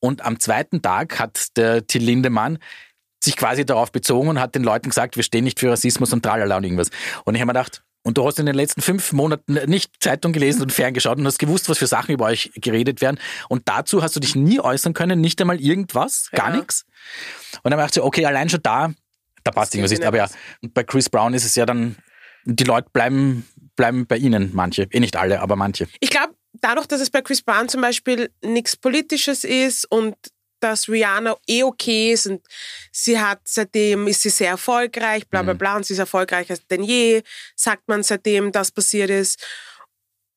Und 0.00 0.24
am 0.24 0.38
zweiten 0.40 0.80
Tag 0.82 1.18
hat 1.18 1.56
der 1.56 1.86
Till 1.86 2.02
Lindemann 2.02 2.58
sich 3.22 3.36
quasi 3.36 3.66
darauf 3.66 3.92
bezogen 3.92 4.28
und 4.28 4.40
hat 4.40 4.54
den 4.54 4.62
Leuten 4.62 4.88
gesagt, 4.90 5.16
wir 5.16 5.22
stehen 5.24 5.44
nicht 5.44 5.60
für 5.60 5.70
Rassismus 5.70 6.12
und 6.12 6.22
tralala 6.22 6.56
und 6.56 6.64
irgendwas. 6.64 6.88
Und 7.24 7.34
ich 7.34 7.40
habe 7.42 7.48
mir 7.52 7.58
gedacht, 7.58 7.82
und 8.02 8.16
du 8.18 8.26
hast 8.26 8.38
in 8.38 8.46
den 8.46 8.54
letzten 8.54 8.80
fünf 8.80 9.12
Monaten 9.12 9.58
nicht 9.66 9.92
Zeitung 10.00 10.32
gelesen 10.32 10.62
und 10.62 10.72
ferngeschaut 10.72 11.18
und 11.18 11.26
hast 11.26 11.38
gewusst, 11.38 11.68
was 11.68 11.78
für 11.78 11.86
Sachen 11.86 12.12
über 12.14 12.26
euch 12.26 12.50
geredet 12.54 13.00
werden. 13.00 13.18
Und 13.48 13.68
dazu 13.68 14.02
hast 14.02 14.16
du 14.16 14.20
dich 14.20 14.34
nie 14.34 14.60
äußern 14.60 14.94
können, 14.94 15.20
nicht 15.20 15.40
einmal 15.40 15.60
irgendwas, 15.60 16.30
gar 16.32 16.50
Ja. 16.50 16.56
nichts. 16.56 16.84
Und 17.62 17.70
dann 17.70 17.78
dachte 17.78 18.00
ich, 18.00 18.04
okay, 18.06 18.24
allein 18.26 18.48
schon 18.48 18.62
da, 18.62 18.92
da 19.44 19.50
passt 19.50 19.74
irgendwas 19.74 19.90
nicht. 19.90 20.04
Aber 20.04 20.16
ja, 20.16 20.28
bei 20.74 20.82
Chris 20.84 21.08
Brown 21.10 21.34
ist 21.34 21.44
es 21.44 21.54
ja 21.54 21.66
dann, 21.66 21.96
die 22.44 22.64
Leute 22.64 22.88
bleiben, 22.92 23.46
bleiben 23.76 24.06
bei 24.06 24.16
ihnen, 24.16 24.50
manche. 24.54 24.88
Eh 24.90 25.00
nicht 25.00 25.16
alle, 25.16 25.40
aber 25.40 25.56
manche. 25.56 25.86
Ich 26.00 26.10
glaube, 26.10 26.34
dadurch, 26.54 26.86
dass 26.86 27.00
es 27.00 27.10
bei 27.10 27.20
Chris 27.20 27.42
Brown 27.42 27.68
zum 27.68 27.80
Beispiel 27.82 28.30
nichts 28.42 28.76
Politisches 28.76 29.44
ist 29.44 29.90
und 29.90 30.14
dass 30.60 30.88
Rihanna 30.88 31.36
eh 31.48 31.62
okay 31.62 32.12
ist 32.12 32.26
und 32.26 32.46
sie 32.92 33.18
hat 33.20 33.40
seitdem, 33.44 34.06
ist 34.06 34.22
sie 34.22 34.30
sehr 34.30 34.50
erfolgreich, 34.50 35.28
bla 35.28 35.42
bla 35.42 35.54
bla, 35.54 35.76
und 35.76 35.86
sie 35.86 35.94
ist 35.94 35.98
erfolgreicher 35.98 36.56
denn 36.70 36.82
je, 36.82 37.22
sagt 37.56 37.88
man 37.88 38.02
seitdem 38.02 38.52
das 38.52 38.70
passiert 38.70 39.10
ist. 39.10 39.44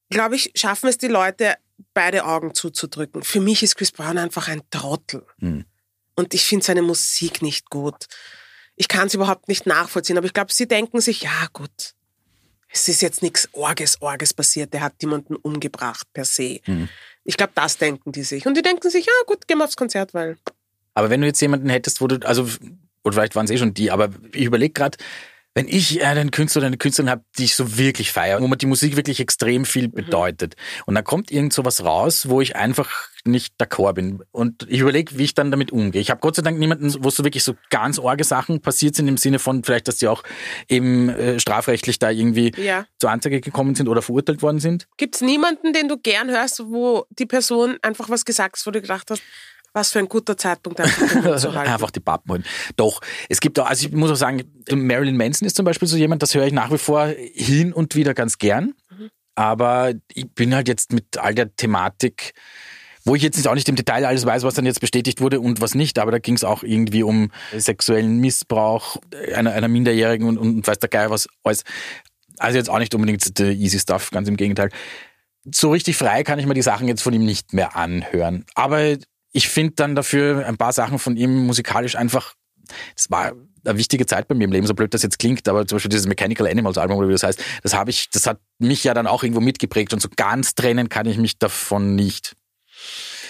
Glaube 0.10 0.36
ich, 0.36 0.52
schaffen 0.56 0.90
es 0.90 0.98
die 0.98 1.08
Leute, 1.08 1.56
beide 1.94 2.26
Augen 2.26 2.54
zuzudrücken. 2.54 3.24
Für 3.24 3.40
mich 3.40 3.64
ist 3.64 3.76
Chris 3.76 3.92
Brown 3.92 4.18
einfach 4.18 4.48
ein 4.48 4.62
Trottel. 4.70 5.26
Hm. 5.40 5.66
Und 6.16 6.34
ich 6.34 6.46
finde 6.46 6.66
seine 6.66 6.82
Musik 6.82 7.42
nicht 7.42 7.70
gut. 7.70 8.06
Ich 8.76 8.88
kann 8.88 9.08
es 9.08 9.14
überhaupt 9.14 9.48
nicht 9.48 9.66
nachvollziehen, 9.66 10.18
aber 10.18 10.28
ich 10.28 10.34
glaube, 10.34 10.54
sie 10.54 10.68
denken 10.68 11.02
sich, 11.02 11.24
ja 11.24 11.48
gut, 11.54 11.96
es 12.74 12.88
ist 12.88 13.02
jetzt 13.02 13.22
nichts 13.22 13.48
Orges, 13.54 14.02
Orges 14.02 14.34
passiert, 14.34 14.74
der 14.74 14.82
hat 14.82 14.94
jemanden 15.00 15.36
umgebracht 15.36 16.08
per 16.12 16.26
se. 16.26 16.60
Mhm. 16.66 16.90
Ich 17.24 17.38
glaube, 17.38 17.54
das 17.56 17.78
denken 17.78 18.12
die 18.12 18.24
sich. 18.24 18.48
Und 18.48 18.58
die 18.58 18.64
denken 18.64 18.90
sich, 18.90 19.06
ja 19.06 19.14
gut, 19.28 19.48
gehen 19.48 19.60
wir 19.60 19.66
aufs 19.66 19.78
Konzert, 19.78 20.14
weil 20.14 20.38
Aber 20.96 21.12
wenn 21.12 21.22
du 21.22 21.28
jetzt 21.28 21.40
jemanden 21.40 21.70
hättest, 21.70 22.02
wo 22.02 22.08
du, 22.08 22.26
also, 22.28 22.50
oder 23.04 23.14
vielleicht 23.14 23.36
waren 23.36 23.46
es 23.46 23.52
eh 23.52 23.58
schon 23.58 23.76
die, 23.76 23.92
aber 23.92 24.10
ich 24.34 24.46
überlege 24.46 24.74
gerade, 24.74 24.98
wenn 25.56 25.68
ich 25.68 26.04
einen 26.04 26.32
Künstler 26.32 26.62
oder 26.62 26.68
eine 26.68 26.78
Künstlerin 26.78 27.10
habe, 27.10 27.24
die 27.38 27.46
ich 27.46 27.56
so 27.56 27.78
wirklich 27.78 28.12
feiere, 28.12 28.42
wo 28.42 28.48
mir 28.48 28.58
die 28.58 28.66
Musik 28.66 28.96
wirklich 28.96 29.20
extrem 29.20 29.66
viel 29.66 29.88
bedeutet, 29.88 30.56
und 30.86 30.96
dann 30.96 31.04
kommt 31.04 31.32
irgend 31.32 31.54
so 31.54 31.64
was 31.66 31.84
raus, 31.84 32.30
wo 32.30 32.42
ich 32.42 32.56
einfach 32.56 33.10
nicht 33.26 33.54
d'accord 33.62 33.94
bin. 33.94 34.24
Und 34.32 34.68
ich 34.70 34.80
überlege, 34.80 35.18
wie 35.18 35.24
ich 35.24 35.34
dann 35.34 35.52
damit 35.52 35.72
umgehe. 35.72 36.02
Ich 36.02 36.10
habe 36.10 36.20
Gott 36.20 36.36
sei 36.36 36.42
Dank 36.42 36.60
niemanden, 36.60 36.94
wo 37.04 37.10
so 37.10 37.24
wirklich 37.24 37.44
so 37.44 37.56
ganz 37.70 38.00
orge 38.00 38.24
Sachen 38.24 38.62
passiert 38.62 38.96
sind, 38.96 39.08
im 39.08 39.18
Sinne 39.18 39.40
von 39.40 39.64
vielleicht, 39.64 39.88
dass 39.88 39.98
die 39.98 40.08
auch 40.08 40.24
eben 40.68 41.10
äh, 41.10 41.40
strafrechtlich 41.40 42.00
da 42.00 42.10
irgendwie 42.10 42.52
ja. 42.58 42.86
zur 43.00 43.12
Anzeige 43.12 43.40
gekommen 43.40 43.76
sind 43.76 43.88
oder 43.88 44.02
verurteilt 44.02 44.42
worden 44.42 44.60
sind. 44.60 44.88
Gibt 44.98 45.16
es 45.16 45.22
niemanden, 45.22 45.72
den 45.72 45.88
du 45.88 45.98
gern 45.98 46.30
hörst, 46.30 46.64
wo 46.66 47.06
die 47.12 47.26
Person 47.26 47.78
einfach 47.82 48.10
was 48.10 48.26
gesagt 48.26 48.58
hat, 48.58 48.66
wo 48.66 48.72
du 48.72 48.82
gedacht 48.82 49.10
hast, 49.10 49.22
was 49.74 49.92
für 49.92 50.00
ein 50.00 50.08
guter 50.08 50.38
Zeitpunkt 50.38 50.80
einfach 50.80 51.38
zu 51.38 51.54
halten. 51.56 51.72
Einfach 51.72 51.92
die 51.92 52.00
Pappen 52.00 52.32
holen. 52.32 52.46
Doch, 52.76 53.02
es 53.28 53.40
gibt 53.40 53.60
auch, 53.60 53.68
also 53.68 53.88
ich 53.88 53.94
muss 53.94 54.12
auch 54.12 54.16
sagen, 54.16 54.44
Marilyn 54.72 55.18
Manson 55.18 55.48
ist 55.48 55.56
zum 55.56 55.66
Beispiel 55.66 55.88
so 55.88 55.98
jemand, 55.98 56.22
das 56.22 56.36
höre 56.36 56.46
ich 56.46 56.54
nach 56.54 56.72
wie 56.72 56.78
vor 56.78 57.08
hin 57.34 57.74
und 57.74 57.96
wieder 57.96 58.14
ganz 58.14 58.38
gern. 58.38 58.74
Aber 59.36 59.94
ich 60.14 60.30
bin 60.32 60.54
halt 60.54 60.68
jetzt 60.68 60.94
mit 60.94 61.18
all 61.18 61.34
der 61.34 61.56
Thematik, 61.56 62.34
wo 63.04 63.16
ich 63.16 63.24
jetzt 63.24 63.48
auch 63.48 63.56
nicht 63.56 63.68
im 63.68 63.76
Detail 63.76 64.06
alles 64.06 64.26
weiß, 64.26 64.44
was 64.44 64.54
dann 64.54 64.66
jetzt 64.66 64.80
bestätigt 64.80 65.22
wurde 65.22 65.40
und 65.40 65.60
was 65.60 65.76
nicht, 65.76 66.00
aber 66.00 66.12
da 66.12 66.20
ging 66.20 66.36
es 66.36 66.44
auch 66.44 66.64
irgendwie 66.64 67.04
um 67.04 67.32
sexuellen 67.58 68.20
Missbrauch 68.20 68.98
einer, 69.36 69.52
einer 69.52 69.68
Minderjährigen 69.68 70.28
und, 70.28 70.38
und 70.38 70.66
weiß 70.66 70.80
der 70.80 70.90
Geier 70.90 71.10
was 71.10 71.28
alles. 71.44 71.64
Also 72.38 72.58
jetzt 72.58 72.70
auch 72.70 72.80
nicht 72.80 72.94
unbedingt 72.96 73.38
der 73.40 73.52
easy 73.52 73.80
stuff, 73.80 74.12
ganz 74.12 74.28
im 74.28 74.38
Gegenteil. 74.38 74.70
So 75.52 75.72
richtig 75.72 75.98
frei 75.98 76.24
kann 76.24 76.40
ich 76.40 76.46
mir 76.46 76.54
die 76.54 76.62
Sachen 76.62 76.88
jetzt 76.88 77.02
von 77.02 77.14
ihm 77.14 77.26
nicht 77.26 77.54
mehr 77.54 77.76
anhören. 77.76 78.46
Aber 78.56 78.96
ich 79.34 79.50
finde 79.50 79.74
dann 79.76 79.96
dafür 79.96 80.46
ein 80.46 80.58
paar 80.58 80.72
Sachen 80.72 81.00
von 81.00 81.18
ihm 81.18 81.46
musikalisch 81.46 81.96
einfach, 81.96 82.36
das 82.96 83.12
war 83.12 83.34
eine 83.66 83.78
wichtige 83.78 84.06
Zeit 84.06 84.28
bei 84.28 84.36
mir 84.36 84.46
im 84.46 84.52
Leben, 84.52 84.68
so 84.68 84.74
blöd 84.74 84.94
das 84.94 85.04
jetzt 85.04 85.20
klingt, 85.20 85.48
aber 85.50 85.68
zum 85.68 85.78
Beispiel 85.78 85.90
dieses 85.90 86.08
Mechanical 86.08 86.48
Animals 86.48 86.78
Album 86.78 86.98
oder 86.98 87.08
wie 87.08 87.14
das 87.14 87.24
heißt, 87.24 87.44
das 87.64 87.74
habe 87.74 87.90
ich, 87.90 88.10
das 88.10 88.28
hat 88.28 88.40
mich 88.60 88.84
ja 88.84 88.94
dann 88.94 89.08
auch 89.08 89.24
irgendwo 89.24 89.42
mitgeprägt 89.42 89.94
und 89.94 90.02
so 90.02 90.10
ganz 90.16 90.56
trennen 90.56 90.90
kann 90.90 91.06
ich 91.08 91.18
mich 91.18 91.40
davon 91.40 91.96
nicht. 91.96 92.36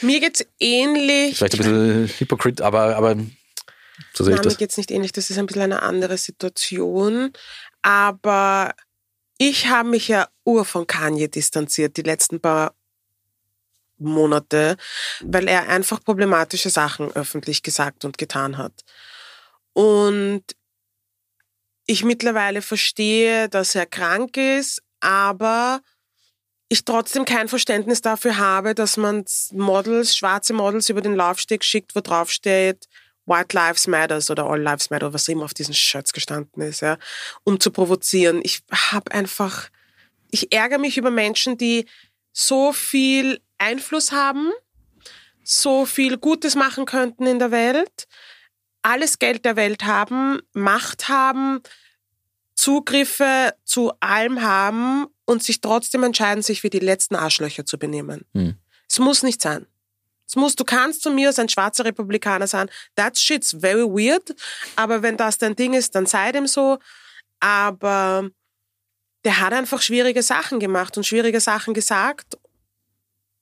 Mir 0.02 0.20
geht's 0.20 0.46
ähnlich. 0.60 1.38
Vielleicht 1.38 1.56
ein 1.56 1.58
bisschen 1.60 2.08
Hypocrite, 2.20 2.63
aber, 2.63 2.96
aber 2.98 3.16
so 4.13 4.24
sehe 4.24 4.34
ich 4.34 4.38
Nein, 4.38 4.44
das. 4.44 4.54
mir 4.54 4.58
geht's 4.58 4.78
nicht 4.78 4.92
ähnlich. 4.92 5.13
Das 5.13 5.30
ist 5.30 5.38
ein 5.38 5.46
bisschen 5.46 5.62
eine 5.62 5.82
andere 5.82 6.18
Situation. 6.18 7.32
Aber 7.82 8.74
ich 9.38 9.68
habe 9.68 9.89
mich 9.89 10.08
ja 10.08 10.28
ur 10.46 10.66
von 10.66 10.88
Kanye 10.88 11.30
distanziert 11.30 11.96
die 11.98 12.02
letzten 12.02 12.39
paar 12.39 12.76
Monate, 14.04 14.78
weil 15.22 15.48
er 15.48 15.70
einfach 15.70 16.04
problematische 16.04 16.70
Sachen 16.70 17.12
öffentlich 17.13 17.63
gesagt 17.63 18.06
und 18.06 18.18
getan 18.18 18.58
hat. 18.58 18.84
Und 19.74 20.44
ich 21.86 22.04
mittlerweile 22.04 22.62
verstehe, 22.62 23.50
dass 23.50 23.76
er 23.76 23.86
krank 23.86 24.38
ist, 24.38 24.82
aber 25.00 25.82
ich 26.70 26.86
trotzdem 26.86 27.26
kein 27.26 27.50
Verständnis 27.50 28.02
dafür 28.02 28.38
habe, 28.38 28.74
dass 28.74 28.98
man 28.98 29.26
Models, 29.52 30.16
schwarze 30.16 30.54
Models 30.54 30.89
über 30.89 31.02
den 31.02 31.16
Laufsteg 31.16 31.63
schickt, 31.63 31.96
wo 31.96 32.02
drauf 32.02 32.32
steht, 32.32 32.88
White 33.26 33.56
Lives 33.56 33.88
Matters 33.88 34.30
oder 34.30 34.46
All 34.46 34.62
Lives 34.62 34.89
Matter, 34.89 35.13
was 35.13 35.28
immer 35.28 35.46
auf 35.46 35.54
diesen 35.54 35.74
Shirts 35.74 36.13
gestanden 36.13 36.62
ist, 36.63 36.82
ja, 36.82 36.98
um 37.44 37.60
zu 37.60 37.72
provozieren. 37.72 38.42
Ich 38.44 38.63
habe 38.72 39.12
einfach, 39.12 39.70
ich 40.32 40.52
ärgere 40.52 40.80
mich 40.80 40.98
über 40.98 41.12
Menschen, 41.12 41.58
die 41.58 41.86
so 42.32 42.74
viel 42.74 43.39
Einfluss 43.63 44.12
haben, 44.12 44.52
so 45.43 45.86
viel 45.86 46.17
Gutes 46.17 46.56
machen 46.56 46.86
könnten 46.86 47.26
in 47.26 47.39
der 47.39 47.52
Welt, 47.52 48.08
alles 48.82 49.19
Geld 49.19 49.45
der 49.45 49.56
Welt 49.56 49.84
haben, 49.84 50.41
Macht 50.54 51.08
haben, 51.08 51.62
Zugriffe 52.56 53.54
zu 53.63 53.93
allem 53.99 54.41
haben 54.41 55.08
und 55.26 55.43
sich 55.43 55.62
trotzdem 55.62 56.04
entscheiden, 56.04 56.43
sich 56.43 56.63
wie 56.63 56.69
die 56.69 56.80
letzten 56.80 57.15
Arschlöcher 57.15 57.65
zu 57.65 57.78
benehmen. 57.78 58.26
Hm. 58.34 58.56
Es 58.89 58.99
muss 58.99 59.23
nicht 59.23 59.41
sein. 59.41 59.65
Es 60.28 60.36
muss, 60.36 60.56
du 60.56 60.63
kannst 60.63 61.02
zu 61.02 61.12
mir 61.12 61.30
als 61.30 61.39
ein 61.39 61.49
schwarzer 61.49 61.86
Republikaner 61.86 62.47
sein. 62.47 62.69
That 62.95 63.17
shit's 63.17 63.56
very 63.60 63.84
weird. 63.84 64.36
Aber 64.76 65.02
wenn 65.02 65.17
das 65.17 65.38
dein 65.38 65.56
Ding 65.56 65.73
ist, 65.73 65.95
dann 65.95 66.06
sei 66.06 66.32
dem 66.32 66.47
so. 66.47 66.80
Aber 67.39 68.30
der 69.26 69.39
hat 69.39 69.54
einfach 69.54 69.82
schwierige 69.82 70.23
Sachen 70.23 70.60
gemacht 70.60 70.97
und 70.97 71.06
schwierige 71.06 71.39
Sachen 71.39 71.73
gesagt. 71.73 72.38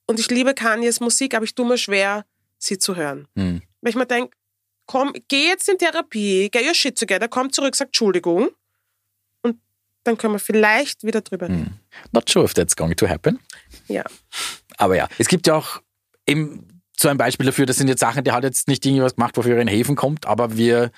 Und 0.05 0.19
ich 0.19 0.29
liebe 0.29 0.53
Kanyes 0.53 0.99
Musik, 0.99 1.33
aber 1.35 1.45
ich 1.45 1.55
tue 1.55 1.65
mir 1.65 1.77
schwer, 1.77 2.25
sie 2.57 2.77
zu 2.77 2.95
hören. 2.95 3.27
Hm. 3.35 3.61
Weil 3.81 3.89
ich 3.89 3.95
mir 3.95 4.05
denke, 4.05 4.35
komm, 4.85 5.13
geh 5.27 5.47
jetzt 5.47 5.69
in 5.69 5.77
Therapie, 5.77 6.49
get 6.49 6.65
your 6.65 6.73
shit 6.73 6.97
together, 6.97 7.27
komm 7.27 7.51
zurück, 7.51 7.75
sag 7.75 7.87
Entschuldigung. 7.87 8.49
Und 9.41 9.57
dann 10.03 10.17
können 10.17 10.33
wir 10.33 10.39
vielleicht 10.39 11.03
wieder 11.03 11.21
drüber 11.21 11.47
reden. 11.47 11.65
Hm. 11.65 11.79
Not 12.11 12.29
sure 12.29 12.45
if 12.45 12.53
that's 12.53 12.75
going 12.75 12.95
to 12.95 13.07
happen. 13.07 13.39
Ja. 13.87 14.03
Aber 14.77 14.95
ja, 14.95 15.07
es 15.17 15.27
gibt 15.27 15.47
ja 15.47 15.55
auch 15.55 15.81
eben 16.25 16.81
so 16.97 17.07
ein 17.07 17.17
Beispiel 17.17 17.45
dafür, 17.45 17.65
das 17.65 17.77
sind 17.77 17.87
jetzt 17.87 17.99
Sachen, 17.99 18.23
die 18.23 18.31
hat 18.31 18.43
jetzt 18.43 18.67
nicht 18.67 18.85
irgendwas 18.85 19.15
gemacht, 19.15 19.35
wofür 19.37 19.55
er 19.55 19.61
in 19.61 19.67
Häfen 19.67 19.95
kommt, 19.95 20.25
aber 20.25 20.57
wir, 20.57 20.91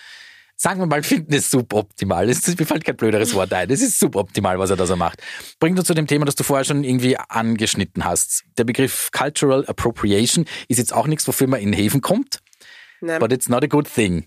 sagen 0.63 0.79
wir 0.79 0.85
mal, 0.85 1.03
finden 1.03 1.33
es 1.33 1.51
suboptimal. 1.51 2.29
Es 2.29 2.47
ist, 2.47 2.57
mir 2.57 2.65
fällt 2.65 2.85
kein 2.85 2.95
blöderes 2.95 3.33
Wort 3.33 3.51
ein. 3.51 3.69
Es 3.69 3.81
ist 3.81 3.99
suboptimal, 3.99 4.57
was 4.59 4.69
er 4.69 4.77
da 4.77 4.85
so 4.85 4.95
macht. 4.95 5.21
Bringt 5.59 5.77
uns 5.77 5.87
zu 5.87 5.93
dem 5.93 6.07
Thema, 6.07 6.23
das 6.23 6.35
du 6.35 6.45
vorher 6.45 6.63
schon 6.63 6.85
irgendwie 6.85 7.17
angeschnitten 7.17 8.05
hast. 8.05 8.45
Der 8.57 8.63
Begriff 8.63 9.09
Cultural 9.11 9.65
Appropriation 9.65 10.45
ist 10.69 10.77
jetzt 10.77 10.93
auch 10.93 11.07
nichts, 11.07 11.27
wofür 11.27 11.47
man 11.47 11.59
in 11.59 11.73
Häfen 11.73 11.99
kommt, 11.99 12.39
Nein. 13.01 13.19
but 13.19 13.33
it's 13.33 13.49
not 13.49 13.61
a 13.61 13.67
good 13.67 13.93
thing. 13.93 14.25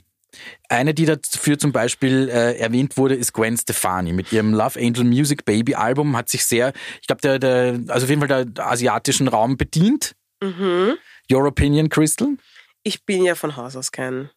Eine, 0.69 0.93
die 0.93 1.07
dafür 1.07 1.59
zum 1.59 1.73
Beispiel 1.73 2.29
äh, 2.29 2.59
erwähnt 2.59 2.99
wurde, 2.99 3.15
ist 3.15 3.33
Gwen 3.33 3.57
Stefani. 3.57 4.13
Mit 4.13 4.31
ihrem 4.31 4.53
Love 4.53 4.79
Angel 4.79 5.05
Music 5.05 5.47
Baby 5.47 5.75
Album 5.75 6.15
hat 6.19 6.29
sich 6.29 6.45
sehr, 6.45 6.75
ich 7.01 7.07
glaube, 7.07 7.23
der, 7.23 7.39
der, 7.39 7.81
also 7.89 8.05
auf 8.05 8.11
jeden 8.11 8.21
Fall 8.21 8.45
der 8.45 8.67
asiatischen 8.67 9.29
Raum 9.29 9.57
bedient. 9.57 10.13
Mhm. 10.43 10.99
Your 11.33 11.47
opinion, 11.47 11.89
Crystal? 11.89 12.37
Ich 12.83 13.07
bin 13.07 13.25
ja 13.25 13.35
von 13.35 13.57
Haus 13.57 13.75
aus 13.75 13.91
kein. 13.91 14.29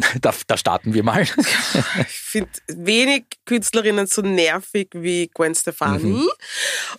Da, 0.20 0.34
da 0.46 0.56
starten 0.56 0.94
wir 0.94 1.02
mal. 1.02 1.22
Ich 2.08 2.18
finde 2.18 2.50
wenig 2.68 3.24
Künstlerinnen 3.44 4.06
so 4.06 4.22
nervig 4.22 4.88
wie 4.92 5.28
Gwen 5.34 5.54
Stefani. 5.54 6.04
Mhm. 6.12 6.28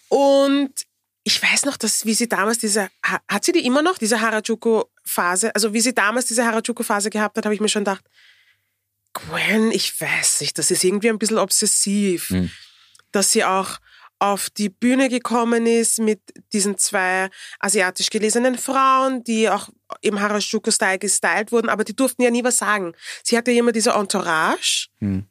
Und 0.09 0.71
ich 1.23 1.41
weiß 1.41 1.65
noch, 1.65 1.77
dass 1.77 2.05
wie 2.05 2.13
sie 2.13 2.27
damals 2.27 2.57
diese, 2.57 2.89
ha- 3.05 3.21
hat 3.27 3.45
sie 3.45 3.51
die 3.51 3.65
immer 3.65 3.81
noch, 3.81 3.97
diese 3.97 4.21
Harajuku-Phase? 4.21 5.53
Also 5.55 5.73
wie 5.73 5.81
sie 5.81 5.93
damals 5.93 6.25
diese 6.25 6.45
Harajuku-Phase 6.45 7.09
gehabt 7.09 7.37
hat, 7.37 7.45
habe 7.45 7.53
ich 7.55 7.61
mir 7.61 7.69
schon 7.69 7.83
gedacht, 7.85 8.03
Gwen, 9.13 9.71
ich 9.71 9.99
weiß 9.99 10.41
nicht, 10.41 10.57
das 10.57 10.71
ist 10.71 10.83
irgendwie 10.83 11.09
ein 11.09 11.19
bisschen 11.19 11.37
obsessiv, 11.37 12.29
Mhm. 12.29 12.51
dass 13.11 13.31
sie 13.31 13.43
auch 13.43 13.77
auf 14.21 14.51
die 14.51 14.69
Bühne 14.69 15.09
gekommen 15.09 15.65
ist 15.65 15.97
mit 15.99 16.21
diesen 16.53 16.77
zwei 16.77 17.29
asiatisch 17.59 18.11
gelesenen 18.11 18.55
Frauen, 18.55 19.23
die 19.23 19.49
auch 19.49 19.69
im 20.01 20.19
Harajuku-Style 20.21 20.99
gestylt 20.99 21.51
wurden, 21.51 21.69
aber 21.69 21.83
die 21.83 21.95
durften 21.95 22.21
ja 22.21 22.29
nie 22.29 22.43
was 22.43 22.57
sagen. 22.57 22.93
Sie 23.23 23.35
hatte 23.35 23.51
immer 23.51 23.71
diese 23.71 23.91
Entourage 23.91 24.87
Hm. 24.99 25.25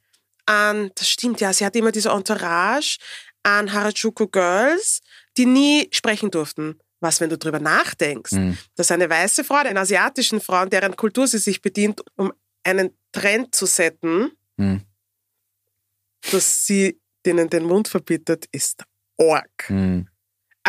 an, 0.46 0.90
das 0.96 1.09
stimmt 1.09 1.40
ja, 1.40 1.53
sie 1.53 1.64
hatte 1.64 1.79
immer 1.79 1.92
diese 1.92 2.11
Entourage 2.11 2.98
an 3.44 3.72
Harajuku 3.72 4.26
Girls, 4.26 5.00
die 5.37 5.46
nie 5.46 5.88
sprechen 5.92 6.31
durften. 6.33 6.81
Was, 6.98 7.20
wenn 7.20 7.31
du 7.31 7.38
drüber 7.38 7.61
nachdenkst, 7.61 8.33
Hm. 8.33 8.59
dass 8.74 8.90
eine 8.90 9.09
weiße 9.09 9.44
Frau, 9.44 9.55
eine 9.57 9.79
asiatischen 9.81 10.40
Frau, 10.40 10.66
deren 10.66 10.96
Kultur 10.96 11.29
sie 11.29 11.38
sich 11.38 11.62
bedient, 11.62 12.03
um 12.16 12.33
einen 12.64 12.90
Trend 13.12 13.55
zu 13.55 13.66
setzen, 13.66 14.33
Hm. 14.59 14.83
dass 16.33 16.66
sie 16.66 17.00
denen 17.27 17.49
den 17.51 17.65
Mund 17.65 17.89
verbietet, 17.89 18.47
ist 18.53 18.85
arg. 19.19 19.69
Hm. 19.69 20.09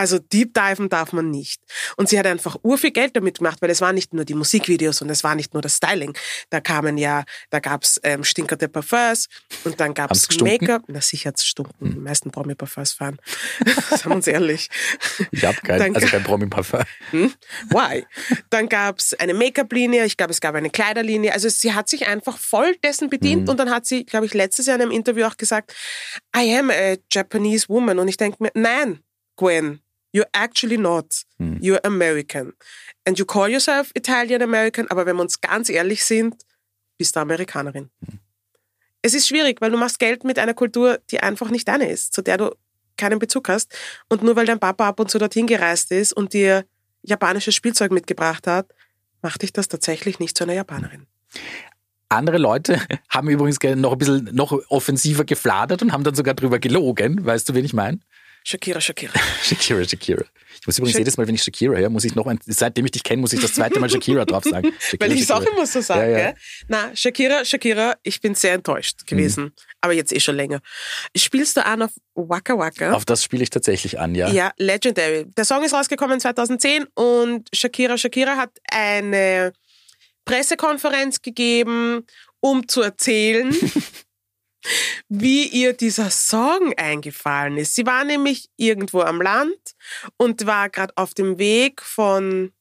Also 0.02 0.18
deep 0.18 0.56
diven 0.56 0.90
darf 0.90 1.14
man 1.14 1.30
nicht. 1.30 1.62
Und 1.96 2.10
sie 2.10 2.18
hat 2.18 2.26
einfach 2.26 2.58
urviel 2.64 2.90
Geld 2.90 3.16
damit 3.16 3.38
gemacht, 3.38 3.62
weil 3.62 3.70
es 3.70 3.82
waren 3.82 3.94
nicht 3.94 4.16
nur 4.16 4.26
die 4.26 4.34
Musikvideos 4.34 5.00
und 5.04 5.12
es 5.12 5.24
war 5.24 5.36
nicht 5.36 5.54
nur 5.54 5.62
das 5.62 5.78
Styling. 5.78 6.18
Da 6.50 6.60
kamen 6.60 6.98
ja, 6.98 7.24
da 7.52 7.60
gab's 7.60 8.00
ähm, 8.02 8.24
stinkerte 8.24 8.68
Parfums 8.68 9.28
und 9.64 9.80
dann 9.80 9.94
gab's 9.94 10.28
gestunken? 10.28 10.58
Make-up. 10.66 10.84
Na 10.88 11.02
sicher 11.02 11.30
hat's 11.30 11.46
stunken. 11.46 11.92
Die 11.94 12.00
meisten 12.00 12.32
Promi-Parfums 12.32 12.94
fahren. 12.94 13.20
Sagen 13.92 14.10
wir 14.10 14.16
uns 14.16 14.26
ehrlich. 14.26 14.70
Ich 15.30 15.46
habe 15.46 15.58
kein, 15.62 15.78
Danke. 15.78 15.98
also 15.98 16.08
kein 16.08 16.24
Promi-Parfum. 16.24 16.82
Hm? 17.12 17.32
Why? 17.70 18.06
Dann 18.50 18.68
gab's 18.70 19.14
eine 19.14 19.36
Make-up-Linie, 19.36 20.06
ich 20.06 20.18
glaube, 20.18 20.32
es 20.32 20.42
gab 20.42 20.56
eine 20.56 20.72
Kleiderlinie. 20.72 21.32
Also 21.34 21.48
sie 21.48 21.76
hat 21.76 21.90
sich 21.90 22.08
einfach 22.08 22.40
voll 22.40 22.76
dessen 22.84 23.10
bedient 23.12 23.44
Mhm. 23.44 23.50
und 23.50 23.58
dann 23.60 23.70
hat 23.70 23.86
sie, 23.86 24.04
glaube 24.04 24.26
ich, 24.26 24.34
letztes 24.34 24.66
Jahr 24.66 24.78
in 24.78 24.82
einem 24.82 24.92
Interview 24.92 25.26
auch 25.26 25.38
gesagt, 25.38 25.76
I 26.36 26.58
am 26.58 26.72
a 26.72 26.96
Japanese 27.12 27.70
woman. 27.70 28.00
Und 28.00 28.08
ich 28.08 28.18
denke 28.18 28.38
mir, 28.42 28.52
nein, 28.56 29.02
Gwen, 29.38 29.80
you're 30.14 30.28
actually 30.34 30.78
not. 30.78 31.24
Mhm. 31.40 31.60
You're 31.62 31.84
American. 31.86 32.54
And 33.06 33.18
you 33.18 33.26
call 33.26 33.50
yourself 33.50 33.92
Italian 33.96 34.42
American, 34.42 34.88
aber 34.90 35.06
wenn 35.06 35.16
wir 35.16 35.22
uns 35.24 35.42
ganz 35.42 35.70
ehrlich 35.70 36.04
sind, 36.06 36.36
bist 36.98 37.16
du 37.16 37.20
Amerikanerin. 37.20 37.90
Mhm. 38.02 38.20
Es 39.02 39.14
ist 39.16 39.28
schwierig, 39.28 39.62
weil 39.62 39.72
du 39.72 39.78
machst 39.78 39.98
Geld 39.98 40.24
mit 40.24 40.38
einer 40.38 40.54
Kultur, 40.54 41.00
die 41.10 41.20
einfach 41.22 41.50
nicht 41.50 41.68
deine 41.68 41.90
ist, 41.90 42.14
zu 42.14 42.22
der 42.22 42.38
du 42.38 42.56
keinen 42.98 43.18
Bezug 43.18 43.50
hast. 43.50 43.74
Und 44.10 44.22
nur 44.22 44.36
weil 44.36 44.46
dein 44.46 44.60
Papa 44.60 44.88
ab 44.90 45.00
und 45.00 45.10
zu 45.10 45.18
dorthin 45.18 45.48
gereist 45.48 45.92
ist 45.92 46.14
und 46.14 46.34
dir 46.34 46.66
japanisches 47.02 47.56
Spielzeug 47.56 47.92
mitgebracht 47.92 48.46
hat, 48.46 48.68
macht 49.24 49.42
dich 49.42 49.52
das 49.54 49.68
tatsächlich 49.68 50.20
nicht 50.20 50.38
zu 50.38 50.44
einer 50.44 50.54
Japanerin. 50.54 51.08
Andere 52.10 52.38
Leute 52.38 52.80
haben 53.10 53.30
übrigens 53.30 53.60
ge- 53.60 53.76
noch 53.76 53.94
ein 53.94 53.98
bisschen 53.98 54.30
noch 54.36 54.52
offensiver 54.70 55.24
gefladert 55.26 55.82
und 55.82 55.94
haben 55.94 56.04
dann 56.04 56.14
sogar 56.14 56.36
drüber 56.36 56.60
gelogen. 56.60 57.26
Weißt 57.26 57.50
du, 57.50 57.56
wen 57.56 57.66
ich 57.66 57.74
meine? 57.74 58.00
Shakira, 58.44 58.80
Shakira. 58.82 59.14
Shakira, 59.44 59.84
Shakira. 59.88 60.24
Ich 60.60 60.68
muss 60.68 60.78
übrigens 60.78 60.94
Shak- 60.94 61.00
jedes 61.00 61.18
Mal, 61.18 61.28
wenn 61.28 61.36
ich 61.36 61.44
Shakira 61.44 61.76
höre, 61.76 61.90
muss 61.90 62.04
ich 62.04 62.14
noch 62.16 62.28
ein, 62.28 62.40
seitdem 62.46 62.86
ich 62.86 62.92
dich 62.92 63.04
kenne, 63.04 63.22
muss 63.22 63.34
ich 63.34 63.40
das 63.40 63.54
zweite 63.54 63.80
Mal 63.80 63.90
Shakira 63.92 64.26
drauf 64.26 64.44
sagen. 64.44 64.74
Shakira, 64.80 65.10
Weil 65.10 65.16
ich 65.16 65.22
es 65.24 65.32
auch 65.32 65.42
immer 65.44 65.66
so 65.66 65.82
sage. 65.82 66.12
Ja, 66.12 66.18
ja. 66.20 66.34
Na, 66.68 66.96
Shakira, 66.96 67.44
Shakira, 67.46 67.96
ich 68.04 68.20
bin 68.22 68.36
sehr 68.36 68.54
enttäuscht 68.54 69.06
gewesen. 69.08 69.46
Mhm. 69.46 69.52
Aber 69.82 69.94
jetzt 69.94 70.12
eh 70.14 70.20
schon 70.20 70.36
länger. 70.36 70.60
Spielst 71.16 71.58
du 71.58 71.66
an 71.66 71.82
auf 71.84 71.92
Waka 72.16 72.58
Waka? 72.58 72.94
Auf 72.94 73.06
das 73.06 73.24
spiele 73.24 73.44
ich 73.44 73.50
tatsächlich 73.50 74.00
an, 74.00 74.14
ja. 74.14 74.30
Ja, 74.30 74.52
Legendary. 74.58 75.26
Der 75.38 75.46
Song 75.46 75.64
ist 75.64 75.74
rausgekommen 75.74 76.20
2010 76.20 76.86
und 76.96 77.48
Shakira 77.54 77.98
Shakira 77.98 78.38
hat 78.38 78.52
eine 78.70 79.54
Pressekonferenz 80.26 81.22
gegeben, 81.22 82.06
um 82.40 82.68
zu 82.68 82.82
erzählen, 82.82 83.56
wie 85.10 85.48
ihr 85.48 85.74
dieser 85.74 86.10
Song 86.10 86.74
eingefallen 86.78 87.58
ist. 87.58 87.76
Sie 87.76 87.86
war 87.86 88.04
nämlich 88.04 88.50
irgendwo 88.58 89.02
am 89.02 89.22
Land 89.22 89.76
und 90.18 90.46
war 90.46 90.70
gerade 90.70 90.94
auf 90.96 91.14
dem 91.14 91.38
Weg 91.38 91.82
von 91.82 92.52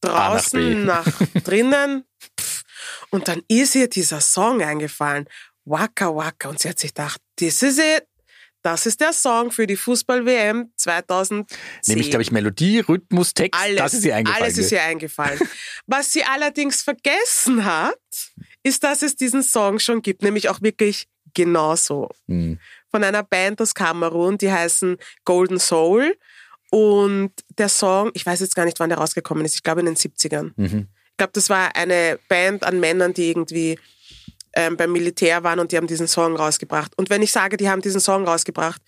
draußen 0.00 0.84
nach 0.84 1.06
nach, 1.06 1.42
drinnen. 1.44 2.04
Pff. 2.40 2.62
Und 3.10 3.28
dann 3.28 3.42
ist 3.48 3.74
ihr 3.74 3.88
dieser 3.88 4.20
Song 4.20 4.62
eingefallen. 4.62 5.28
Waka 5.64 6.14
Waka. 6.14 6.48
Und 6.48 6.60
sie 6.60 6.68
hat 6.68 6.78
sich 6.78 6.94
gedacht, 6.94 7.20
this 7.36 7.62
is 7.62 7.78
it. 7.78 8.06
Das 8.62 8.84
ist 8.84 9.00
der 9.00 9.12
Song 9.12 9.52
für 9.52 9.68
die 9.68 9.76
Fußball-WM 9.76 10.72
2010. 10.74 11.46
Nämlich, 11.86 12.10
glaube 12.10 12.22
ich, 12.22 12.32
Melodie, 12.32 12.80
Rhythmus, 12.80 13.32
Text, 13.32 13.60
alles, 13.62 13.76
das 13.76 13.94
ist 13.94 14.04
ihr 14.04 14.16
eingefallen. 14.16 14.42
Alles 14.42 14.58
ist 14.58 14.72
ihr 14.72 14.82
eingefallen. 14.82 15.40
Was 15.86 16.12
sie 16.12 16.24
allerdings 16.24 16.82
vergessen 16.82 17.64
hat, 17.64 17.96
ist, 18.64 18.82
dass 18.82 19.02
es 19.02 19.14
diesen 19.14 19.44
Song 19.44 19.78
schon 19.78 20.02
gibt, 20.02 20.22
nämlich 20.22 20.48
auch 20.48 20.62
wirklich 20.62 21.06
genauso. 21.36 22.08
Hm. 22.26 22.58
Von 22.90 23.04
einer 23.04 23.22
Band 23.22 23.60
aus 23.60 23.74
Kamerun, 23.74 24.38
die 24.38 24.50
heißen 24.50 24.96
Golden 25.24 25.60
Soul. 25.60 26.16
Und 26.70 27.30
der 27.58 27.68
Song, 27.68 28.10
ich 28.14 28.26
weiß 28.26 28.40
jetzt 28.40 28.56
gar 28.56 28.64
nicht, 28.64 28.80
wann 28.80 28.88
der 28.88 28.98
rausgekommen 28.98 29.44
ist, 29.44 29.54
ich 29.54 29.62
glaube 29.62 29.80
in 29.80 29.86
den 29.86 29.94
70ern. 29.94 30.52
Mhm. 30.56 30.88
Ich 31.10 31.16
glaube, 31.16 31.32
das 31.32 31.48
war 31.48 31.76
eine 31.76 32.18
Band 32.28 32.64
an 32.64 32.80
Männern, 32.80 33.14
die 33.14 33.28
irgendwie 33.28 33.78
ähm, 34.54 34.76
beim 34.76 34.90
Militär 34.90 35.44
waren 35.44 35.60
und 35.60 35.70
die 35.70 35.76
haben 35.76 35.86
diesen 35.86 36.08
Song 36.08 36.34
rausgebracht. 36.36 36.92
Und 36.96 37.08
wenn 37.08 37.22
ich 37.22 37.30
sage, 37.30 37.56
die 37.56 37.68
haben 37.68 37.82
diesen 37.82 38.00
Song 38.00 38.26
rausgebracht, 38.26 38.82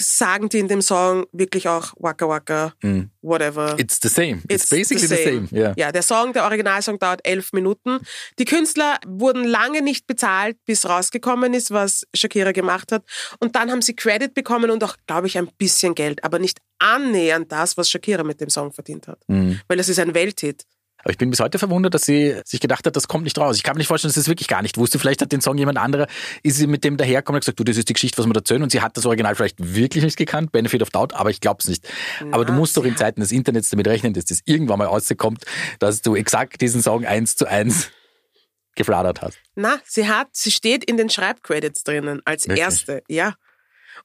sagen 0.00 0.48
die 0.48 0.58
in 0.58 0.68
dem 0.68 0.82
Song 0.82 1.24
wirklich 1.32 1.68
auch 1.68 1.92
Waka 1.98 2.28
Waka, 2.28 2.72
Mhm. 2.82 3.10
whatever. 3.22 3.78
It's 3.78 3.98
the 4.02 4.08
same. 4.08 4.42
It's, 4.48 4.64
It's 4.64 4.68
basically 4.70 5.06
the 5.06 5.22
same. 5.22 5.48
Ja. 5.50 5.72
Ja, 5.76 5.92
der 5.92 6.02
Song, 6.02 6.32
der 6.32 6.44
Originalsong 6.44 6.98
dauert 6.98 7.20
elf 7.26 7.52
Minuten. 7.52 7.98
Die 8.38 8.44
Künstler 8.44 8.98
wurden 9.06 9.44
lange 9.44 9.82
nicht 9.82 10.06
bezahlt, 10.06 10.56
bis 10.64 10.84
rausgekommen 10.86 11.54
ist, 11.54 11.70
was 11.70 12.06
Shakira 12.14 12.52
gemacht 12.52 12.92
hat. 12.92 13.04
Und 13.40 13.54
dann 13.56 13.70
haben 13.70 13.82
sie 13.82 13.94
Credit 13.94 14.34
bekommen 14.34 14.70
und 14.70 14.82
auch, 14.82 14.96
glaube 15.06 15.26
ich, 15.28 15.38
ein 15.38 15.48
bisschen 15.58 15.94
Geld, 15.94 16.24
aber 16.24 16.38
nicht 16.38 16.58
annähernd 16.78 17.50
das, 17.52 17.76
was 17.76 17.88
Shakira 17.88 18.24
mit 18.24 18.40
dem 18.40 18.50
Song 18.50 18.72
verdient 18.72 19.08
hat. 19.08 19.18
Mhm. 19.28 19.60
Weil 19.68 19.76
das 19.76 19.88
ist 19.88 19.98
ein 19.98 20.14
Welthit. 20.14 20.64
Aber 21.04 21.10
ich 21.12 21.18
bin 21.18 21.30
bis 21.30 21.38
heute 21.40 21.58
verwundert, 21.58 21.94
dass 21.94 22.02
sie 22.02 22.40
sich 22.44 22.60
gedacht 22.60 22.86
hat, 22.86 22.96
das 22.96 23.06
kommt 23.08 23.24
nicht 23.24 23.38
raus. 23.38 23.56
Ich 23.56 23.62
kann 23.62 23.74
mir 23.74 23.78
nicht 23.78 23.88
vorstellen, 23.88 24.08
dass 24.08 24.14
sie 24.14 24.20
es 24.22 24.28
wirklich 24.28 24.48
gar 24.48 24.62
nicht 24.62 24.78
wusste. 24.78 24.98
Vielleicht 24.98 25.20
hat 25.22 25.30
den 25.32 25.40
Song 25.40 25.56
jemand 25.58 25.78
anderer, 25.78 26.06
ist 26.42 26.56
sie 26.56 26.66
mit 26.66 26.82
dem 26.82 26.96
dahergekommen 26.96 27.36
und 27.36 27.40
gesagt, 27.42 27.60
du, 27.60 27.64
das 27.64 27.76
ist 27.76 27.88
die 27.88 27.92
Geschichte, 27.92 28.18
was 28.18 28.26
wir 28.26 28.34
erzählen. 28.34 28.62
Und 28.62 28.72
sie 28.72 28.80
hat 28.80 28.96
das 28.96 29.04
Original 29.06 29.34
vielleicht 29.34 29.56
wirklich 29.74 30.02
nicht 30.02 30.16
gekannt, 30.16 30.50
Benefit 30.50 30.82
of 30.82 30.90
Doubt, 30.90 31.12
aber 31.14 31.30
ich 31.30 31.40
glaube 31.40 31.58
es 31.60 31.68
nicht. 31.68 31.86
aber 32.32 32.44
du 32.44 32.52
musst 32.52 32.76
doch 32.76 32.84
in 32.84 32.96
Zeiten 32.96 33.20
des 33.20 33.30
Internets 33.32 33.68
damit 33.70 33.86
rechnen, 33.86 34.14
dass 34.14 34.24
das 34.24 34.40
irgendwann 34.46 34.78
mal 34.78 34.86
rauskommt, 34.86 35.44
dass 35.78 36.00
du 36.02 36.16
exakt 36.16 36.60
diesen 36.60 36.82
Song 36.82 37.04
eins 37.04 37.36
zu 37.36 37.46
eins 37.46 37.90
gefladert 38.74 39.22
hast. 39.22 39.38
Na, 39.54 39.78
sie 39.84 40.08
hat, 40.08 40.28
sie 40.32 40.50
steht 40.50 40.84
in 40.84 40.96
den 40.96 41.08
Schreibcredits 41.10 41.84
drinnen 41.84 42.22
als 42.24 42.48
Wirklich? 42.48 42.60
erste, 42.64 43.02
ja. 43.08 43.34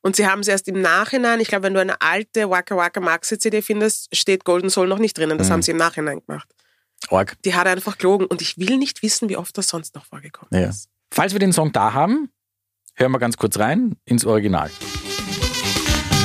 Und 0.01 0.15
sie 0.15 0.27
haben 0.27 0.41
es 0.41 0.47
erst 0.47 0.67
im 0.67 0.79
Nachhinein, 0.81 1.39
ich 1.39 1.47
glaube, 1.47 1.63
wenn 1.63 1.73
du 1.73 1.79
eine 1.81 1.99
alte 2.01 2.49
Waka 2.49 2.75
Waka 2.77 2.99
Maxi 2.99 3.39
CD 3.39 3.61
findest, 3.63 4.15
steht 4.15 4.45
Golden 4.45 4.69
Soul 4.69 4.87
noch 4.87 4.99
nicht 4.99 5.17
drinnen. 5.17 5.37
Das 5.39 5.47
Mhm. 5.47 5.53
haben 5.53 5.61
sie 5.63 5.71
im 5.71 5.77
Nachhinein 5.77 6.21
gemacht. 6.25 6.47
Org. 7.09 7.35
Die 7.45 7.55
hat 7.55 7.67
einfach 7.67 7.97
gelogen 7.97 8.25
und 8.27 8.41
ich 8.41 8.57
will 8.57 8.77
nicht 8.77 9.01
wissen, 9.01 9.29
wie 9.29 9.37
oft 9.37 9.57
das 9.57 9.67
sonst 9.67 9.95
noch 9.95 10.05
vorgekommen 10.05 10.49
Ja. 10.53 10.69
ist. 10.69 10.89
Falls 11.11 11.33
wir 11.33 11.39
den 11.39 11.53
Song 11.53 11.71
da 11.71 11.93
haben, 11.93 12.29
hören 12.95 13.11
wir 13.11 13.19
ganz 13.19 13.37
kurz 13.37 13.57
rein 13.57 13.95
ins 14.05 14.25
Original. 14.25 14.69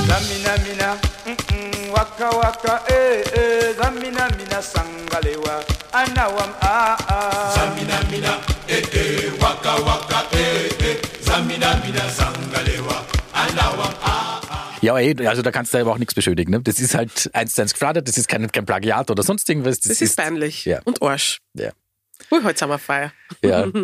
Zamina 0.06 0.52
mina, 0.66 0.94
mm 1.24 1.32
-mm, 1.32 1.92
waka 1.92 2.28
waka, 2.37 2.82
eh 2.88 3.22
eh. 3.22 3.74
Zamina 3.80 4.28
mina 4.37 4.60
sangalewa, 4.62 5.64
anawam 5.92 6.50
ah 6.60 6.96
ah. 7.08 7.54
Zamina 7.54 7.98
mina, 8.10 8.38
eh 8.68 8.82
eh, 8.92 9.32
waka 9.40 9.74
waka, 9.87 10.24
eh 10.37 10.68
eh. 10.88 10.96
Zamina 11.22 11.76
mina 11.84 12.04
sangalewa, 12.10 12.22
ah 12.22 12.30
ah. 12.30 12.34
Ja, 14.85 14.99
eh, 14.99 15.27
also 15.27 15.40
da 15.42 15.51
kannst 15.51 15.73
du 15.73 15.79
aber 15.79 15.92
auch 15.92 15.99
nichts 15.99 16.14
beschuldigen. 16.14 16.51
Ne? 16.51 16.61
Das 16.61 16.79
ist 16.79 16.94
halt 16.94 17.31
eins 17.33 17.55
zu 17.55 17.62
eins 17.62 17.73
gefladert, 17.73 18.07
das 18.07 18.18
ist 18.18 18.29
kein, 18.29 18.51
kein 18.53 18.66
Plagiat 18.66 19.11
oder 19.11 19.23
sonst 19.23 19.49
irgendwas. 19.49 19.81
Das, 19.81 20.01
ist 20.03 20.16
peinlich 20.16 20.66
Ja. 20.66 20.81
und 20.85 21.01
Arsch. 21.03 21.40
Ja. 21.55 21.70
Ui, 22.31 22.42
heute 22.42 22.59
sind 22.59 22.68
wir 22.68 22.79
feier. 22.79 23.12
Ja. 23.42 23.66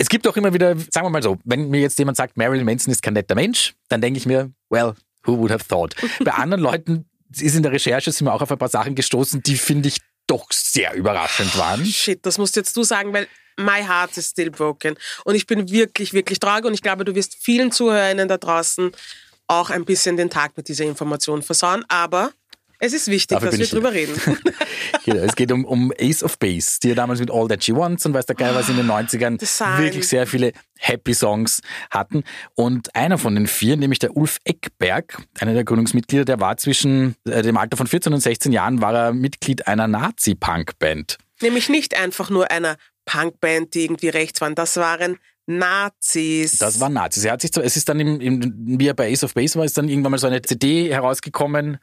Es 0.00 0.08
gibt 0.08 0.28
auch 0.28 0.36
immer 0.36 0.54
wieder, 0.54 0.76
sagen 0.92 1.06
wir 1.06 1.10
mal 1.10 1.24
so, 1.24 1.38
wenn 1.42 1.70
mir 1.70 1.80
jetzt 1.80 1.98
jemand 1.98 2.16
sagt, 2.16 2.36
Marilyn 2.36 2.64
Manson 2.64 2.92
ist 2.92 3.02
kein 3.02 3.14
netter 3.14 3.34
Mensch, 3.34 3.74
dann 3.88 4.00
denke 4.00 4.18
ich 4.18 4.26
mir, 4.26 4.52
well, 4.70 4.94
who 5.24 5.36
would 5.38 5.50
have 5.50 5.66
thought? 5.66 5.96
Bei 6.24 6.34
anderen 6.34 6.62
Leuten 6.62 7.06
ist 7.36 7.56
in 7.56 7.64
der 7.64 7.72
Recherche 7.72 8.12
sind 8.12 8.24
wir 8.28 8.32
auch 8.32 8.40
auf 8.42 8.52
ein 8.52 8.58
paar 8.58 8.68
Sachen 8.68 8.94
gestoßen, 8.94 9.42
die 9.42 9.56
finde 9.56 9.88
ich 9.88 9.96
doch 10.28 10.52
sehr 10.52 10.94
überraschend 10.94 11.58
waren. 11.58 11.84
Shit, 11.84 12.24
das 12.24 12.38
musst 12.38 12.54
jetzt 12.54 12.76
du 12.76 12.84
sagen, 12.84 13.12
weil 13.12 13.26
my 13.56 13.82
heart 13.82 14.16
is 14.16 14.28
still 14.28 14.52
broken. 14.52 14.94
Und 15.24 15.34
ich 15.34 15.48
bin 15.48 15.68
wirklich, 15.68 16.12
wirklich 16.12 16.38
traurig 16.38 16.64
und 16.64 16.74
ich 16.74 16.82
glaube, 16.82 17.04
du 17.04 17.16
wirst 17.16 17.34
vielen 17.40 17.72
Zuhörerinnen 17.72 18.28
da 18.28 18.36
draußen 18.38 18.92
auch 19.48 19.70
ein 19.70 19.84
bisschen 19.84 20.16
den 20.16 20.30
Tag 20.30 20.56
mit 20.56 20.68
dieser 20.68 20.84
Information 20.84 21.42
versauen. 21.42 21.84
Aber 21.88 22.30
es 22.78 22.92
ist 22.92 23.08
wichtig, 23.08 23.36
Dafür 23.38 23.50
dass 23.50 23.58
wir 23.58 23.66
drüber 23.66 23.92
reden. 23.92 24.14
Genau, 25.04 25.22
es 25.22 25.36
geht 25.36 25.50
um, 25.52 25.64
um 25.64 25.92
Ace 25.98 26.22
of 26.22 26.38
Base, 26.38 26.78
die 26.82 26.88
ja 26.90 26.94
damals 26.94 27.20
mit 27.20 27.30
All 27.30 27.48
That 27.48 27.64
She 27.64 27.74
Wants 27.74 28.04
und 28.04 28.14
weiß 28.14 28.26
der 28.26 28.36
Geil 28.36 28.54
was 28.54 28.68
in 28.68 28.76
den 28.76 28.86
90ern 28.86 29.38
Design. 29.38 29.82
wirklich 29.82 30.06
sehr 30.06 30.26
viele 30.26 30.52
Happy 30.76 31.14
Songs 31.14 31.60
hatten. 31.90 32.24
Und 32.54 32.94
einer 32.94 33.16
von 33.16 33.34
den 33.34 33.46
vier, 33.46 33.76
nämlich 33.76 33.98
der 33.98 34.16
Ulf 34.16 34.38
Eckberg, 34.44 35.22
einer 35.40 35.54
der 35.54 35.64
Gründungsmitglieder, 35.64 36.24
der 36.24 36.40
war 36.40 36.56
zwischen 36.58 37.16
äh, 37.24 37.42
dem 37.42 37.56
Alter 37.56 37.76
von 37.76 37.86
14 37.86 38.12
und 38.12 38.20
16 38.20 38.52
Jahren, 38.52 38.82
war 38.82 38.94
er 38.94 39.12
Mitglied 39.14 39.66
einer 39.66 39.88
Nazi-Punk-Band. 39.88 41.18
Nämlich 41.40 41.68
nicht 41.68 41.98
einfach 41.98 42.30
nur 42.30 42.50
einer 42.50 42.76
Punkband, 43.06 43.74
die 43.74 43.84
irgendwie 43.84 44.08
rechts 44.08 44.40
waren. 44.40 44.54
Das 44.54 44.76
waren 44.76 45.18
Nazis. 45.48 46.58
Das 46.58 46.78
waren 46.78 46.92
Nazis. 46.92 47.24
Er 47.24 47.32
hat 47.32 47.40
sich 47.40 47.56
es 47.56 47.76
ist 47.76 47.88
dann, 47.88 47.98
im, 47.98 48.20
im, 48.20 48.78
wie 48.78 48.86
er 48.86 48.94
bei 48.94 49.10
Ace 49.10 49.24
of 49.24 49.34
Base 49.34 49.58
war, 49.58 49.64
ist 49.64 49.78
dann 49.78 49.88
irgendwann 49.88 50.12
mal 50.12 50.18
so 50.18 50.26
eine 50.26 50.42
CD 50.42 50.92
herausgekommen 50.92 51.78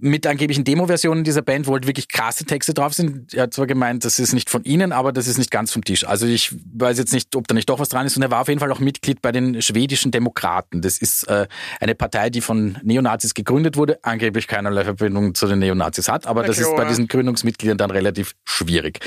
mit 0.00 0.26
angeblichen 0.26 0.64
Demo-Versionen 0.64 1.24
dieser 1.24 1.42
Band, 1.42 1.66
wo 1.66 1.72
halt 1.72 1.86
wirklich 1.86 2.08
krasse 2.08 2.44
Texte 2.44 2.72
drauf 2.72 2.94
sind. 2.94 3.34
Er 3.34 3.44
hat 3.44 3.54
zwar 3.54 3.66
gemeint, 3.66 4.04
das 4.04 4.20
ist 4.20 4.32
nicht 4.32 4.48
von 4.48 4.62
ihnen, 4.62 4.92
aber 4.92 5.12
das 5.12 5.26
ist 5.26 5.38
nicht 5.38 5.50
ganz 5.50 5.72
vom 5.72 5.84
Tisch. 5.84 6.06
Also 6.06 6.26
ich 6.26 6.54
weiß 6.72 6.98
jetzt 6.98 7.12
nicht, 7.12 7.34
ob 7.34 7.48
da 7.48 7.54
nicht 7.54 7.68
doch 7.68 7.80
was 7.80 7.88
dran 7.88 8.06
ist. 8.06 8.16
Und 8.16 8.22
er 8.22 8.30
war 8.30 8.42
auf 8.42 8.48
jeden 8.48 8.60
Fall 8.60 8.70
auch 8.70 8.78
Mitglied 8.78 9.20
bei 9.20 9.32
den 9.32 9.60
schwedischen 9.60 10.12
Demokraten. 10.12 10.82
Das 10.82 10.98
ist 10.98 11.24
äh, 11.24 11.48
eine 11.80 11.96
Partei, 11.96 12.30
die 12.30 12.40
von 12.40 12.78
Neonazis 12.82 13.34
gegründet 13.34 13.76
wurde, 13.76 13.98
angeblich 14.02 14.46
keinerlei 14.46 14.84
Verbindung 14.84 15.34
zu 15.34 15.48
den 15.48 15.58
Neonazis 15.58 16.08
hat, 16.08 16.26
aber 16.26 16.42
Na 16.42 16.46
das 16.46 16.58
ist 16.58 16.74
bei 16.76 16.84
diesen 16.84 17.08
Gründungsmitgliedern 17.08 17.78
dann 17.78 17.90
relativ 17.90 18.34
schwierig. 18.44 19.00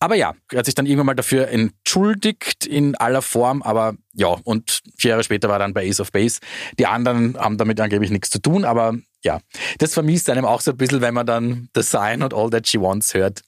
Aber 0.00 0.16
ja, 0.16 0.34
er 0.50 0.58
hat 0.58 0.66
sich 0.66 0.74
dann 0.74 0.86
irgendwann 0.86 1.06
mal 1.06 1.14
dafür 1.14 1.48
entschuldigt 1.48 2.66
in 2.66 2.96
aller 2.96 3.22
Form, 3.22 3.62
aber 3.62 3.94
ja, 4.12 4.28
und 4.44 4.80
vier 4.98 5.10
Jahre 5.10 5.24
später 5.24 5.48
war 5.48 5.56
er 5.56 5.60
dann 5.60 5.74
bei 5.74 5.88
Ace 5.88 6.00
of 6.00 6.10
Base. 6.10 6.40
Die 6.78 6.86
anderen 6.86 7.38
haben 7.38 7.58
damit 7.58 7.80
angeblich 7.80 8.10
nichts 8.10 8.30
zu 8.30 8.40
tun, 8.40 8.64
aber 8.64 8.94
ja, 9.26 9.40
das 9.78 9.92
vermisst 9.92 10.30
einem 10.30 10.44
auch 10.44 10.60
so 10.60 10.70
ein 10.70 10.76
bisschen, 10.76 11.00
wenn 11.00 11.14
man 11.14 11.26
dann 11.26 11.68
The 11.74 11.82
Sign 11.82 12.22
und 12.22 12.32
All 12.32 12.48
That 12.50 12.66
She 12.66 12.80
Wants 12.80 13.12
hört. 13.12 13.42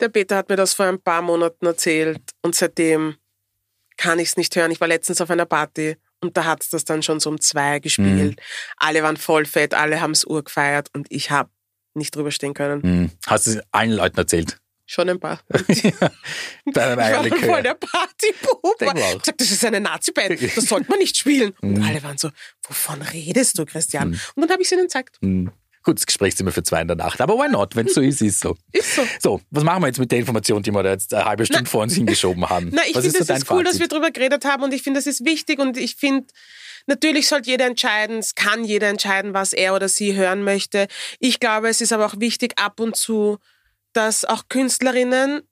Der 0.00 0.08
Peter 0.08 0.36
hat 0.36 0.48
mir 0.48 0.56
das 0.56 0.74
vor 0.74 0.86
ein 0.86 1.00
paar 1.00 1.22
Monaten 1.22 1.66
erzählt 1.66 2.20
und 2.42 2.54
seitdem 2.54 3.16
kann 3.96 4.18
ich 4.18 4.30
es 4.30 4.36
nicht 4.36 4.54
hören. 4.56 4.70
Ich 4.70 4.80
war 4.80 4.88
letztens 4.88 5.20
auf 5.20 5.30
einer 5.30 5.46
Party 5.46 5.96
und 6.20 6.36
da 6.36 6.44
hat's 6.44 6.70
das 6.70 6.84
dann 6.84 7.02
schon 7.02 7.20
so 7.20 7.30
um 7.30 7.40
zwei 7.40 7.78
gespielt. 7.80 8.36
Mhm. 8.36 8.42
Alle 8.76 9.02
waren 9.02 9.16
voll 9.16 9.44
fett, 9.44 9.74
alle 9.74 10.00
haben's 10.00 10.24
urgefeiert 10.24 10.88
und 10.94 11.06
ich 11.10 11.30
habe 11.30 11.50
nicht 11.94 12.14
drüber 12.14 12.30
stehen 12.30 12.54
können. 12.54 12.82
Hm. 12.82 13.10
Hast 13.26 13.46
du 13.46 13.50
es 13.52 13.60
allen 13.72 13.92
Leuten 13.92 14.18
erzählt? 14.18 14.58
Schon 14.90 15.10
ein 15.10 15.20
paar. 15.20 15.38
Bei 15.48 15.58
einem 15.60 16.00
Ich 16.64 16.72
war 16.72 17.22
dann 17.22 17.38
voll 17.40 17.62
der 17.62 17.74
Partypuppe. 17.74 18.86
Ich 18.86 18.94
gesagt, 18.94 19.40
das 19.42 19.50
ist 19.50 19.62
eine 19.66 19.80
Nazi-Band, 19.80 20.40
das 20.56 20.64
sollte 20.64 20.88
man 20.88 20.98
nicht 20.98 21.14
spielen. 21.14 21.52
Mhm. 21.60 21.74
Und 21.74 21.84
alle 21.84 22.02
waren 22.02 22.16
so, 22.16 22.30
wovon 22.66 23.02
redest 23.02 23.58
du, 23.58 23.66
Christian? 23.66 24.18
Und 24.34 24.42
dann 24.42 24.50
habe 24.50 24.62
ich 24.62 24.68
es 24.68 24.72
ihnen 24.72 24.84
gezeigt. 24.84 25.18
Hm. 25.20 25.52
Gut, 25.82 25.98
das 25.98 26.06
Gesprächsthema 26.06 26.52
für 26.52 26.62
zwei 26.62 26.80
in 26.80 26.88
der 26.88 26.96
Nacht. 26.96 27.20
Aber 27.20 27.34
why 27.34 27.50
not? 27.50 27.76
Wenn 27.76 27.86
es 27.86 27.94
so 27.94 28.00
ist, 28.00 28.22
ist 28.22 28.40
so. 28.40 28.56
Ist 28.72 28.94
so. 28.94 29.06
So, 29.20 29.40
was 29.50 29.62
machen 29.62 29.82
wir 29.82 29.88
jetzt 29.88 29.98
mit 29.98 30.10
der 30.10 30.20
Information, 30.20 30.62
die 30.62 30.70
wir 30.70 30.82
da 30.82 30.90
jetzt 30.92 31.12
eine 31.12 31.26
halbe 31.26 31.44
Stunde 31.44 31.68
vor 31.68 31.82
uns 31.82 31.94
hingeschoben 31.94 32.48
haben? 32.48 32.70
Na, 32.72 32.80
ich 32.86 32.94
finde, 32.94 33.10
so 33.10 33.18
es 33.18 33.28
ist 33.28 33.50
cool, 33.50 33.64
dass 33.64 33.74
wir 33.74 33.80
Fazit? 33.80 33.92
drüber 33.92 34.10
geredet 34.10 34.46
haben 34.46 34.62
und 34.62 34.72
ich 34.72 34.82
finde, 34.82 35.00
das 35.00 35.06
ist 35.06 35.26
wichtig 35.26 35.58
und 35.58 35.76
ich 35.76 35.96
finde, 35.96 36.28
natürlich 36.86 37.28
sollte 37.28 37.50
jeder 37.50 37.66
entscheiden, 37.66 38.18
es 38.18 38.34
kann 38.34 38.64
jeder 38.64 38.88
entscheiden, 38.88 39.34
was 39.34 39.52
er 39.52 39.74
oder 39.74 39.90
sie 39.90 40.16
hören 40.16 40.44
möchte. 40.44 40.88
Ich 41.20 41.40
glaube, 41.40 41.68
es 41.68 41.82
ist 41.82 41.92
aber 41.92 42.06
auch 42.06 42.18
wichtig 42.18 42.54
ab 42.58 42.80
und 42.80 42.96
zu, 42.96 43.38
dass 43.92 44.24
auch 44.24 44.48
Künstlerinnen 44.48 45.42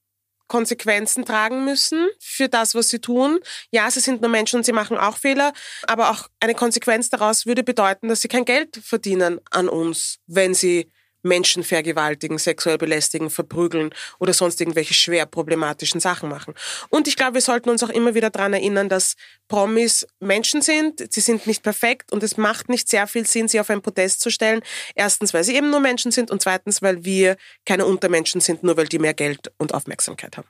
Konsequenzen 0.48 1.24
tragen 1.24 1.64
müssen 1.64 2.06
für 2.20 2.48
das, 2.48 2.74
was 2.74 2.88
sie 2.88 3.00
tun. 3.00 3.40
Ja, 3.70 3.90
sie 3.90 4.00
sind 4.00 4.20
nur 4.20 4.30
Menschen 4.30 4.58
und 4.58 4.64
sie 4.64 4.72
machen 4.72 4.96
auch 4.96 5.16
Fehler, 5.16 5.52
aber 5.86 6.10
auch 6.10 6.28
eine 6.40 6.54
Konsequenz 6.54 7.10
daraus 7.10 7.46
würde 7.46 7.64
bedeuten, 7.64 8.08
dass 8.08 8.20
sie 8.20 8.28
kein 8.28 8.44
Geld 8.44 8.76
verdienen 8.76 9.40
an 9.50 9.68
uns, 9.68 10.18
wenn 10.26 10.54
sie 10.54 10.90
Menschen 11.26 11.62
vergewaltigen, 11.62 12.38
sexuell 12.38 12.78
belästigen, 12.78 13.30
verprügeln 13.30 13.90
oder 14.18 14.32
sonst 14.32 14.60
irgendwelche 14.60 14.94
schwer 14.94 15.26
problematischen 15.26 16.00
Sachen 16.00 16.28
machen. 16.28 16.54
Und 16.88 17.08
ich 17.08 17.16
glaube, 17.16 17.34
wir 17.34 17.40
sollten 17.40 17.68
uns 17.68 17.82
auch 17.82 17.90
immer 17.90 18.14
wieder 18.14 18.30
daran 18.30 18.54
erinnern, 18.54 18.88
dass 18.88 19.16
Promis 19.48 20.06
Menschen 20.20 20.62
sind, 20.62 21.12
sie 21.12 21.20
sind 21.20 21.46
nicht 21.46 21.62
perfekt 21.62 22.12
und 22.12 22.22
es 22.22 22.36
macht 22.36 22.68
nicht 22.68 22.88
sehr 22.88 23.06
viel 23.06 23.26
Sinn, 23.26 23.48
sie 23.48 23.60
auf 23.60 23.70
ein 23.70 23.82
Podest 23.82 24.20
zu 24.20 24.30
stellen. 24.30 24.62
Erstens, 24.94 25.34
weil 25.34 25.44
sie 25.44 25.54
eben 25.54 25.70
nur 25.70 25.80
Menschen 25.80 26.10
sind 26.10 26.30
und 26.30 26.42
zweitens, 26.42 26.82
weil 26.82 27.04
wir 27.04 27.36
keine 27.64 27.86
Untermenschen 27.86 28.40
sind, 28.40 28.62
nur 28.62 28.76
weil 28.76 28.86
die 28.86 28.98
mehr 28.98 29.14
Geld 29.14 29.52
und 29.58 29.74
Aufmerksamkeit 29.74 30.36
haben. 30.36 30.48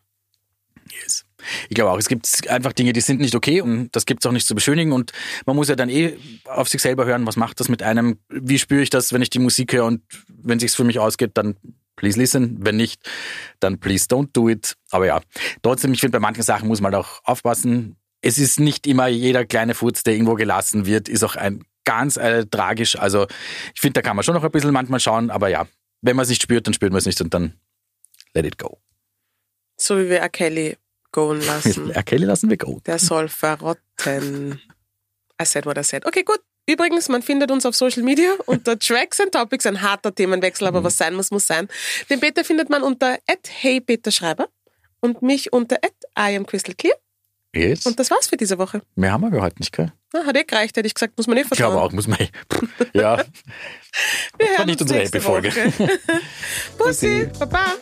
Yes. 0.91 1.26
Ich 1.69 1.75
glaube 1.75 1.91
auch, 1.91 1.99
es 1.99 2.09
gibt 2.09 2.49
einfach 2.49 2.73
Dinge, 2.73 2.93
die 2.93 3.01
sind 3.01 3.21
nicht 3.21 3.35
okay 3.35 3.61
und 3.61 3.91
das 3.93 4.07
gibt 4.07 4.25
es 4.25 4.29
auch 4.29 4.33
nicht 4.33 4.47
zu 4.47 4.55
beschönigen 4.55 4.93
und 4.93 5.13
man 5.47 5.57
muss 5.57 5.69
ja 5.69 5.77
dann 5.77 5.89
eh 5.89 6.17
auf 6.47 6.69
sich 6.69 6.81
selber 6.81 7.05
hören, 7.05 7.27
was 7.27 7.37
macht 7.37 7.61
das 7.61 7.69
mit 7.69 7.83
einem, 7.83 8.19
wie 8.29 8.59
spüre 8.59 8.83
ich 8.83 8.91
das, 8.91 9.13
wenn 9.13 9.23
ich 9.23 9.31
die 9.31 9.39
Musik 9.39 9.73
höre 9.73 9.85
und 9.85 10.03
wenn 10.29 10.59
sich's 10.59 10.75
für 10.75 10.85
mich 10.85 10.99
ausgeht, 10.99 11.33
dann 11.35 11.57
please 11.97 12.19
listen, 12.19 12.59
wenn 12.61 12.77
nicht, 12.77 13.01
dann 13.61 13.79
please 13.79 14.07
don't 14.07 14.29
do 14.33 14.49
it. 14.49 14.77
Aber 14.91 15.07
ja, 15.07 15.21
trotzdem, 15.63 15.93
ich 15.93 16.01
finde, 16.01 16.13
bei 16.13 16.21
manchen 16.21 16.43
Sachen 16.43 16.69
muss 16.69 16.81
man 16.81 16.95
halt 16.95 17.05
auch 17.05 17.25
aufpassen. 17.25 17.97
es 18.23 18.39
ist 18.39 18.61
nicht 18.61 18.87
immer 18.87 19.09
jeder 19.09 19.45
kleine 19.45 19.75
Furz, 19.75 20.03
der 20.03 20.15
irgendwo 20.15 20.35
gelassen 20.35 20.87
wird, 20.87 21.09
ist 21.09 21.25
auch 21.25 21.37
ein 21.37 21.65
ganz 21.85 22.17
äh, 22.17 22.45
tragisch. 22.47 22.99
Also 22.99 23.27
ich 23.75 23.81
finde, 23.81 23.95
da 23.95 24.03
kann 24.03 24.17
man 24.17 24.23
schon 24.23 24.35
noch 24.35 24.45
ein 24.45 24.51
bisschen 24.51 24.73
manchmal 24.73 25.01
schauen, 25.01 25.31
aber 25.31 25.49
ja, 25.49 25.67
wenn 26.03 26.17
man 26.17 26.25
es 26.25 26.29
nicht 26.29 26.43
spürt, 26.43 26.67
dann 26.67 26.75
spürt 26.75 26.93
man 26.93 26.99
es 26.99 27.07
nicht 27.07 27.21
und 27.21 27.33
dann 27.33 27.55
let 28.35 28.45
it 28.45 28.59
go. 28.59 28.79
So 29.79 29.99
wie 29.99 30.11
wir 30.11 30.19
R. 30.19 30.29
Kelly 30.29 30.77
gehen 31.13 31.41
lassen. 31.47 31.91
R. 31.91 32.03
Kelly 32.03 32.25
lassen 32.25 32.51
wir 32.51 32.57
go. 32.57 32.81
Der 32.87 32.99
soll 32.99 33.29
verrotten. 33.29 34.61
I 35.41 35.45
said 35.45 35.67
what 35.67 35.77
I 35.79 35.83
said. 35.83 36.07
Okay, 36.07 36.23
gut. 36.23 36.41
Übrigens, 36.69 37.09
man 37.09 37.23
findet 37.23 37.51
uns 37.53 37.65
auf 37.65 37.77
Social 37.77 38.03
Media 38.03 38.33
unter 38.47 38.79
Tracks 38.79 39.21
and 39.21 39.31
Topics, 39.33 39.67
ein 39.67 39.83
harter 39.83 40.13
Themenwechsel, 40.15 40.67
aber 40.67 40.83
was 40.83 40.97
sein 40.97 41.15
muss, 41.15 41.31
muss 41.31 41.47
sein. 41.47 41.69
Den 42.11 42.19
Peter 42.21 42.45
findet 42.45 42.71
man 42.71 42.83
unter 42.83 43.19
@heypeterschreiber 43.61 44.49
und 45.01 45.23
mich 45.23 45.53
unter 45.53 45.79
@iamcrystalclear. 46.17 46.95
Yes. 47.55 47.87
Und 47.87 47.99
das 48.01 48.11
war's 48.11 48.27
für 48.27 48.37
diese 48.37 48.59
Woche. 48.59 48.83
Mehr 48.97 49.13
haben 49.13 49.31
wir 49.33 49.41
heute 49.41 49.57
nicht, 49.61 49.73
gell? 49.73 49.93
Na, 50.13 50.25
hat 50.27 50.37
eh 50.37 50.43
gereicht, 50.45 50.77
hätte 50.77 50.87
ich 50.87 50.95
gesagt, 50.95 51.17
muss 51.17 51.27
man 51.27 51.37
eh 51.39 51.43
Ich 51.43 51.47
vertrauen. 51.47 51.73
glaube 51.73 51.87
auch, 51.87 51.93
muss 51.93 52.07
man. 52.09 52.19
Ja, 52.93 53.19
Wir 54.39 54.47
war 54.49 54.59
hören 54.59 54.67
nicht 54.67 54.81
uns 54.81 54.91
unsere 54.91 55.05
Happy-Folge. 55.05 55.53
Bussi, 56.77 57.29
Baba. 57.39 57.75